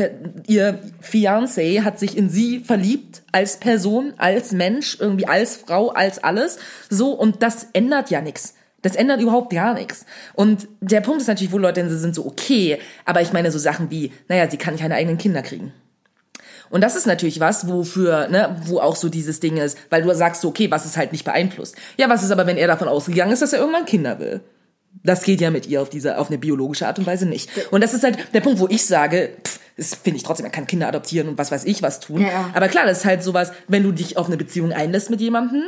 [0.47, 6.23] ihr Fiancé hat sich in sie verliebt, als Person, als Mensch, irgendwie als Frau, als
[6.23, 6.57] alles,
[6.89, 8.55] so, und das ändert ja nichts.
[8.83, 10.05] Das ändert überhaupt gar nichts.
[10.33, 13.49] Und der Punkt ist natürlich, wo Leute dann so sind so, okay, aber ich meine
[13.49, 15.73] so Sachen wie, naja, sie kann keine eigenen Kinder kriegen.
[16.69, 20.13] Und das ist natürlich was, wofür, ne, wo auch so dieses Ding ist, weil du
[20.13, 21.75] sagst so, okay, was ist halt nicht beeinflusst.
[21.97, 24.41] Ja, was ist aber, wenn er davon ausgegangen ist, dass er irgendwann Kinder will?
[25.03, 27.49] Das geht ja mit ihr auf diese, auf eine biologische Art und Weise nicht.
[27.71, 30.51] Und das ist halt der Punkt, wo ich sage, pff, das finde ich trotzdem, er
[30.51, 32.21] kann Kinder adoptieren und was weiß ich was tun.
[32.21, 32.49] Ja, ja.
[32.53, 35.63] Aber klar, das ist halt sowas, wenn du dich auf eine Beziehung einlässt mit jemandem,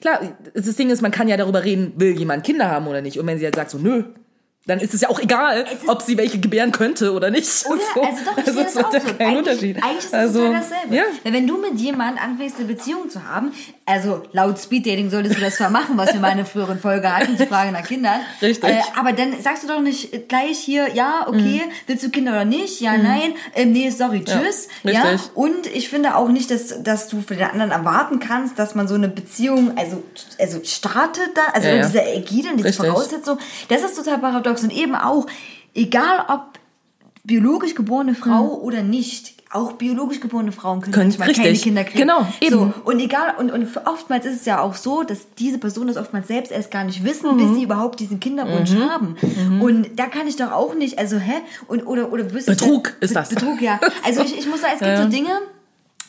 [0.00, 0.20] klar,
[0.54, 3.18] das Ding ist, man kann ja darüber reden, will jemand Kinder haben oder nicht.
[3.18, 4.04] Und wenn sie jetzt sagt so, nö,
[4.66, 7.66] dann ist es ja auch egal, ob sie welche gebären könnte oder nicht.
[7.66, 7.80] Oder?
[7.94, 8.02] So.
[8.02, 8.98] Also doch, ich sehe das auch so.
[8.98, 9.82] keinen Eigentlich, Unterschied.
[9.82, 10.94] eigentlich ist das also, total dasselbe.
[10.94, 11.02] Ja.
[11.24, 13.52] Weil Wenn du mit jemand anfängst, eine Beziehung zu haben,
[13.86, 17.10] also laut Speeddating solltest du das zwar machen, was wir mal in einer früheren Folge
[17.10, 18.20] hatten, zu Fragen nach Kindern.
[18.42, 18.70] Richtig.
[18.70, 22.44] Äh, aber dann sagst du doch nicht gleich hier, ja, okay, willst du Kinder oder
[22.44, 22.82] nicht?
[22.82, 24.68] Ja, nein, äh, nee, sorry, tschüss.
[24.82, 25.16] Ja, Ja.
[25.34, 28.86] Und ich finde auch nicht, dass, dass du für den anderen erwarten kannst, dass man
[28.86, 30.02] so eine Beziehung, also,
[30.38, 31.86] also startet da, also ja.
[31.86, 32.86] diese Ägide und diese Richtig.
[32.86, 33.38] Voraussetzung,
[33.68, 34.49] das ist total paradox.
[34.62, 35.26] Und eben auch,
[35.74, 36.58] egal ob
[37.24, 39.34] biologisch geborene Frau oder nicht.
[39.52, 41.58] Auch biologisch geborene Frauen können, Können- manchmal keine.
[41.58, 41.98] Kinder kriegen.
[41.98, 42.54] Genau, eben.
[42.54, 45.96] So, und egal, und, und oftmals ist es ja auch so, dass diese Personen das
[45.96, 47.36] oftmals selbst erst gar nicht wissen, Mhm.
[47.38, 49.16] bis sie überhaupt diesen Kinderwunsch haben.
[49.60, 51.32] Und da kann ich doch auch nicht, also, hä?
[51.66, 53.28] Und, oder, oder wüsste ich Betrug dann- ist das.
[53.30, 53.80] Betrug, ja.
[54.06, 55.02] Also ich, ich muss sagen, es gibt ja.
[55.02, 55.30] so Dinge,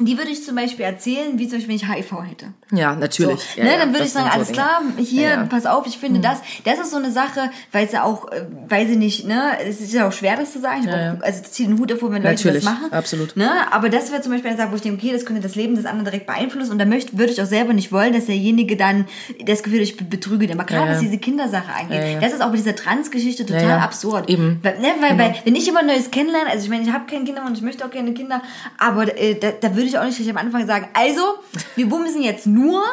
[0.05, 2.45] die würde ich zum Beispiel erzählen, wie zum Beispiel, wenn ich HIV hätte.
[2.71, 3.55] Ja, So, natürlich.
[3.55, 4.57] Ja, ne, ja, dann würde ich sagen, so alles Dinge.
[4.59, 7.91] klar, hier, Ja, pass auf, ich finde das, das ist so eine Sache, weil es
[7.91, 10.87] ja auch, äh, weiß ich nicht, ne, es ist ja auch schwer, das zu sagen,
[10.89, 12.91] auch, also ziehe den Hut davor, wenn Leute Natürlich, das machen.
[12.93, 13.35] absolut.
[13.37, 15.55] Ne, aber das wäre zum Beispiel eine Sache, wo ich denke, okay, das könnte das
[15.55, 18.25] Leben des anderen direkt beeinflussen und da möchte, würde ich auch selber nicht wollen, dass
[18.25, 19.05] derjenige dann
[19.45, 20.57] das Gefühl, ich be- betrüge den.
[20.59, 24.29] Aber gerade was diese Kindersache angeht, das ist auch bei dieser Trans-Geschichte total absurd.
[24.29, 24.59] Eben.
[24.63, 27.25] Weil, ne, weil, weil, wenn ich jemand Neues kennenlerne, also ich meine, ich habe keine
[27.25, 28.41] Kinder und ich möchte auch keine Kinder,
[28.77, 31.39] aber äh, da, da würde ich auch nicht gleich am Anfang sagen, also,
[31.75, 32.83] wir bumsen jetzt nur,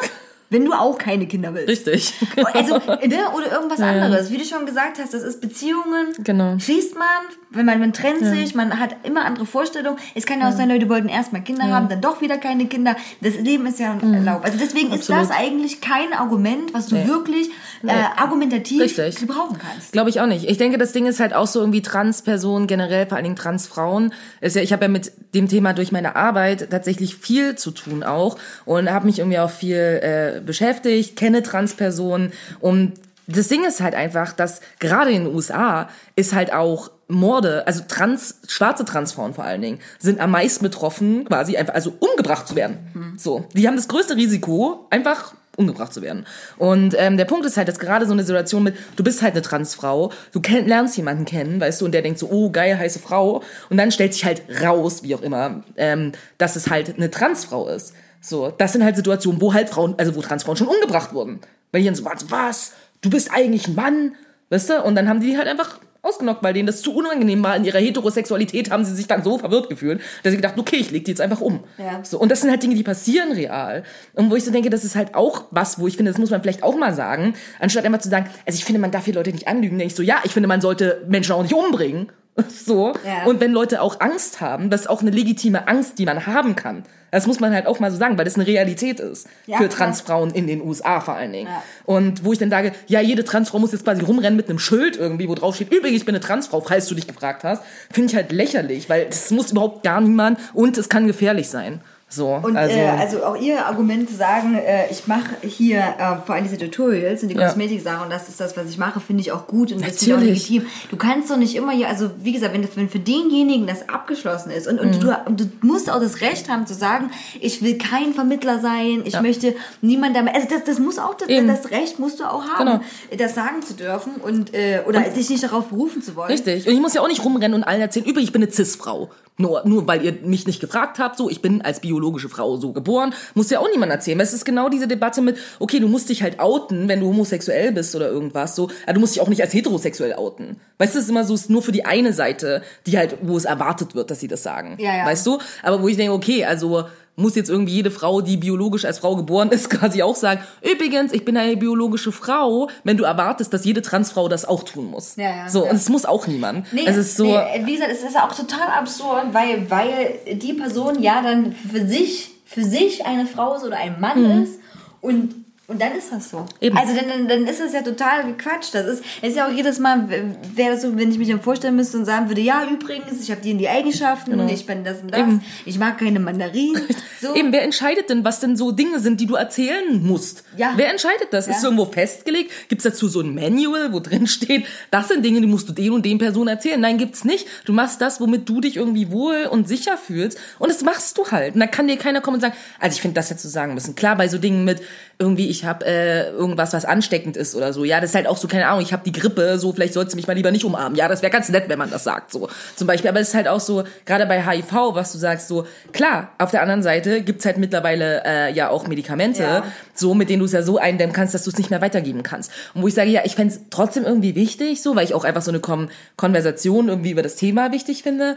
[0.49, 1.67] wenn du auch keine Kinder willst.
[1.69, 2.13] Richtig.
[2.53, 4.31] Also, ne, oder irgendwas anderes.
[4.31, 6.07] Wie du schon gesagt hast, das ist Beziehungen.
[6.23, 6.57] Genau.
[6.59, 7.07] Schließt man,
[7.51, 9.97] wenn man, man trennt sich, man hat immer andere Vorstellungen.
[10.15, 12.95] Es kann ja auch sein, Leute wollten erstmal Kinder haben, dann doch wieder keine Kinder.
[13.21, 14.43] Das Leben ist ja ein Lauf.
[14.43, 15.15] Also deswegen ist Mhm.
[15.15, 15.21] Absolut.
[15.23, 17.07] das eigentlich kein Argument, was du Nee.
[17.07, 17.49] wirklich
[17.87, 19.15] äh, argumentativ Richtig.
[19.17, 19.91] gebrauchen kannst.
[19.93, 20.45] Glaube ich auch nicht.
[20.49, 24.13] Ich denke, das Ding ist halt auch so irgendwie Transpersonen generell, vor allen Dingen Transfrauen.
[24.41, 28.03] Ist ja, ich habe ja mit dem Thema durch meine Arbeit tatsächlich viel zu tun
[28.03, 32.93] auch und habe mich irgendwie auch viel äh, beschäftigt, kenne Transpersonen und
[33.29, 37.83] das Ding ist halt einfach, dass gerade in den USA ist halt auch Morde, also
[37.87, 42.55] trans, schwarze Transfrauen vor allen Dingen, sind am meisten betroffen, quasi einfach, also umgebracht zu
[42.55, 42.77] werden.
[43.17, 43.47] So.
[43.53, 46.25] Die haben das größte Risiko, einfach umgebracht zu werden.
[46.57, 49.33] Und ähm, der Punkt ist halt, dass gerade so eine Situation mit, du bist halt
[49.33, 52.77] eine Transfrau, du kenn, lernst jemanden kennen, weißt du, und der denkt so, oh, geil,
[52.79, 53.43] heiße Frau.
[53.69, 57.67] Und dann stellt sich halt raus, wie auch immer, ähm, dass es halt eine Transfrau
[57.67, 57.93] ist.
[58.21, 61.39] So, das sind halt Situationen, wo halt Frauen, also wo Transfrauen schon umgebracht wurden.
[61.71, 62.73] Weil die dann so, was, was?
[63.01, 64.15] Du bist eigentlich ein Mann?
[64.49, 64.83] Weißt du?
[64.83, 67.55] Und dann haben die die halt einfach ausgenockt, weil denen das zu unangenehm war.
[67.55, 70.91] In ihrer Heterosexualität haben sie sich dann so verwirrt gefühlt, dass sie gedacht, okay, ich
[70.91, 71.63] leg die jetzt einfach um.
[71.77, 71.99] Ja.
[72.03, 73.83] So, und das sind halt Dinge, die passieren real.
[74.13, 76.29] Und wo ich so denke, das ist halt auch was, wo ich finde, das muss
[76.29, 79.13] man vielleicht auch mal sagen, anstatt immer zu sagen, also ich finde, man darf hier
[79.13, 82.11] Leute nicht anlügen, denke ich so, ja, ich finde, man sollte Menschen auch nicht umbringen.
[82.47, 82.93] So.
[83.05, 83.25] Ja.
[83.25, 86.55] Und wenn Leute auch Angst haben, das ist auch eine legitime Angst, die man haben
[86.55, 86.83] kann.
[87.11, 89.27] Das muss man halt auch mal so sagen, weil das eine Realität ist.
[89.45, 89.69] Ja, für.
[89.69, 91.47] Transfrauen in den USA vor allen Dingen.
[91.47, 91.63] Ja.
[91.85, 94.97] Und wo ich dann sage, ja, jede Transfrau muss jetzt quasi rumrennen mit einem Schild
[94.97, 98.09] irgendwie, wo drauf steht, übrigens, ich bin eine Transfrau, falls du dich gefragt hast, finde
[98.09, 101.81] ich halt lächerlich, weil das muss überhaupt gar niemand und es kann gefährlich sein.
[102.11, 106.15] So, Und also, äh, also auch ihr Argument zu sagen, äh, ich mache hier äh,
[106.25, 107.45] vor allem diese Tutorials und die Ja.
[107.47, 110.05] Kosmetik-Sachen und das ist das, was ich mache, finde ich auch gut und das finde
[110.05, 110.49] ich auch Natürlich.
[110.49, 110.69] legitim.
[110.89, 113.87] Du kannst doch nicht immer hier, also wie gesagt, wenn, das, wenn für denjenigen das
[113.89, 114.99] abgeschlossen ist und, und, Mhm.
[115.01, 117.11] du, und du musst auch das Recht haben zu sagen,
[117.41, 119.21] ich will kein Vermittler sein, ich Ja.
[119.21, 121.47] möchte niemand damit, also das, das muss auch, das, Eben.
[121.47, 122.81] das Recht musst du auch haben, Genau.
[123.19, 126.31] das sagen zu dürfen und, äh, oder dich nicht darauf berufen zu wollen.
[126.31, 126.67] Richtig.
[126.67, 129.11] Und ich muss ja auch nicht rumrennen und allen erzählen, übrigens, ich bin eine Cis-Frau.
[129.41, 132.71] Nur, nur weil ihr mich nicht gefragt habt, so, ich bin als biologische Frau so
[132.71, 134.17] geboren, muss ja auch niemand erzählen.
[134.17, 137.07] Weil es ist genau diese Debatte mit, okay, du musst dich halt outen, wenn du
[137.07, 140.61] homosexuell bist oder irgendwas, so, aber du musst dich auch nicht als heterosexuell outen.
[140.77, 143.17] Weißt du, es ist immer so, es ist nur für die eine Seite, die halt,
[143.21, 144.77] wo es erwartet wird, dass sie das sagen.
[144.79, 145.05] Ja, ja.
[145.05, 145.39] Weißt du?
[145.61, 146.85] Aber wo ich denke, okay, also,
[147.19, 151.11] muss jetzt irgendwie jede Frau, die biologisch als Frau geboren ist, quasi auch sagen, übrigens,
[151.13, 155.15] ich bin eine biologische Frau, wenn du erwartest, dass jede Transfrau das auch tun muss.
[155.15, 155.71] Ja, ja, so, ja.
[155.71, 156.71] und es muss auch niemand.
[156.73, 160.53] Nee, es ist so, nee, wie gesagt, es ist auch total absurd, weil, weil die
[160.53, 164.59] Person ja dann für sich, für sich eine Frau ist oder ein Mann ist
[165.01, 165.35] und
[165.69, 166.45] und dann ist das so.
[166.59, 166.75] Eben.
[166.75, 168.73] Also dann, dann, ist das ja total gequatscht.
[168.73, 170.09] Das ist, es ist ja auch jedes Mal,
[170.55, 173.29] wäre das so, wenn ich mich dann vorstellen müsste und sagen würde, ja, übrigens, ich
[173.29, 175.33] habe die in die Eigenschaften, ich bin das und das, Genau.
[175.33, 175.43] Eben.
[175.65, 176.81] ich mag keine Mandarinen.
[177.21, 177.35] So.
[177.35, 180.45] Eben, wer entscheidet denn, was denn so Dinge sind, die du erzählen musst?
[180.55, 180.71] Ja.
[180.77, 181.47] Wer entscheidet das?
[181.47, 181.51] Ja.
[181.51, 182.51] Ist es irgendwo festgelegt?
[182.69, 185.91] Gibt's dazu so ein Manual, wo drin steht, das sind Dinge, die musst du den
[185.91, 186.79] und den Personen erzählen?
[186.79, 187.45] Nein, gibt's nicht.
[187.65, 190.37] Du machst das, womit du dich irgendwie wohl und sicher fühlst.
[190.59, 191.55] Und das machst du halt.
[191.55, 193.73] Und da kann dir keiner kommen und sagen, also ich finde das jetzt zu sagen
[193.73, 193.95] müssen.
[193.95, 194.81] Klar, bei so Dingen mit
[195.17, 197.83] irgendwie, ich habe äh, irgendwas, was ansteckend ist oder so.
[197.83, 200.13] Ja, das ist halt auch so, keine Ahnung, ich habe die Grippe, so vielleicht sollst
[200.13, 200.95] du mich mal lieber nicht umarmen.
[200.97, 203.09] Ja, das wäre ganz nett, wenn man das sagt, so zum Beispiel.
[203.09, 206.31] Aber es ist halt auch so, gerade bei HIV, was du sagst, so klar.
[206.37, 209.63] Auf der anderen Seite gibt's halt mittlerweile äh, ja auch Medikamente, Ja.
[209.93, 212.23] so mit denen du es ja so eindämmen kannst, dass du es nicht mehr weitergeben
[212.23, 212.51] kannst.
[212.73, 215.41] Und wo ich sage, ja, ich fänd's trotzdem irgendwie wichtig, so, weil ich auch einfach
[215.41, 218.35] so eine Kon Konversation irgendwie über das Thema wichtig finde.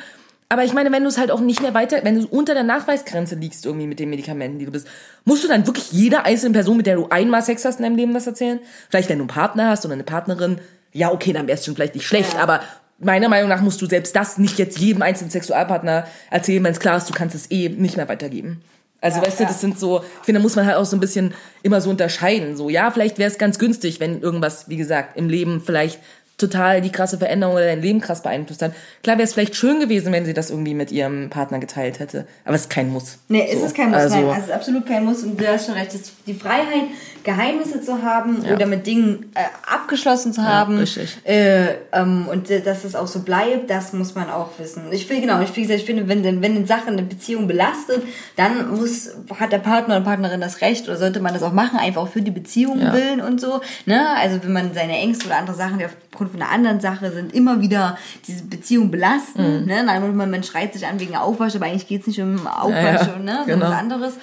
[0.53, 2.63] Aber ich meine, wenn du es halt auch nicht mehr weiter, wenn du unter der
[2.63, 4.87] Nachweisgrenze liegst irgendwie mit den Medikamenten, die du bist,
[5.25, 7.97] musst du dann wirklich jeder einzelnen Person, mit der du einmal Sex hast in deinem
[7.97, 8.61] Leben, das erzählen?
[8.91, 10.59] Vielleicht, wenn du einen Partner hast oder eine Partnerin,
[10.93, 12.41] ja, okay, dann wär's schon vielleicht nicht schlecht, Ja.
[12.41, 12.61] aber
[12.99, 16.81] meiner Meinung nach musst du selbst das nicht jetzt jedem einzelnen Sexualpartner erzählen, wenn es
[16.81, 18.61] klar ist, du kannst es eh nicht mehr weitergeben.
[19.01, 19.49] Also Ja, weißt du, ja.
[19.49, 21.89] das sind so, ich finde, da muss man halt auch so ein bisschen immer so
[21.89, 22.59] unterscheiden.
[22.59, 25.99] So, ja, vielleicht wäre es ganz günstig, wenn irgendwas, wie gesagt, im Leben vielleicht
[26.47, 28.73] total die krasse Veränderung oder dein Leben krass beeinflusst hat.
[29.03, 32.27] Klar wäre es vielleicht schön gewesen, wenn sie das irgendwie mit ihrem Partner geteilt hätte.
[32.45, 33.19] Aber es ist kein Muss.
[33.29, 33.67] Nee, es So.
[33.67, 35.75] ist kein Muss, Also, nein, also es ist absolut kein Muss und du hast schon
[35.75, 36.85] recht, es die Freiheit,
[37.25, 38.55] Geheimnisse zu haben Ja.
[38.55, 39.41] oder mit Dingen äh,
[39.71, 41.19] abgeschlossen zu haben richtig.
[41.25, 44.85] äh, ähm, und äh, dass es auch so bleibt, das muss man auch wissen.
[44.91, 48.03] Ich finde, genau, ich, wie gesagt, ich finde, wenn, wenn eine Sache eine Beziehung belastet,
[48.37, 51.79] dann muss, hat der Partner oder Partnerin das Recht oder sollte man das auch machen,
[51.79, 52.93] einfach auch für die Beziehung Ja.
[52.93, 53.61] willen und so.
[53.87, 54.05] Ne?
[54.17, 57.35] Also wenn man seine Ängste oder andere Sachen, die aufgrund von einer anderen Sache sind,
[57.35, 57.97] immer wieder
[58.27, 59.67] diese Beziehung belasten.
[59.67, 59.85] Ne?
[59.87, 62.75] Dann, man, man schreit sich an wegen Aufwasch, aber eigentlich geht es nicht um Aufwasch,
[63.07, 63.39] Ja, ja, ne?
[63.45, 63.67] sondern genau.
[63.67, 64.15] was anderes.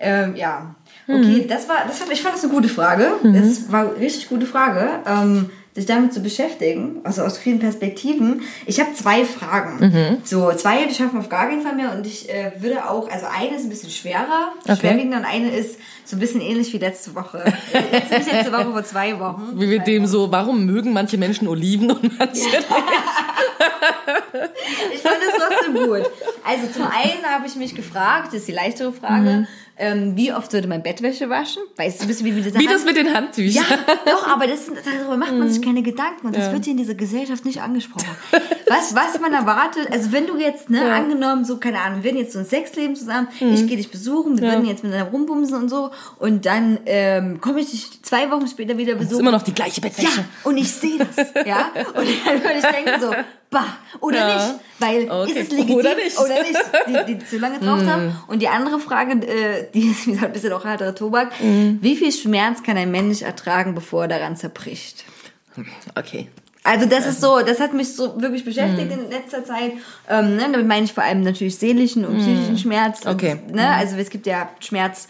[0.00, 0.74] Ähm, ja.
[1.08, 3.12] Okay, das war, das war, ich fand das eine gute Frage.
[3.22, 8.42] Das war eine richtig gute Frage, ähm, sich damit zu beschäftigen, also aus vielen Perspektiven.
[8.66, 10.18] Ich habe zwei Fragen.
[10.24, 13.26] So, zwei, die schaffen auf gar keinen Fall mehr und ich äh, würde auch, also
[13.26, 14.76] eine ist ein bisschen schwerer, Okay.
[14.80, 17.44] schwerwiegender und eine ist so ein bisschen ähnlich wie letzte Woche.
[17.92, 19.52] Jetzt nicht letzte Woche, vor zwei Wochen.
[19.54, 22.48] Wie mit dem so, warum mögen manche Menschen Oliven und manche
[24.94, 26.02] Ich fand es trotzdem gut.
[26.44, 29.46] Also zum einen habe ich mich gefragt, das ist die leichtere Frage,
[29.78, 31.62] ähm, wie oft sollte man Bettwäsche waschen?
[31.76, 33.64] Weißt du, bisschen wie, wie das Wie das mit den Handtüchern.
[33.68, 33.78] Ja,
[34.12, 36.94] doch, aber das, darüber macht man sich keine Gedanken und das wird hier in dieser
[36.94, 38.06] Gesellschaft nicht angesprochen.
[38.68, 42.18] Was, was man erwartet, also wenn du jetzt, ne, angenommen, so, keine Ahnung, wir werden
[42.18, 45.68] jetzt so ein Sexleben zusammen, ich gehe dich besuchen, wir würden jetzt miteinander rumbumsen und
[45.68, 49.22] so und dann ähm, komme ich dich zwei Wochen später wieder Das ist besuchen.
[49.26, 50.24] immer noch die gleiche Ja, Bettwäsche.
[50.44, 51.70] und ich sehe das, ja.
[51.94, 53.10] Und dann würde ich denken so,
[53.50, 53.64] bah,
[54.00, 54.34] oder Ja.
[54.36, 55.30] nicht, weil Okay.
[55.32, 56.18] ist es legitim Oder nicht.
[56.18, 58.16] oder nicht, die, die zu lange drauf haben.
[58.26, 61.32] Und die andere Frage äh, die ist wie gesagt, ein bisschen auch harter Tobak.
[61.40, 65.04] Wie viel Schmerz kann ein Mensch ertragen, bevor er daran zerbricht?
[65.96, 66.28] Okay.
[66.64, 69.04] Also das ist so, das hat mich so wirklich beschäftigt Mhm.
[69.04, 69.72] in letzter Zeit.
[70.08, 73.06] Ähm, ne, damit meine ich vor allem natürlich seelischen und psychischen Schmerz.
[73.06, 73.38] Okay.
[73.46, 75.08] Und, ne, also es gibt ja Schmerz,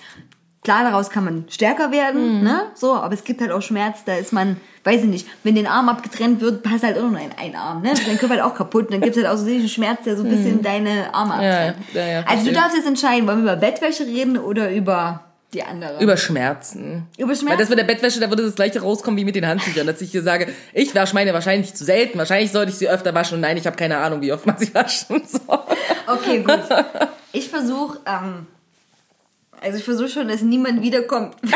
[0.68, 2.44] klar, daraus kann man stärker werden, Mhm.
[2.44, 2.62] ne?
[2.74, 5.66] So, aber es gibt halt auch Schmerz, da ist man, weiß ich nicht, wenn den
[5.66, 7.94] Arm abgetrennt wird, passt halt auch nur ein, ein Arm, ne?
[8.06, 8.86] Dein Körper halt auch kaputt.
[8.86, 11.36] Und dann gibt es halt auch so seelischen Schmerz, der so ein bisschen deine Arme
[11.36, 11.42] Mhm.
[11.42, 11.76] Ja, abtrennt.
[11.94, 15.20] ja, ja, also du darfst jetzt entscheiden, wollen wir über Bettwäsche reden oder über
[15.54, 16.02] die andere?
[16.02, 17.06] Über Schmerzen.
[17.16, 17.58] Über Weil Schmerzen?
[17.60, 20.10] das mit der Bettwäsche, da würde das gleiche rauskommen wie mit den Handtüchern, dass ich
[20.10, 23.40] dir sage, ich wasche meine wahrscheinlich zu selten, wahrscheinlich sollte ich sie öfter waschen und
[23.40, 25.40] nein, ich habe keine Ahnung, wie oft man sie wascht und so.
[26.06, 26.60] Okay, gut.
[27.32, 28.46] Ich versuche, ähm,
[29.60, 31.34] also ich versuche schon, dass niemand wiederkommt.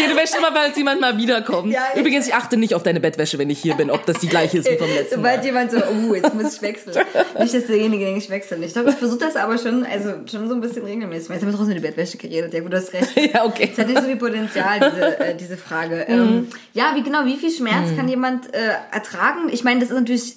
[0.00, 1.72] Ja, du wäschst immer, weil jemand mal wiederkommt.
[1.72, 4.28] Ja, Übrigens, ich achte nicht auf deine Bettwäsche, wenn ich hier bin, ob das die
[4.28, 5.46] gleiche ist wie vom letzten Sobald Mal.
[5.46, 6.94] jemand so, oh, jetzt muss ich wechseln.
[7.38, 8.68] Nicht, dass derjenige denkt, ich wechsle nicht.
[8.68, 11.30] Ich glaube, ich versuche das aber schon, also schon so ein bisschen regelmäßig.
[11.30, 12.52] Jetzt haben wir trotzdem über die Bettwäsche geredet.
[12.52, 13.08] Ja, gut, du hast recht.
[13.32, 13.70] Ja, okay.
[13.72, 16.04] Es hat nicht so viel Potenzial, diese, äh, diese Frage.
[16.08, 18.58] Ähm, ja, wie genau, wie viel Schmerz kann jemand äh,
[18.92, 19.48] ertragen?
[19.50, 20.36] Ich meine, das ist natürlich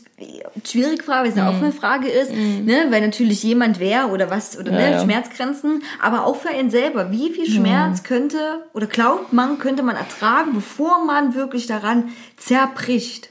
[0.65, 2.87] schwierige Frage, weil es eine offene Frage ist, ne?
[2.89, 4.91] weil natürlich jemand wer oder was, oder ne?
[4.91, 5.03] ja.
[5.03, 7.11] Schmerzgrenzen, aber auch für einen selber.
[7.11, 13.29] Wie viel Schmerz könnte oder glaubt man, könnte man ertragen, bevor man wirklich daran zerbricht?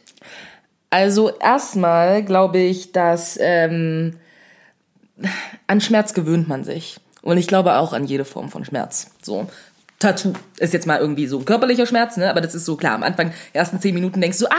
[0.91, 4.17] Also erstmal glaube ich, dass ähm,
[5.67, 6.99] an Schmerz gewöhnt man sich.
[7.23, 9.11] Und ich glaube auch an jede Form von Schmerz.
[9.23, 9.47] So.
[10.01, 12.29] Tattoo ist jetzt mal irgendwie so ein körperlicher Schmerz, ne?
[12.31, 12.95] Aber das ist so klar.
[12.95, 14.55] Am Anfang, ersten zehn Minuten denkst du, ah!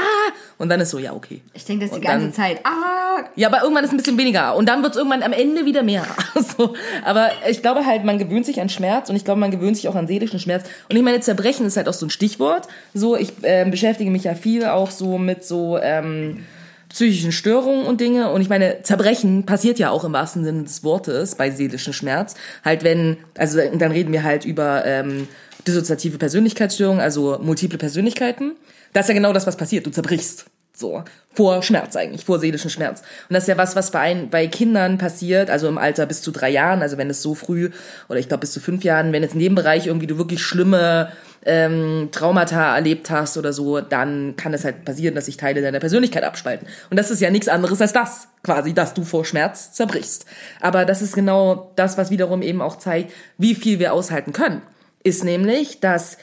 [0.59, 1.41] Und dann ist so, ja, okay.
[1.53, 2.59] Ich denke das die ganze dann- Zeit.
[2.63, 4.55] Ah, Ja, aber irgendwann ist ein bisschen weniger.
[4.55, 6.05] Und dann wird es irgendwann am Ende wieder mehr.
[6.57, 6.76] so.
[7.03, 9.88] Aber ich glaube halt, man gewöhnt sich an Schmerz und ich glaube, man gewöhnt sich
[9.88, 10.63] auch an seelischen Schmerz.
[10.89, 12.68] Und ich meine, Zerbrechen ist halt auch so ein Stichwort.
[12.93, 16.45] So, ich ähm, beschäftige mich ja viel auch so mit so ähm,
[16.91, 18.31] psychischen Störungen und Dinge.
[18.31, 22.35] Und ich meine, Zerbrechen passiert ja auch im wahrsten Sinne des Wortes bei seelischem Schmerz.
[22.63, 25.27] Halt wenn, also dann reden wir halt über ähm,
[25.68, 28.53] dissoziative Persönlichkeitsstörungen, also multiple Persönlichkeiten.
[28.93, 29.85] Das ist ja genau das, was passiert.
[29.85, 30.45] Du zerbrichst.
[30.73, 31.03] So.
[31.34, 33.02] Vor Schmerz eigentlich, vor seelischen Schmerz.
[33.30, 36.22] Und das ist ja was, was bei, ein, bei Kindern passiert, also im Alter bis
[36.22, 37.69] zu drei Jahren, also wenn es so früh,
[38.10, 40.41] oder ich glaube bis zu fünf Jahren, wenn jetzt in dem Bereich irgendwie du wirklich
[40.41, 41.11] schlimme
[41.45, 45.80] ähm, Traumata erlebt hast oder so, dann kann es halt passieren, dass sich Teile deiner
[45.80, 46.68] Persönlichkeit abspalten.
[46.89, 50.26] Und das ist ja nichts anderes als das, quasi, dass du vor Schmerz zerbrichst.
[50.60, 54.61] Aber das ist genau das, was wiederum eben auch zeigt, wie viel wir aushalten können.
[55.03, 56.18] Ist nämlich, dass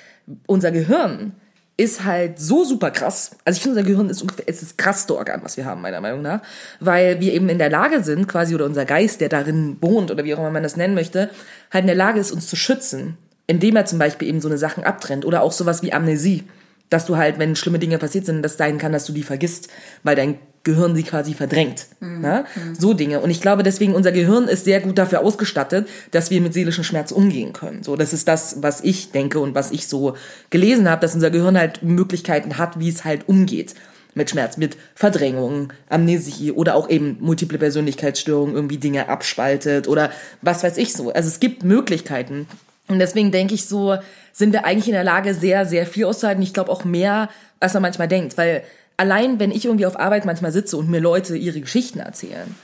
[0.46, 1.32] unser Gehirn
[1.78, 3.30] ist halt so super krass.
[3.44, 6.22] Also ich finde, unser Gehirn ist ungefähr, ist krass Organ, was wir haben, meiner Meinung
[6.22, 6.42] nach.
[6.80, 10.24] Weil wir eben in der Lage sind, quasi, oder unser Geist, der darin wohnt, oder
[10.24, 11.30] wie auch immer man das nennen möchte,
[11.72, 13.16] halt in der Lage ist, uns zu schützen.
[13.46, 15.24] Indem er zum Beispiel eben so eine Sachen abtrennt.
[15.24, 16.42] Oder auch sowas wie Amnesie.
[16.90, 19.68] Dass du halt, wenn schlimme Dinge passiert sind, das sein kann, dass du die vergisst,
[20.02, 21.86] weil dein Gehirn sie quasi verdrängt.
[22.00, 22.44] Ne?
[22.78, 23.20] So Dinge.
[23.20, 26.84] Und ich glaube, deswegen, unser Gehirn ist sehr gut dafür ausgestattet, dass wir mit seelischem
[26.84, 27.82] Schmerz umgehen können.
[27.82, 30.14] So, das ist das, was ich denke und was ich so
[30.50, 33.74] gelesen habe, dass unser Gehirn halt Möglichkeiten hat, wie es halt umgeht
[34.14, 40.10] mit Schmerz, mit Verdrängung, Amnesie oder auch eben multiple Persönlichkeitsstörungen irgendwie Dinge abspaltet oder
[40.42, 41.12] was weiß ich so.
[41.12, 42.46] Also es gibt Möglichkeiten.
[42.88, 43.96] Und deswegen denke ich so,
[44.32, 46.42] sind wir eigentlich in der Lage, sehr, sehr viel auszuhalten.
[46.42, 47.28] Ich glaube auch mehr,
[47.60, 48.62] als man manchmal denkt, weil
[48.98, 52.54] allein wenn ich irgendwie auf Arbeit manchmal sitze und mir Leute ihre Geschichten erzählen,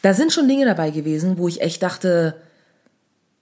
[0.00, 2.36] da sind schon Dinge dabei gewesen, wo ich echt dachte,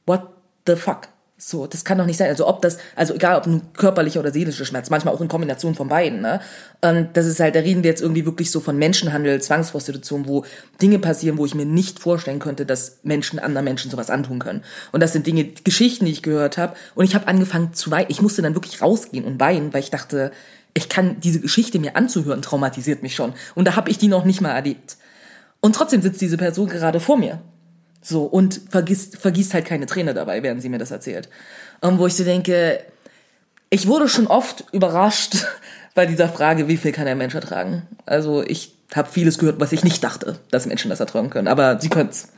[0.06, 0.22] what
[0.66, 1.09] the fuck?
[1.44, 2.28] So, das kann doch nicht sein.
[2.28, 5.74] Also ob das, also egal ob ein körperlicher oder seelischer Schmerz, manchmal auch in Kombination
[5.74, 6.40] von beiden, ne?
[6.82, 10.44] Und das ist halt, da reden wir jetzt irgendwie wirklich so von Menschenhandel, Zwangsprostitution, wo
[10.80, 14.62] Dinge passieren, wo ich mir nicht vorstellen könnte, dass Menschen anderen Menschen sowas antun können.
[14.92, 16.76] Und das sind Dinge, Geschichten, die ich gehört habe.
[16.94, 18.06] Und ich habe angefangen zu weinen.
[18.09, 20.30] Ich musste dann wirklich rausgehen und weinen, weil ich dachte,
[20.74, 23.35] ich kann diese Geschichte mir anzuhören, traumatisiert mich schon.
[23.55, 24.97] Und da habe ich die noch nicht mal erlebt.
[25.61, 27.40] Und trotzdem sitzt diese Person gerade vor mir.
[28.01, 31.28] So, und vergisst, vergießt halt keine Träne dabei, während sie mir das erzählt.
[31.81, 32.81] Und wo ich so denke,
[33.70, 35.47] ich wurde schon oft überrascht
[35.94, 37.86] bei dieser Frage, wie viel kann ein Mensch ertragen?
[38.07, 41.81] Also ich habe vieles gehört, was ich nicht dachte, dass Menschen das ertragen können, aber
[41.81, 42.28] sie können's.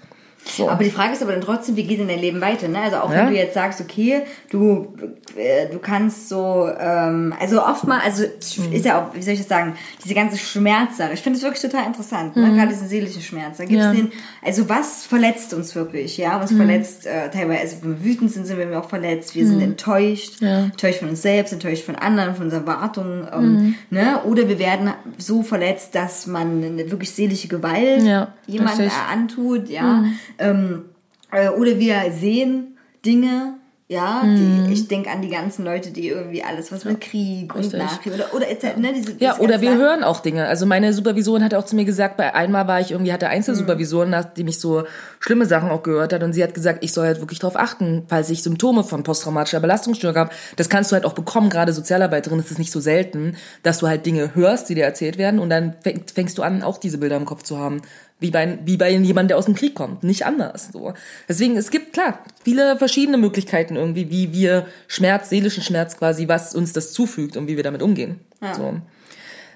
[0.47, 0.69] So.
[0.69, 2.69] Aber die Frage ist aber dann trotzdem, wie geht denn dein Leben weiter?
[2.69, 2.79] Ne?
[2.81, 3.19] Also auch Ja.
[3.21, 4.95] wenn du jetzt sagst, okay, du,
[5.37, 8.73] äh, du kannst so, ähm, also oft mal, also Mhm.
[8.73, 11.15] ist ja auch, wie soll ich das sagen, diese ganze Schmerzsache.
[11.15, 12.53] Ich finde es wirklich total interessant, ne?
[12.55, 13.57] gerade diesen seelischen Schmerz.
[13.57, 13.95] Da gibt's Mhm.
[13.95, 14.01] Ja.
[14.03, 14.13] den,
[14.45, 16.19] also was verletzt uns wirklich?
[16.19, 19.35] Ja, uns verletzt äh, teilweise, also wenn wir wütend sind, sind wir auch verletzt.
[19.35, 20.47] Wir sind enttäuscht, Mhm.
[20.47, 20.59] Ja.
[20.65, 23.27] enttäuscht von uns selbst, enttäuscht von anderen, von unseren Erwartungen.
[23.33, 23.75] Ähm, Mhm.
[23.91, 24.21] ne?
[24.25, 28.79] Oder wir werden so verletzt, dass man eine wirklich seelische Gewalt Ja, jemand
[29.11, 30.05] antut, ja.
[30.39, 30.87] Ähm,
[31.33, 33.55] äh, oder wir sehen Dinge,
[33.87, 37.71] Ja, die, ich denke an die ganzen Leute, die irgendwie alles, was mit Krieg und.
[37.75, 40.47] Nachkrieg oder, oder etc., ne, diese, Ja, oder wir hören auch Dinge.
[40.47, 44.09] Also meine Supervisorin hat auch zu mir gesagt, bei einmal war ich irgendwie, hatte Einzelsupervisoren,
[44.09, 44.85] nachdem ich so
[45.21, 46.23] schlimme Sachen auch gehört hat.
[46.23, 49.61] Und sie hat gesagt, ich soll halt wirklich darauf achten, falls ich Symptome von posttraumatischer
[49.61, 50.31] Belastungsstörung habe.
[50.57, 53.87] Das kannst du halt auch bekommen, gerade Sozialarbeiterin ist es nicht so selten, dass du
[53.87, 56.97] halt Dinge hörst, die dir erzählt werden und dann fäng- fängst du an, auch diese
[56.97, 57.83] Bilder im Kopf zu haben.
[58.25, 60.03] Wie bei, wie bei jemandem, der aus dem Krieg kommt.
[60.03, 60.71] Nicht anders.
[60.73, 60.95] So.
[61.29, 66.55] Deswegen, es gibt, klar, viele verschiedene Möglichkeiten irgendwie, wie wir Schmerz, seelischen Schmerz quasi, was
[66.55, 68.21] uns das zufügt und wie wir damit umgehen.
[68.57, 68.81] So.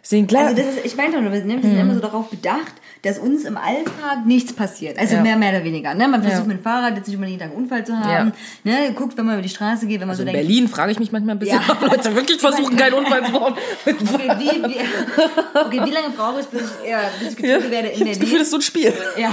[0.02, 0.48] Deswegen, klar.
[0.48, 2.74] Also das ist, ich meine doch nur, wir, ne, wir sind immer so darauf bedacht,
[3.02, 4.98] dass uns im Alltag nichts passiert.
[4.98, 5.22] Also Ja.
[5.22, 5.94] mehr, mehr oder weniger.
[5.94, 6.08] Ne?
[6.08, 6.48] Man versucht Ja.
[6.48, 8.32] mit dem Fahrrad jetzt nicht unbedingt einen Unfall zu haben.
[8.64, 8.92] Ne?
[8.94, 10.92] Guckt, wenn man über die Straße geht, wenn man Also so in denkt, Berlin frage
[10.92, 11.72] ich mich manchmal ein bisschen, Ja.
[11.72, 13.54] ob Leute wirklich versuchen, keinen Unfall zu bauen.
[13.86, 14.76] okay, wie, wie,
[15.54, 18.18] okay, wie lange brauche ich, bis ich, ja, bis ich getötet werde Ich in das
[18.18, 18.20] Berlin?
[18.20, 18.92] Gefühl, das ist so ein Spiel.
[19.16, 19.30] Ja,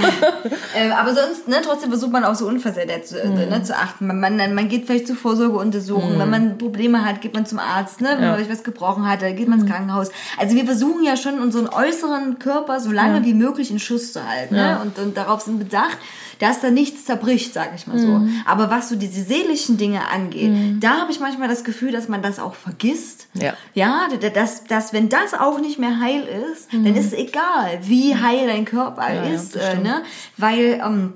[0.76, 3.34] ähm, aber sonst, ne, trotzdem versucht man auf so Unfallseite zu, äh, Mhm.
[3.50, 4.06] ne, zu achten.
[4.06, 6.18] Man, man, man geht vielleicht zu Vorsorgeuntersuchungen.
[6.18, 8.00] Wenn man Probleme hat, geht man zum Arzt.
[8.00, 8.10] Ne?
[8.16, 8.30] Wenn Ja.
[8.30, 10.10] man sich was gebrochen hat, geht man ins Krankenhaus.
[10.38, 14.26] Also wir versuchen ja schon unseren äußeren Körper so lange wie möglich in Schuss zu
[14.28, 14.54] halten.
[14.54, 14.60] Ne?
[14.60, 14.82] Ja.
[14.82, 15.98] Und, und darauf sind bedacht,
[16.38, 18.06] dass da nichts zerbricht, sag ich mal so.
[18.06, 18.42] Mhm.
[18.44, 22.22] Aber was so diese seelischen Dinge angeht, da habe ich manchmal das Gefühl, dass man
[22.22, 23.28] das auch vergisst.
[23.34, 23.54] Ja.
[23.74, 28.14] Ja, dass, dass wenn das auch nicht mehr heil ist, dann ist es egal, wie
[28.14, 30.02] heil dein Körper ja, ist, äh, ne?
[30.36, 31.14] Weil, ähm,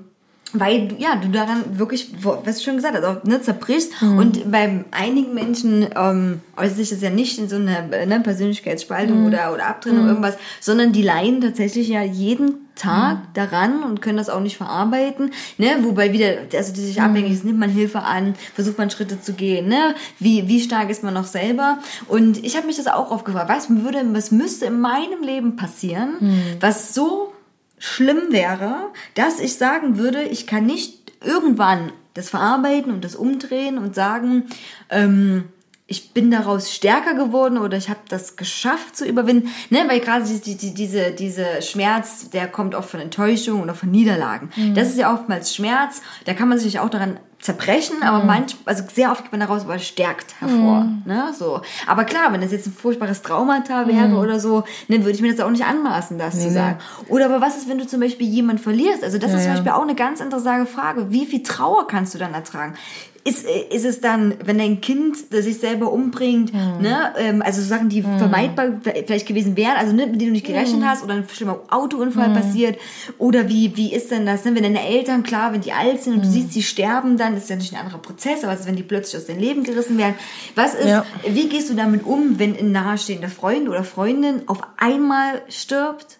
[0.53, 4.01] weil du- ja, du daran wirklich, was du schon gesagt hast, auch, ne, zerbrichst.
[4.01, 4.17] Mhm.
[4.17, 9.21] Und bei einigen Menschen ähm, äußert sich das ja nicht in so einer ne, Persönlichkeitsspaltung
[9.21, 9.25] Mhm.
[9.27, 13.21] oder, oder Abtrennung irgendwas, sondern die leiden tatsächlich ja jeden Tag Mhm.
[13.33, 17.03] daran und können das auch nicht verarbeiten, ne, wobei wieder, also die sich Mhm.
[17.03, 20.89] abhängig ist, nimmt man Hilfe an, versucht man Schritte zu gehen, ne, wie, wie stark
[20.89, 24.31] ist man noch selber und ich habe mich das auch oft gefragt, was würde, was
[24.31, 26.41] müsste in meinem Leben passieren, Mhm.
[26.59, 27.33] was so
[27.81, 33.77] schlimm wäre, dass ich sagen würde, ich kann nicht irgendwann das verarbeiten und das umdrehen
[33.77, 34.45] und sagen,
[34.89, 35.45] ähm,
[35.87, 39.49] ich bin daraus stärker geworden oder ich habe das geschafft zu überwinden.
[39.69, 43.91] Ne, weil gerade die, die, diese, diese Schmerz, der kommt oft von Enttäuschung oder von
[43.91, 44.51] Niederlagen.
[44.73, 46.01] Das ist ja oftmals Schmerz.
[46.23, 49.63] Da kann man sich auch daran zerbrechen, aber manch, also sehr oft geht man daraus
[49.63, 50.85] aber stärkt hervor.
[51.05, 51.61] Ne, so.
[51.87, 55.31] Aber klar, wenn das jetzt ein furchtbares Traumata wäre oder so, ne, würde ich mir
[55.31, 56.53] das auch nicht anmaßen, das zu nee.
[56.53, 56.77] sagen.
[57.07, 59.03] Oder aber was ist, wenn du zum Beispiel jemanden verlierst?
[59.03, 59.53] Also das ist zum ja.
[59.53, 61.09] Beispiel auch eine ganz interessante Frage.
[61.09, 62.75] Wie viel Trauer kannst du dann ertragen?
[63.23, 67.67] Ist, äh, ist es dann, wenn dein Kind sich selber umbringt, ne, ähm, also so
[67.67, 71.13] Sachen, die vermeidbar vielleicht gewesen wären, also ne, mit denen du nicht gerechnet hast oder
[71.13, 72.79] ein schlimmer Autounfall passiert
[73.19, 76.13] oder wie, wie ist denn das, ne, wenn deine Eltern, klar, wenn die alt sind
[76.15, 78.75] und du siehst, die sterben dann, ist ja nicht ein anderer Prozess, aber ist, wenn
[78.75, 80.15] die plötzlich aus deinem Leben gerissen werden,
[80.55, 81.05] was ist, Ja.
[81.27, 86.17] wie gehst du damit um, wenn ein nahestehender Freund oder Freundin auf einmal stirbt?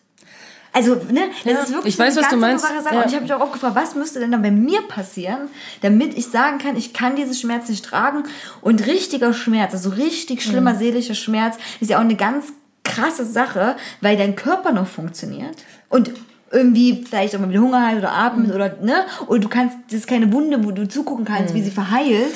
[0.74, 2.66] Also, ne, das Ja, ist wirklich ich weiß, eine was du meinst.
[2.66, 2.96] Sache.
[2.96, 3.02] Ja.
[3.02, 5.50] Und ich habe mich auch oft gefragt, was müsste denn dann bei mir passieren,
[5.82, 8.24] damit ich sagen kann, ich kann diesen Schmerz nicht tragen.
[8.62, 10.50] Und richtiger Schmerz, also richtig Mhm.
[10.52, 12.46] schlimmer seelischer Schmerz, ist ja auch eine ganz
[12.84, 15.58] krasse Sache, weil dein Körper noch funktioniert.
[15.90, 16.12] Und
[16.52, 18.54] irgendwie vielleicht auch mal wieder Hunger hat oder atmet Mhm.
[18.56, 19.06] oder, ne?
[19.28, 21.58] Und du kannst, das ist keine Wunde, wo du zugucken kannst, Mhm.
[21.58, 22.34] wie sie verheilt.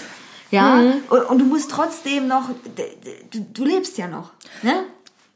[0.52, 0.80] Ja,
[1.10, 2.50] und, und du musst trotzdem noch,
[3.32, 4.32] du, du lebst ja noch,
[4.62, 4.74] ne?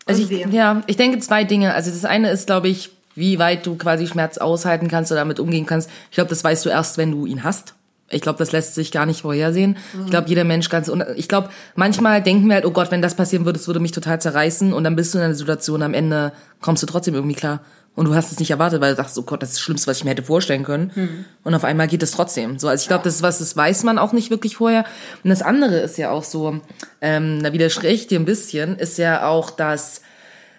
[0.09, 1.73] Also ich, ja, ich denke zwei Dinge.
[1.73, 5.39] Also das eine ist, glaube ich, wie weit du quasi Schmerz aushalten kannst oder damit
[5.39, 5.89] umgehen kannst.
[6.09, 7.73] Ich glaube, das weißt du erst, wenn du ihn hast.
[8.11, 9.77] Ich glaube, das lässt sich gar nicht vorhersehen.
[10.05, 13.03] Ich glaube, jeder Mensch ganz, un- ich glaube, manchmal denken wir halt, oh Gott, wenn
[13.03, 15.83] das passieren würde, es würde mich total zerreißen und dann bist du in einer Situation,
[15.83, 17.59] am Ende kommst du trotzdem irgendwie klar.
[17.95, 19.87] Und du hast es nicht erwartet, weil du dachtest, oh Gott, das ist das Schlimmste,
[19.87, 21.25] was ich mir hätte vorstellen können.
[21.43, 22.57] Und auf einmal geht es trotzdem.
[22.57, 24.85] So, also ich glaube, das ist was, das weiß man auch nicht wirklich vorher.
[25.23, 26.61] Und das andere ist ja auch so,
[27.01, 30.01] ähm, da widerspreche ich dir ein bisschen, ist ja auch, dass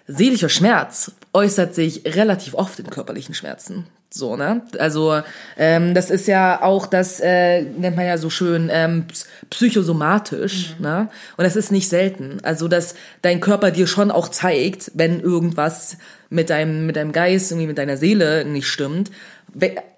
[0.07, 3.87] seelischer Schmerz äußert sich relativ oft in körperlichen Schmerzen.
[4.13, 4.61] So, ne?
[4.77, 5.21] Also,
[5.57, 10.75] ähm, das ist ja auch, das äh, nennt man ja so schön ähm, ps- psychosomatisch,
[10.79, 11.07] ne?
[11.37, 12.39] Und das ist nicht selten.
[12.43, 15.97] Also, dass dein Körper dir schon auch zeigt, wenn irgendwas
[16.29, 19.11] mit deinem, mit deinem Geist, irgendwie mit deiner Seele nicht stimmt.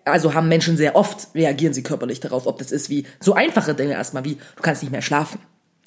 [0.06, 3.74] Also haben Menschen sehr oft, reagieren sie körperlich darauf, ob das ist wie so einfache
[3.76, 5.40] Dinge erstmal, wie du kannst nicht mehr schlafen.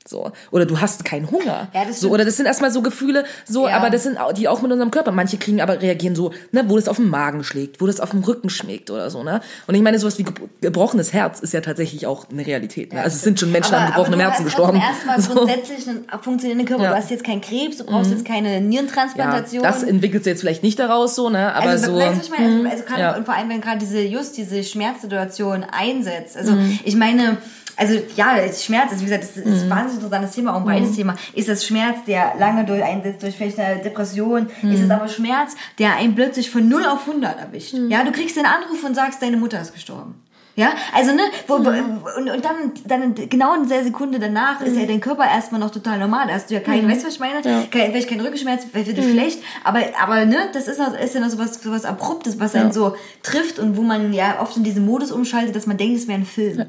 [0.09, 0.31] So.
[0.51, 1.69] Oder du hast keinen Hunger.
[1.75, 3.77] Ja, das so, oder das sind erstmal so Gefühle, so, Ja.
[3.77, 5.11] aber das sind auch, die auch mit unserem Körper.
[5.13, 8.11] Manche kriegen aber reagieren so, ne, wo das auf den Magen schlägt, wo das auf
[8.11, 9.41] den Rücken schlägt oder so, ne?
[9.67, 12.93] Und ich meine, sowas wie gebro- gebrochenes Herz ist ja tatsächlich auch eine Realität.
[12.93, 13.03] Ne?
[13.03, 14.81] also es sind schon Menschen an gebrochenem Herzen gestorben.
[14.81, 15.35] Erstmal So.
[15.35, 16.85] grundsätzlich einen funktionierenden Körper.
[16.85, 16.91] Ja.
[16.91, 16.95] Mhm.
[16.95, 19.63] Du hast jetzt keinen Krebs, du brauchst jetzt keine Ja, Nierentransplantation.
[19.63, 21.55] das entwickelt sich jetzt vielleicht nicht daraus so, ne?
[21.55, 21.99] Aber also, so.
[21.99, 22.55] weißt du, was ich meine?
[22.57, 23.17] Also, also gerade, ja.
[23.17, 26.37] und vor allem, wenn gerade diese, just diese Schmerzsituation einsetzt.
[26.37, 26.79] Also, Mhm.
[26.85, 27.39] ich meine,
[27.77, 29.53] also, ja, Schmerz ist, wie gesagt, das ist Mhm.
[29.53, 31.15] ein wahnsinnig interessantes Thema, auch ein breites Thema.
[31.35, 34.49] Ist das Schmerz, der lange durch einsetzt, durch vielleicht eine Depression?
[34.63, 34.73] Mhm.
[34.73, 37.75] Ist es aber Schmerz, der einen plötzlich von 0 auf 100 erwischt?
[37.89, 40.15] Ja, du kriegst den Anruf und sagst, deine Mutter ist gestorben.
[40.57, 44.75] Ja, also ne, wo, wo, und, und dann, dann genau in der Sekunde danach ist
[44.77, 46.27] ja dein Körper erstmal noch total normal.
[46.29, 47.43] Da hast du ja keinen, weißt du, was ich meine?
[47.43, 51.21] Kein, vielleicht kein Rückenschmerz, vielleicht wird dir schlecht, aber, aber ne, das ist, ist ja
[51.21, 54.87] noch sowas, sowas Abruptes, was einen so trifft und wo man ja oft in diesen
[54.87, 56.57] Modus umschaltet, dass man denkt, es wäre ein Film.
[56.57, 56.69] Ne?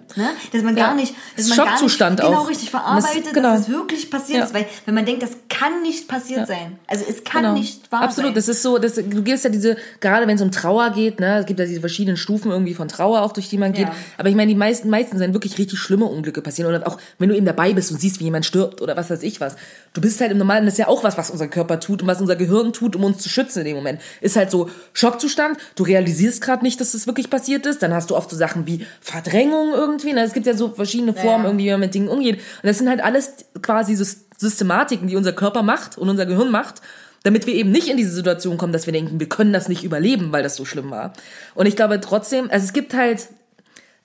[0.51, 0.93] Dass man gar Ja.
[0.93, 2.49] nicht, dass Das man gar nicht genau auch.
[2.49, 3.51] richtig Und das- verarbeitet, genau.
[3.53, 4.43] dass es wirklich passiert Ja.
[4.45, 4.53] ist.
[4.53, 6.77] Weil wenn man denkt, das kann nicht passiert sein.
[6.87, 7.53] Also es kann Genau.
[7.53, 8.35] nicht wahr Absolut, sein.
[8.35, 11.37] das ist so, das, du gehst ja diese, gerade wenn es um Trauer geht, ne,
[11.39, 13.87] es gibt ja diese verschiedenen Stufen irgendwie von Trauer auch, durch die man geht.
[13.87, 13.95] Ja.
[14.17, 16.67] Aber ich meine, die meisten, meisten sind wirklich richtig schlimme Unglücke passieren.
[16.73, 19.23] Oder auch, wenn du eben dabei bist und siehst, wie jemand stirbt oder was weiß
[19.23, 19.55] ich was.
[19.93, 22.07] Du bist halt im Normalen, das ist ja auch was, was unser Körper tut und
[22.07, 24.01] was unser Gehirn tut, um uns zu schützen in dem Moment.
[24.21, 27.81] Ist halt so Schockzustand, du realisierst gerade nicht, dass das wirklich passiert ist.
[27.81, 30.13] Dann hast du oft so Sachen wie Verdrängung irgendwie.
[30.13, 30.23] Ne?
[30.23, 31.49] Es gibt ja so verschiedene Formen, Ja.
[31.49, 32.35] irgendwie, wie man mit Dingen umgeht.
[32.37, 36.51] Und das sind halt alles quasi Sys- Systematiken, die unser Körper macht und unser Gehirn
[36.51, 36.81] macht,
[37.23, 39.83] damit wir eben nicht in diese Situation kommen, dass wir denken, wir können das nicht
[39.83, 41.13] überleben, weil das so schlimm war.
[41.55, 43.27] Und ich glaube trotzdem, also es gibt halt,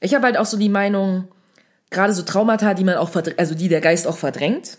[0.02, 1.28] ich habe halt auch so die Meinung,
[1.90, 4.78] gerade so Traumata, die man auch verdrängt, also die der Geist auch verdrängt.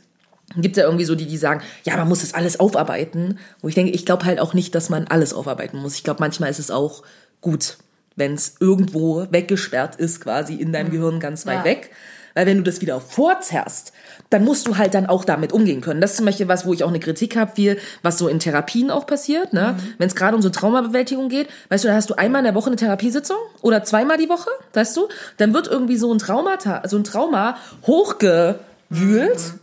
[0.58, 3.40] Gibt ja irgendwie so die, die sagen, ja, man muss das alles aufarbeiten.
[3.62, 5.96] Wo ich denke, ich glaube halt auch nicht, dass man alles aufarbeiten muss.
[5.96, 7.02] Ich glaube, manchmal ist es auch
[7.42, 7.78] gut,
[8.16, 11.64] wenn es irgendwo weggesperrt ist, quasi in deinem Gehirn ganz weit Ja.
[11.64, 11.92] weg.
[12.34, 13.94] Weil wenn du das wieder vorzerrst,
[14.30, 16.02] dann musst du halt dann auch damit umgehen können.
[16.02, 18.40] Das ist zum Beispiel was, wo ich auch eine Kritik habe, viel, was so in
[18.40, 19.54] Therapien auch passiert.
[19.54, 19.76] Ne?
[19.98, 22.56] Wenn es gerade um so Traumabewältigung geht, weißt du, da hast du einmal in der
[22.56, 25.08] Woche eine Therapiesitzung oder zweimal die Woche, weißt du,
[25.38, 29.54] dann wird irgendwie so ein Traumata, so ein Trauma hochgewühlt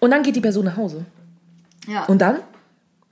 [0.00, 1.04] und dann geht die Person nach Hause.
[1.86, 2.04] ja.
[2.06, 2.38] Und dann?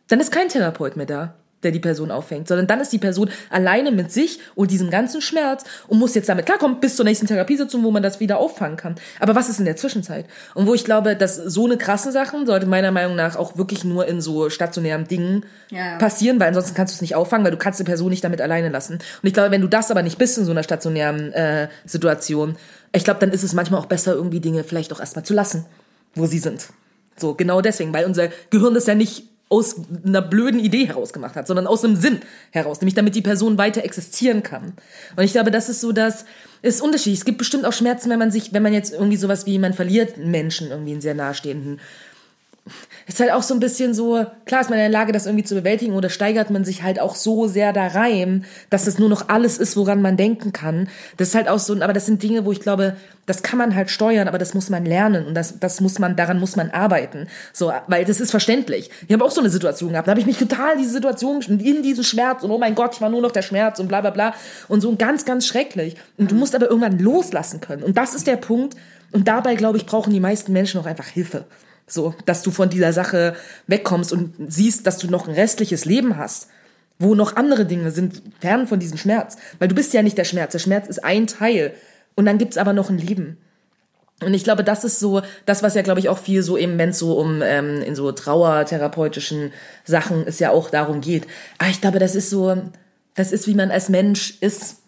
[0.09, 3.31] Dann ist kein Therapeut mehr da, der die Person auffängt, sondern dann ist die Person
[3.51, 7.27] alleine mit sich und diesem ganzen Schmerz und muss jetzt damit klarkommen bis zur nächsten
[7.27, 8.95] Therapiesitzung, wo man das wieder auffangen kann.
[9.21, 10.27] Aber was ist in der Zwischenzeit?
[10.55, 13.85] Und wo ich glaube, dass so eine krassen Sachen sollte meiner Meinung nach auch wirklich
[13.85, 17.53] nur in so stationären Dingen Ja, passieren, weil ansonsten kannst du es nicht auffangen, weil
[17.53, 18.95] du kannst die Person nicht damit alleine lassen.
[18.95, 22.57] Und ich glaube, wenn du das aber nicht bist in so einer stationären äh, Situation,
[22.93, 25.65] ich glaube, dann ist es manchmal auch besser, irgendwie Dinge vielleicht auch erstmal zu lassen,
[26.15, 26.69] wo sie sind.
[27.17, 31.37] So, genau deswegen, weil unser Gehirn das ja nicht aus einer blöden Idee heraus gemacht
[31.37, 32.21] hat, sondern aus einem Sinn
[32.53, 34.73] heraus, nämlich damit die Person weiter existieren kann.
[35.15, 36.25] Und ich glaube, das ist so das,
[36.63, 37.19] ist unterschiedlich.
[37.19, 39.75] Es gibt bestimmt auch Schmerzen, wenn man sich, wenn man jetzt irgendwie sowas wie, man
[39.75, 41.81] verliert Menschen, irgendwie einen sehr nahestehenden,
[43.07, 45.45] ist halt auch so ein bisschen so, klar ist man in der Lage, das irgendwie
[45.45, 49.09] zu bewältigen oder steigert man sich halt auch so sehr da rein, dass das nur
[49.09, 50.89] noch alles ist, woran man denken kann.
[51.17, 53.75] Das ist halt auch so, aber das sind Dinge, wo ich glaube, das kann man
[53.75, 56.71] halt steuern, aber das muss man lernen und das, das muss man, daran muss man
[56.71, 57.27] arbeiten.
[57.53, 58.91] So, weil das ist verständlich.
[59.07, 61.43] Ich habe auch so eine Situation gehabt, da habe ich mich total in diese Situation,
[61.43, 64.01] in diesen Schmerz und oh mein Gott, ich war nur noch der Schmerz und bla
[64.01, 64.35] bla bla
[64.69, 65.97] und so ganz, ganz schrecklich.
[66.17, 67.83] Und du musst aber irgendwann loslassen können.
[67.83, 68.77] Und das ist der Punkt.
[69.13, 71.45] Und dabei, glaube ich, brauchen die meisten Menschen auch einfach Hilfe.
[71.87, 73.35] So, dass du von dieser Sache
[73.67, 76.49] wegkommst und siehst, dass du noch ein restliches Leben hast,
[76.99, 79.37] wo noch andere Dinge sind, fern von diesem Schmerz.
[79.59, 80.53] Weil du bist ja nicht der Schmerz.
[80.53, 81.75] Der Schmerz ist ein Teil.
[82.15, 83.39] Und dann gibt's aber noch ein Leben.
[84.25, 86.79] Und ich glaube, das ist so, das, was ja, glaube ich, auch viel so eben,
[86.79, 89.53] wenn es so um ähm, in so trauertherapeutischen
[89.85, 91.27] Sachen es ja auch darum geht.
[91.59, 92.57] Aber ich glaube, das ist so,
[93.15, 94.79] das ist, wie man als Mensch ist.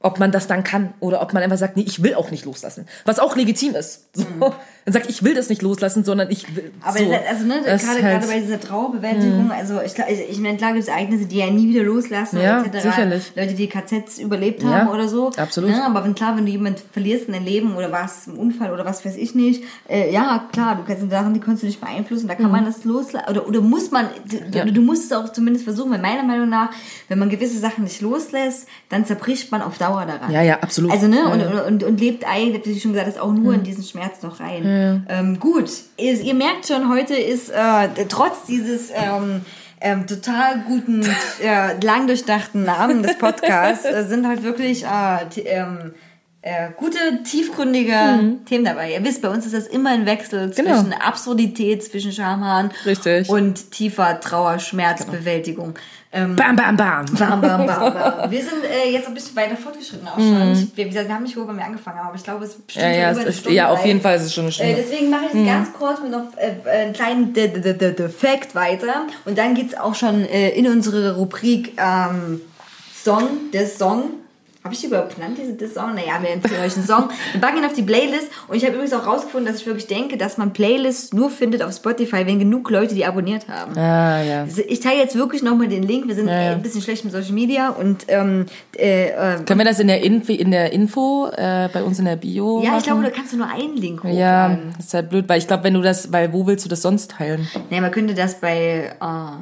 [0.00, 2.44] Ob man das dann kann oder ob man einfach sagt, nee, ich will auch nicht
[2.44, 2.86] loslassen.
[3.04, 4.06] Was auch legitim ist.
[4.14, 4.54] So.
[4.88, 6.64] Dann sagt, ich will das nicht loslassen, sondern ich will.
[6.64, 6.70] Mhm.
[6.82, 7.04] Aber so.
[7.28, 8.20] also ne, Das gerade halt- Mhm.
[8.20, 11.50] gerade bei dieser Trauerbewältigung, also ich, glaub- ich meine, klar gibt es Ereignisse, die ja
[11.50, 12.80] nie wieder loslassen, Ja, etc.
[12.82, 13.32] sicherlich.
[13.36, 15.30] Leute, die KZs überlebt Ja, haben oder so.
[15.36, 15.70] absolut.
[15.72, 15.84] Ne?
[15.84, 18.86] Aber wenn klar, wenn du jemanden verlierst in dein Leben oder was, im Unfall oder
[18.86, 22.26] was weiß ich nicht, äh, ja, klar, du kannst Sachen, die kannst du nicht beeinflussen,
[22.26, 24.52] da kann man das loslassen, oder, oder muss man, Mhm.
[24.54, 24.64] Ja.
[24.64, 26.70] du, du musst es auch zumindest versuchen, weil meiner Meinung nach,
[27.08, 30.30] wenn man gewisse Sachen nicht loslässt, dann zerbricht man auf Dauer daran.
[30.32, 30.92] Ja, ja, absolut.
[30.92, 31.46] Also, ne, Ja, und, ja.
[31.50, 34.22] und, und, und lebt eigentlich, wie ich schon gesagt hast, auch nur in diesen Schmerz
[34.22, 34.62] noch rein.
[35.08, 39.42] Ähm, gut, ihr, ihr merkt schon, heute ist äh, trotz dieses ähm,
[39.80, 41.02] ähm, total guten,
[41.42, 45.94] äh, lang durchdachten Namen des Podcasts, äh, sind halt wirklich äh, ähm,
[46.48, 47.94] äh, gute, tiefgründige
[48.46, 48.92] Themen dabei.
[48.92, 50.70] Ihr wisst, bei uns ist das immer ein Wechsel Genau.
[50.80, 53.28] zwischen Absurdität, zwischen Schamhahn Richtig.
[53.28, 55.74] und tiefer Trauer, Schmerzbewältigung.
[56.10, 57.04] Ähm, Bam, bam, bam.
[57.18, 58.30] Bam, bam, bam, bam.
[58.30, 60.52] Wir sind äh, jetzt ein bisschen weiter fortgeschritten auch schon.
[60.52, 62.86] Ich, wir, wir haben nicht wann wir angefangen haben, aber ich glaube, es ist bestimmt
[62.86, 62.92] Mhm.
[62.94, 64.54] Ja, ja, über es eine Stunde ja, auf jeden Fall ist es schon eine Äh,
[64.54, 64.74] Stunde.
[64.76, 68.08] deswegen mache ich jetzt ganz kurz mit noch äh, einen kleinen De De De De
[68.08, 69.06] Fact weiter.
[69.26, 72.40] Und dann geht's auch schon äh, in unsere Rubrik ähm,
[73.04, 74.04] Song, des Song.
[74.68, 75.94] Habe ich überhaupt genannt, diese des Song?
[75.94, 77.08] Naja, wir empfehlen euch einen Song.
[77.32, 78.28] Wir packen ihn auf die Playlist.
[78.48, 81.62] Und ich habe übrigens auch rausgefunden, dass ich wirklich denke, dass man Playlists nur findet
[81.62, 83.74] auf Spotify, wenn genug Leute die abonniert haben.
[83.78, 84.42] Ah, ja.
[84.42, 86.06] Also Ich teile jetzt wirklich nochmal den Link.
[86.06, 86.52] Wir sind Ja, ja.
[86.52, 88.44] ein bisschen schlecht mit Social Media und ähm,
[88.76, 92.04] äh, äh, Können wir das in der, Info, in der Info äh, bei uns in
[92.04, 94.18] der Bio ja, ich glaube, da kannst du nur einen Link hochladen.
[94.18, 96.68] Ja, das ist halt blöd, weil ich glaube, wenn du das, weil wo willst du
[96.68, 97.48] das sonst teilen?
[97.70, 98.92] Nee, man könnte das bei.
[99.00, 99.38] ah.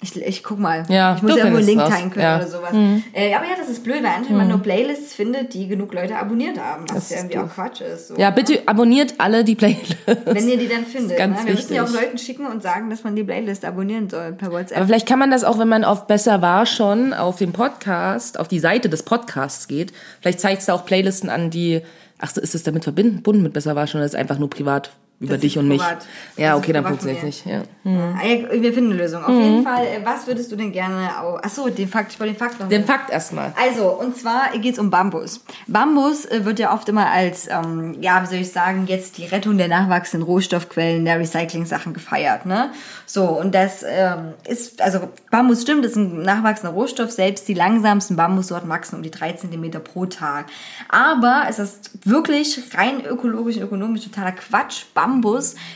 [0.00, 0.84] Ich, ich guck mal.
[0.88, 2.36] Ja, ich muss ja irgendwo einen Link teilen können Ja.
[2.36, 2.42] Mhm.
[2.42, 2.70] oder sowas.
[3.12, 6.16] Äh, aber ja, das ist blöd, weil anscheinend man nur Playlists findet, die genug Leute
[6.16, 6.84] abonniert haben.
[6.88, 7.54] Was Das ja ist irgendwie auch doof.
[7.54, 8.08] Quatsch ist.
[8.08, 8.14] So.
[8.16, 9.96] Ja, bitte abonniert alle die Playlist.
[10.24, 11.16] Wenn ihr die dann findet.
[11.18, 11.46] ganz ne?
[11.48, 12.00] Wir müssen ja auch wichtig.
[12.02, 14.76] Leuten schicken und sagen, dass man die Playlist abonnieren soll per WhatsApp.
[14.78, 18.38] Aber vielleicht kann man das auch, wenn man auf Besser war schon auf dem Podcast,
[18.38, 19.92] auf die Seite des Podcasts geht.
[20.20, 21.82] Vielleicht zeigt es da auch Playlisten an, die.
[22.20, 23.98] Ach so, ist es damit verbunden mit Besser war schon?
[23.98, 24.90] oder ist es einfach nur privat
[25.20, 25.80] über Das dich und mich?
[25.80, 26.06] privat.
[26.36, 27.46] Ja, Das okay, dann funktioniert es nicht.
[27.46, 27.62] Ja.
[27.84, 29.22] Ah, ja, wir finden eine Lösung.
[29.22, 29.26] Mhm.
[29.26, 31.42] Auf jeden Fall, äh, was würdest du denn gerne auch.
[31.42, 33.52] Achso, den Fakt, ich wollte den Fakt noch Den Fakt erstmal.
[33.60, 35.44] Also, und zwar geht's um Bambus.
[35.66, 39.26] Bambus äh, wird ja oft immer als, ähm, ja, wie soll ich sagen, jetzt die
[39.26, 42.70] Rettung der nachwachsenden Rohstoffquellen, der Recycling-Sachen gefeiert, ne?
[43.06, 48.14] So, und das ähm, ist, also Bambus stimmt, ist ein nachwachsender Rohstoff, selbst die langsamsten
[48.16, 50.46] Bambussorten wachsen um die drei Zentimeter pro Tag.
[50.90, 55.07] Aber es ist wirklich rein ökologisch und ökonomisch totaler Quatsch, Bambus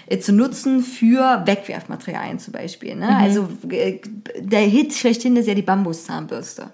[0.07, 2.95] äh, zu nutzen für Wegwerfmaterialien zum Beispiel.
[2.97, 3.09] Ne?
[3.17, 3.99] Also äh,
[4.39, 6.71] der Hit schlechthin ist ja die Bambuszahnbürste.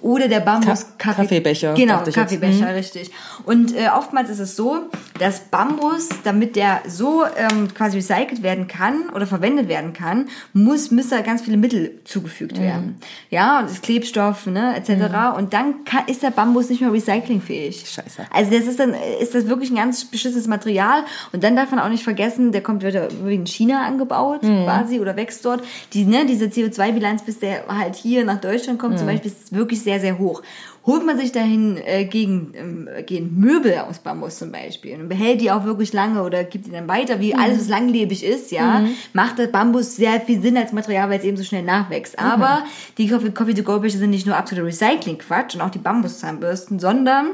[0.00, 2.02] Oder der Bambus Ka- Kaffeebecher, Genau.
[2.02, 3.10] Kaffeebecher, richtig.
[3.44, 4.78] Und äh, oftmals ist es so,
[5.18, 10.90] dass Bambus, damit der so ähm, quasi recycelt werden kann oder verwendet werden kann, muss,
[10.90, 12.96] müssen da ganz viele Mittel zugefügt werden.
[13.30, 15.36] Ja, und das Klebstoff, ne, etc.
[15.38, 17.88] Und dann kann, ist der Bambus nicht mehr recyclingfähig.
[17.88, 18.26] Scheiße.
[18.32, 21.04] Also das ist dann, ist das wirklich ein ganz beschissenes Material.
[21.32, 25.00] Und dann darf man auch nicht vergessen, der kommt wird überwiegend in China angebaut, quasi,
[25.00, 25.62] oder wächst dort.
[25.92, 29.82] Die, ne, diese CO2-Bilanz, bis der halt hier nach Deutschland kommt, zum Beispiel, ist wirklich
[29.82, 30.42] sehr, sehr hoch.
[30.86, 35.40] Holt man sich dahin äh, gegen, ähm, gegen Möbel aus Bambus zum Beispiel und behält
[35.40, 38.84] die auch wirklich lange oder gibt die dann weiter, wie alles, was langlebig ist, ja,
[39.14, 42.18] macht der Bambus sehr viel Sinn als Material, weil es eben so schnell nachwächst.
[42.18, 42.64] Aber
[42.98, 46.78] die Coffee, Coffee to go Becher sind nicht nur absoluter Recycling-Quatsch und auch die Bambuszahnbürsten,
[46.78, 47.30] sondern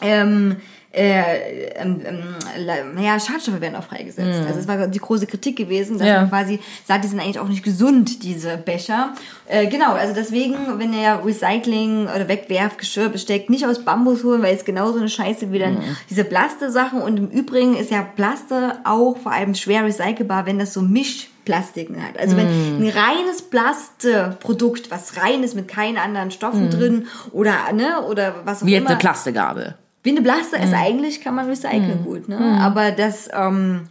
[0.00, 0.56] ähm,
[0.94, 4.46] äh, ähm, ähm, naja, Schadstoffe werden auch freigesetzt.
[4.46, 6.20] Also es war die große Kritik gewesen, dass Ja.
[6.20, 9.14] man quasi sagt, die sind eigentlich auch nicht gesund, diese Becher.
[9.48, 14.54] Äh, genau, also deswegen, wenn ihr Recycling oder Wegwerfgeschirr besteckt, nicht aus Bambus holen, weil
[14.54, 15.78] es genauso eine Scheiße wie dann
[16.10, 17.00] diese Plaste-Sachen.
[17.00, 22.02] Und im Übrigen ist ja Plaste auch vor allem schwer recycelbar, wenn das so Mischplastiken
[22.06, 22.18] hat.
[22.18, 28.02] Also wenn ein reines Plasteprodukt, was rein ist mit keinen anderen Stoffen drin oder ne
[28.08, 28.90] oder was auch Wie jetzt immer.
[28.90, 29.74] eine Plastegabel.
[30.02, 30.64] Wie eine Blaster Mhm.
[30.64, 32.58] ist eigentlich, kann man recyceln gut, ne?
[32.60, 33.82] Aber das, ähm,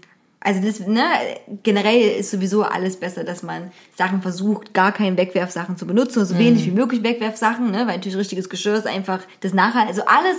[0.41, 1.03] also das, ne,
[1.63, 6.33] generell ist sowieso alles besser, dass man Sachen versucht, gar keine Wegwerfsachen zu benutzen, so
[6.35, 6.39] Mhm.
[6.39, 7.79] wenig wie möglich Wegwerfsachen, ne?
[7.87, 10.37] Weil natürlich richtiges Geschirr ist einfach das nachhaltig, also alles,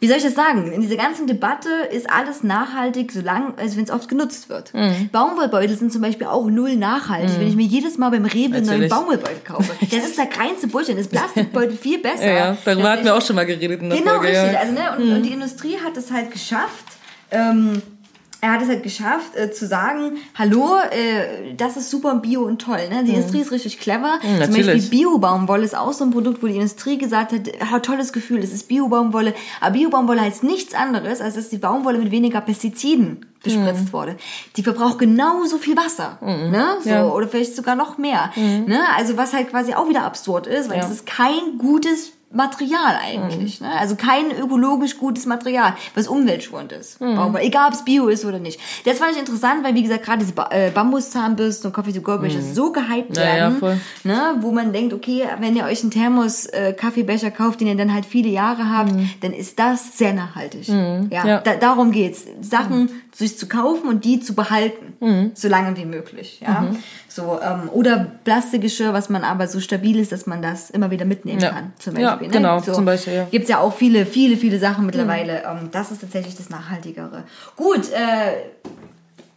[0.00, 0.70] wie soll ich das sagen?
[0.72, 4.74] In dieser ganzen Debatte ist alles nachhaltig, solange, also wenn es oft genutzt wird.
[4.74, 5.08] Mhm.
[5.12, 7.38] Baumwollbeutel sind zum Beispiel auch null nachhaltig.
[7.38, 8.88] Wenn ich mir jedes Mal beim Rewe einen neuen.
[8.88, 10.98] Baumwollbeutel kaufe, das ist der kleinste Bullshit.
[10.98, 12.26] Das Plastikbeutel viel besser.
[12.26, 12.56] Ja, ja.
[12.64, 14.28] Darüber hatten wir auch schon mal geredet in der Genau, Folge.
[14.28, 14.52] richtig.
[14.52, 14.58] Ja.
[14.60, 16.84] Also, ne, und, und die Industrie hat es halt geschafft,
[17.30, 17.80] ähm,
[18.44, 22.60] er hat es halt geschafft, äh, zu sagen, hallo, äh, das ist super bio und
[22.60, 22.88] toll.
[22.90, 23.04] Ne?
[23.04, 24.18] Die Industrie ist richtig clever.
[24.20, 24.90] Zum Beispiel Mhm.
[24.90, 27.40] Bio-Baumwolle ist auch so ein Produkt, wo die Industrie gesagt hat,
[27.72, 29.32] ah, tolles Gefühl, es ist Bio-Baumwolle.
[29.60, 33.92] Aber Bio-Baumwolle heißt nichts anderes, als dass die Baumwolle mit weniger Pestiziden bespritzt Mhm.
[33.92, 34.16] wurde.
[34.56, 36.18] Die verbraucht genauso viel Wasser.
[36.22, 36.64] Ne?
[36.82, 37.08] So, Ja.
[37.08, 38.30] Oder vielleicht sogar noch mehr.
[38.36, 38.80] Ne?
[38.96, 40.84] Also was halt quasi auch wieder absurd ist, weil Ja.
[40.84, 43.60] es ist kein gutes Material eigentlich.
[43.60, 43.70] Ne?
[43.78, 46.98] Also kein ökologisch gutes Material, was umweltschonend ist.
[46.98, 47.44] Baumwolle.
[47.44, 48.58] Egal, ob es Bio ist oder nicht.
[48.84, 52.00] Das fand ich interessant, weil wie gesagt, gerade diese ba äh, Bambuszahnbürsten und Coffee to
[52.00, 53.80] go Becher so gehypt Ja, ja, werden, voll.
[54.02, 54.36] ne?
[54.40, 57.94] wo man denkt, okay, wenn ihr euch einen Thermos äh, Kaffeebecher kauft, den ihr dann
[57.94, 60.66] halt viele Jahre habt, dann ist das sehr nachhaltig.
[60.68, 61.40] Ja, Ja.
[61.40, 62.24] Da, darum geht's.
[62.40, 66.40] Sachen sich zu kaufen und die zu behalten, so lange wie möglich.
[66.44, 66.66] Ja,
[67.14, 71.04] so ähm, oder Plastikgeschirr, was man aber so stabil ist, dass man das immer wieder
[71.04, 71.50] mitnehmen Ja.
[71.50, 71.72] kann.
[71.78, 72.28] Zum Ja, Beispiel.
[72.30, 72.72] genau, so.
[72.72, 73.24] zum Beispiel, ja.
[73.30, 75.42] Gibt's ja auch viele, viele, viele Sachen mittlerweile.
[75.44, 77.22] Ähm, das ist tatsächlich das Nachhaltigere.
[77.56, 77.90] Gut.
[77.92, 78.32] Äh,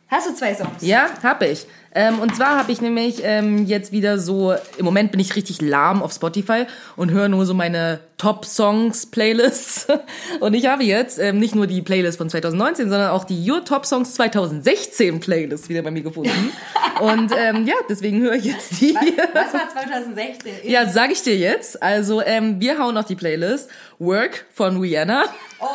[0.08, 0.82] hast du zwei Songs?
[0.82, 1.68] Ja, hab ich.
[1.98, 5.64] Ähm, und zwar habe ich nämlich ähm, jetzt wieder so, im Moment bin ich richtig
[5.64, 9.88] lahm auf Spotify und höre nur so meine Top-Songs-Playlists.
[10.40, 13.64] Und ich habe jetzt ähm, nicht nur die Playlist von 2019, sondern auch die Your
[13.64, 16.52] Top Songs 2016 Playlist wieder bei mir gefunden.
[17.00, 18.96] Und ähm, ja, deswegen höre ich jetzt die.
[18.96, 20.54] Was war 2016?
[20.64, 21.82] Ja, sag ich dir jetzt.
[21.82, 23.70] Also, ähm, wir hauen auf die Playlist.
[24.00, 25.24] Work von Rihanna.
[25.60, 25.66] Oh.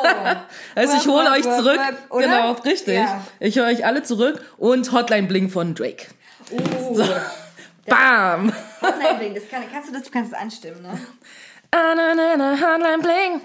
[0.74, 1.80] Also ich hole euch zurück.
[2.08, 2.22] work?
[2.22, 2.94] Genau, richtig.
[2.94, 3.24] Ja.
[3.40, 4.44] Ich höre euch alle zurück.
[4.58, 6.06] Und Hotline Bling von Drake.
[6.52, 7.20] Oh.
[7.86, 8.52] Bam!
[8.80, 10.98] Hotline Bling, das kann, kannst du das, du kannst es anstimmen, ne?
[11.72, 13.40] Ah, na, na, na, Hotline Bling.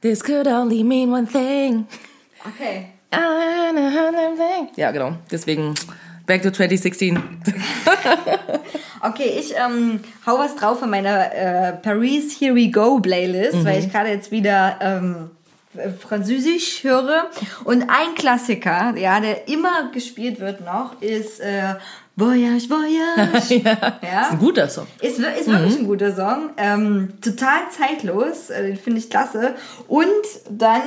[0.00, 1.86] This could only mean one thing.
[2.46, 2.90] Okay.
[3.10, 4.68] Ah, na, na, Hotline Bling.
[4.76, 5.16] Ja, genau.
[5.30, 5.74] Deswegen
[6.26, 7.18] back to 2016.
[9.06, 13.80] Okay, ich ähm, hau was drauf von meiner äh, Paris Here We Go Playlist, weil
[13.80, 15.43] ich gerade jetzt wieder ähm, äh,
[16.00, 17.30] Französisch höre.
[17.64, 21.74] Und ein Klassiker, ja, der immer gespielt wird noch, ist äh,
[22.16, 23.56] Voyage, Voyage.
[23.64, 23.72] ja.
[24.22, 24.86] Ist ein guter Song.
[25.00, 26.50] Ist, ist wirklich ein guter Song.
[26.56, 29.54] Ähm, total zeitlos, äh, den finde ich klasse.
[29.88, 30.04] Und
[30.48, 30.82] dann,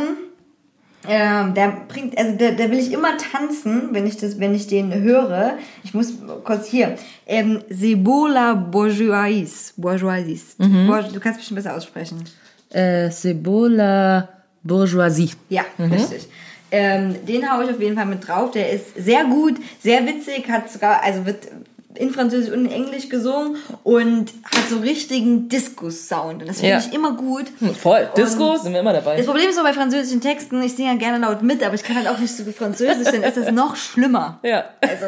[1.07, 4.67] ähm, der bringt, also der, der will ich immer tanzen, wenn ich das, wenn ich
[4.67, 5.57] den höre.
[5.83, 6.13] Ich muss
[6.45, 6.95] kurz hier.
[7.25, 9.73] Ähm, Cebola Bourgeoisie.
[9.75, 10.39] Bourgeoisie.
[10.57, 12.23] Bour- Du kannst bestimmt besser aussprechen.
[12.69, 14.29] Äh, Cebola
[14.67, 15.31] Bourgeoisie.
[15.49, 16.27] Ja, richtig.
[16.69, 18.51] Ähm, den haue ich auf jeden Fall mit drauf.
[18.51, 21.47] Der ist sehr gut, sehr witzig, hat sogar, also wird
[21.97, 26.41] in Französisch und in Englisch gesungen und hat so richtigen Disco-Sound.
[26.41, 26.79] Und das finde Ja.
[26.79, 27.45] ich immer gut.
[27.59, 28.09] Hm, Voll.
[28.15, 29.17] Disco sind wir immer dabei.
[29.17, 31.83] Das Problem ist so bei französischen Texten, ich singe ja gerne laut mit, aber ich
[31.83, 34.39] kann halt auch nicht so gut Französisch, dann ist das noch schlimmer.
[34.43, 34.65] Ja.
[34.81, 35.05] Also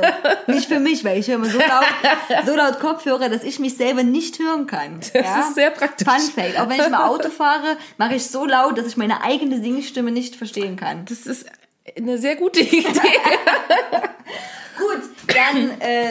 [0.47, 3.77] nicht für mich, weil ich höre immer so laut, so laut Kopfhörer, dass ich mich
[3.77, 4.99] selber nicht hören kann.
[5.13, 6.07] Das ist sehr praktisch.
[6.07, 6.59] Fun Fact.
[6.59, 10.11] Auch wenn ich mal Auto fahre, mache ich so laut, dass ich meine eigene Singstimme
[10.11, 11.05] nicht verstehen kann.
[11.05, 11.45] Das ist
[11.97, 12.83] eine sehr gute Idee.
[14.77, 16.07] Gut, dann äh,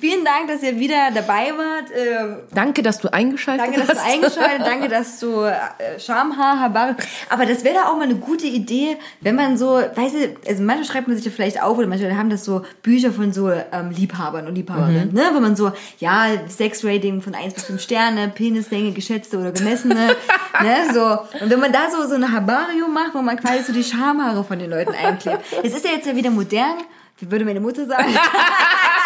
[0.00, 1.90] vielen Dank, dass ihr wieder dabei wart.
[1.90, 4.06] Äh, danke, dass du eingeschaltet danke, dass hast.
[4.06, 6.96] du eingeschaltet danke, dass du äh, Schamhaar, Habar.
[7.28, 10.62] Aber das wäre doch auch mal eine gute Idee, wenn man so, weißt du, also
[10.62, 13.50] manchmal schreibt man sich ja vielleicht auf oder manche haben das so Bücher von so
[13.50, 15.30] ähm, Liebhabern und Liebhaberinnen, ne?
[15.32, 19.94] Wenn man so, ja, Sexrating von 1 bis 5 Sterne, Penislänge, geschätzte oder gemessene,
[20.62, 20.76] ne?
[20.92, 21.18] So.
[21.42, 24.44] Und wenn man da so, so eine Habarium macht, wo man quasi so die Schamhaare
[24.44, 25.40] von den Leuten einklebt.
[25.62, 26.78] Es ist ja jetzt ja wieder modern,
[27.18, 28.08] wie würde meine Mutter sagen.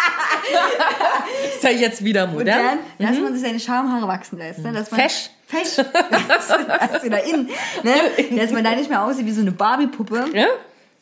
[1.53, 2.59] Ist ja jetzt wieder modern.
[2.59, 4.59] modern, dass man sich seine Schamhaare wachsen lässt.
[4.59, 4.71] Ne?
[4.73, 5.29] Dass man, Fesch.
[5.47, 5.75] Fesch.
[5.77, 7.49] das ist wieder in.
[7.83, 8.37] Ne?
[8.37, 10.25] Dass man da nicht mehr aussieht wie so eine Barbie-Puppe.
[10.33, 10.47] Ja?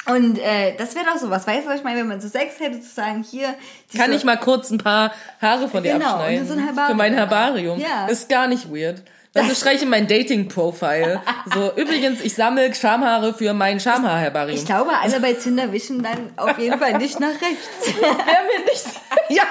[0.07, 1.47] Und äh, das wäre doch sowas.
[1.47, 1.99] Weißt du, was ich meine?
[1.99, 3.55] Wenn man so Sex hätte, zu sagen, hier...
[3.97, 5.11] Kann so, ich mal kurz ein paar
[5.41, 6.47] Haare von dir Genau, abschneiden?
[6.47, 6.91] so ein Herbarium.
[6.91, 7.79] Für mein Herbarium.
[7.79, 8.05] Ja.
[8.07, 9.01] Ist gar nicht weird.
[9.35, 11.21] Also streiche in mein Dating-Profile.
[11.53, 14.57] So, übrigens, ich sammle Schamhaare für mein Schamhaar-Herbarium.
[14.57, 17.99] Ich glaube, alle bei Tinder wischen dann auf jeden Fall nicht nach rechts.
[17.99, 18.85] Wäre mir nicht.
[19.27, 19.43] Ja,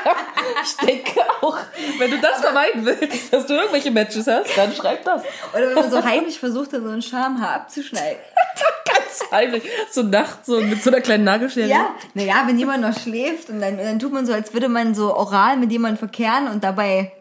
[0.63, 1.59] ich denke auch.
[1.99, 5.23] Wenn du das vermeiden willst, dass du irgendwelche Matches hast, dann schreib das.
[5.53, 8.23] Oder wenn man so heimlich versucht, dann so ein Schamhaar abzuschneiden.
[8.87, 9.65] Ganz heimlich.
[9.91, 11.69] So nachts, so mit so einer kleinen Nagelschere.
[11.69, 14.95] Ja, naja, wenn jemand noch schläft und dann, dann tut man so, als würde man
[14.95, 17.13] so oral mit jemandem verkehren und dabei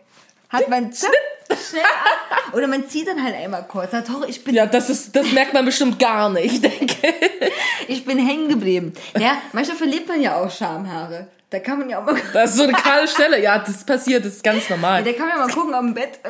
[0.50, 1.12] hat man zack,
[1.58, 2.54] schnell ab.
[2.54, 3.92] Oder man zieht dann halt einmal kurz.
[3.92, 6.96] Sagt, ich bin, Ja, das ist, das merkt man bestimmt gar nicht, denke
[7.88, 8.94] ich bin hängen geblieben.
[9.20, 11.28] Ja, manchmal verliert man ja auch Schamhaare.
[11.50, 13.42] Da kann man ja auch mal, Das ist so eine kahle Stelle.
[13.42, 15.04] Ja, das passiert, das ist ganz normal.
[15.04, 16.20] da kann man ja mal gucken, im Bett.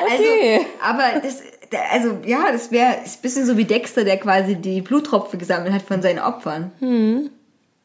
[0.00, 0.58] Okay.
[0.60, 4.54] Also, aber das, da- also, ja, das wäre ein bisschen so wie Dexter, der quasi
[4.56, 6.70] die Bluttropfen gesammelt hat von seinen Opfern.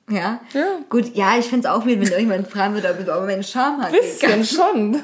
[0.10, 0.42] Ja?
[0.54, 0.80] Ja.
[0.90, 3.92] Gut, ja, ich find's auch weird, wenn irgendjemand fragen würde, ob ich über meine Schamhaare
[3.92, 5.02] Bisschen schon.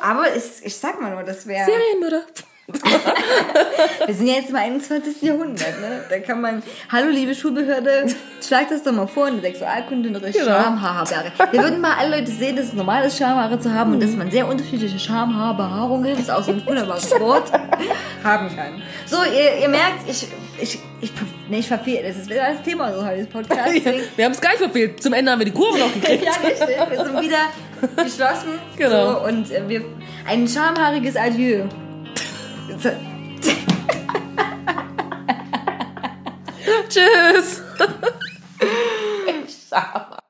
[0.00, 1.64] Aber es, ich sag mal nur, das wäre.
[1.64, 2.22] Serienmörder.
[4.06, 5.20] Wir sind ja jetzt im 21.
[5.22, 6.02] Jahrhundert, ne?
[6.08, 6.62] Da kann man.
[6.90, 8.06] Hallo, liebe Schulbehörde,
[8.46, 10.50] schlag das doch mal vor in der Sexualkundenunterricht Genau.
[10.62, 11.32] Schamhaarbehaarung.
[11.52, 14.12] Wir würden mal alle Leute sehen, dass es normal ist, Schamhaare zu haben und dass
[14.12, 17.52] man sehr unterschiedliche Schamhaarbehaarungen, das ist auch so ein wunderbares Wort,
[18.22, 18.82] haben kann.
[19.06, 20.26] So, ihr, ihr merkt, ich.
[20.56, 21.10] Ich, ich,
[21.50, 23.72] nee, ich verfehle, das ist wieder das Thema so heute Podcasts.
[23.74, 25.02] deswegen- Wir haben es gar nicht verfehlt.
[25.02, 26.24] Zum Ende haben wir die Kurve noch gekriegt.
[26.24, 26.68] Ja, richtig.
[26.90, 27.38] Wir sind wieder
[28.04, 28.50] geschlossen.
[28.76, 29.14] Genau.
[29.14, 29.84] So, und äh, wir
[30.28, 31.64] ein schamhaariges Adieu.
[36.88, 37.62] Tschüss.
[39.70, 40.23] Schade.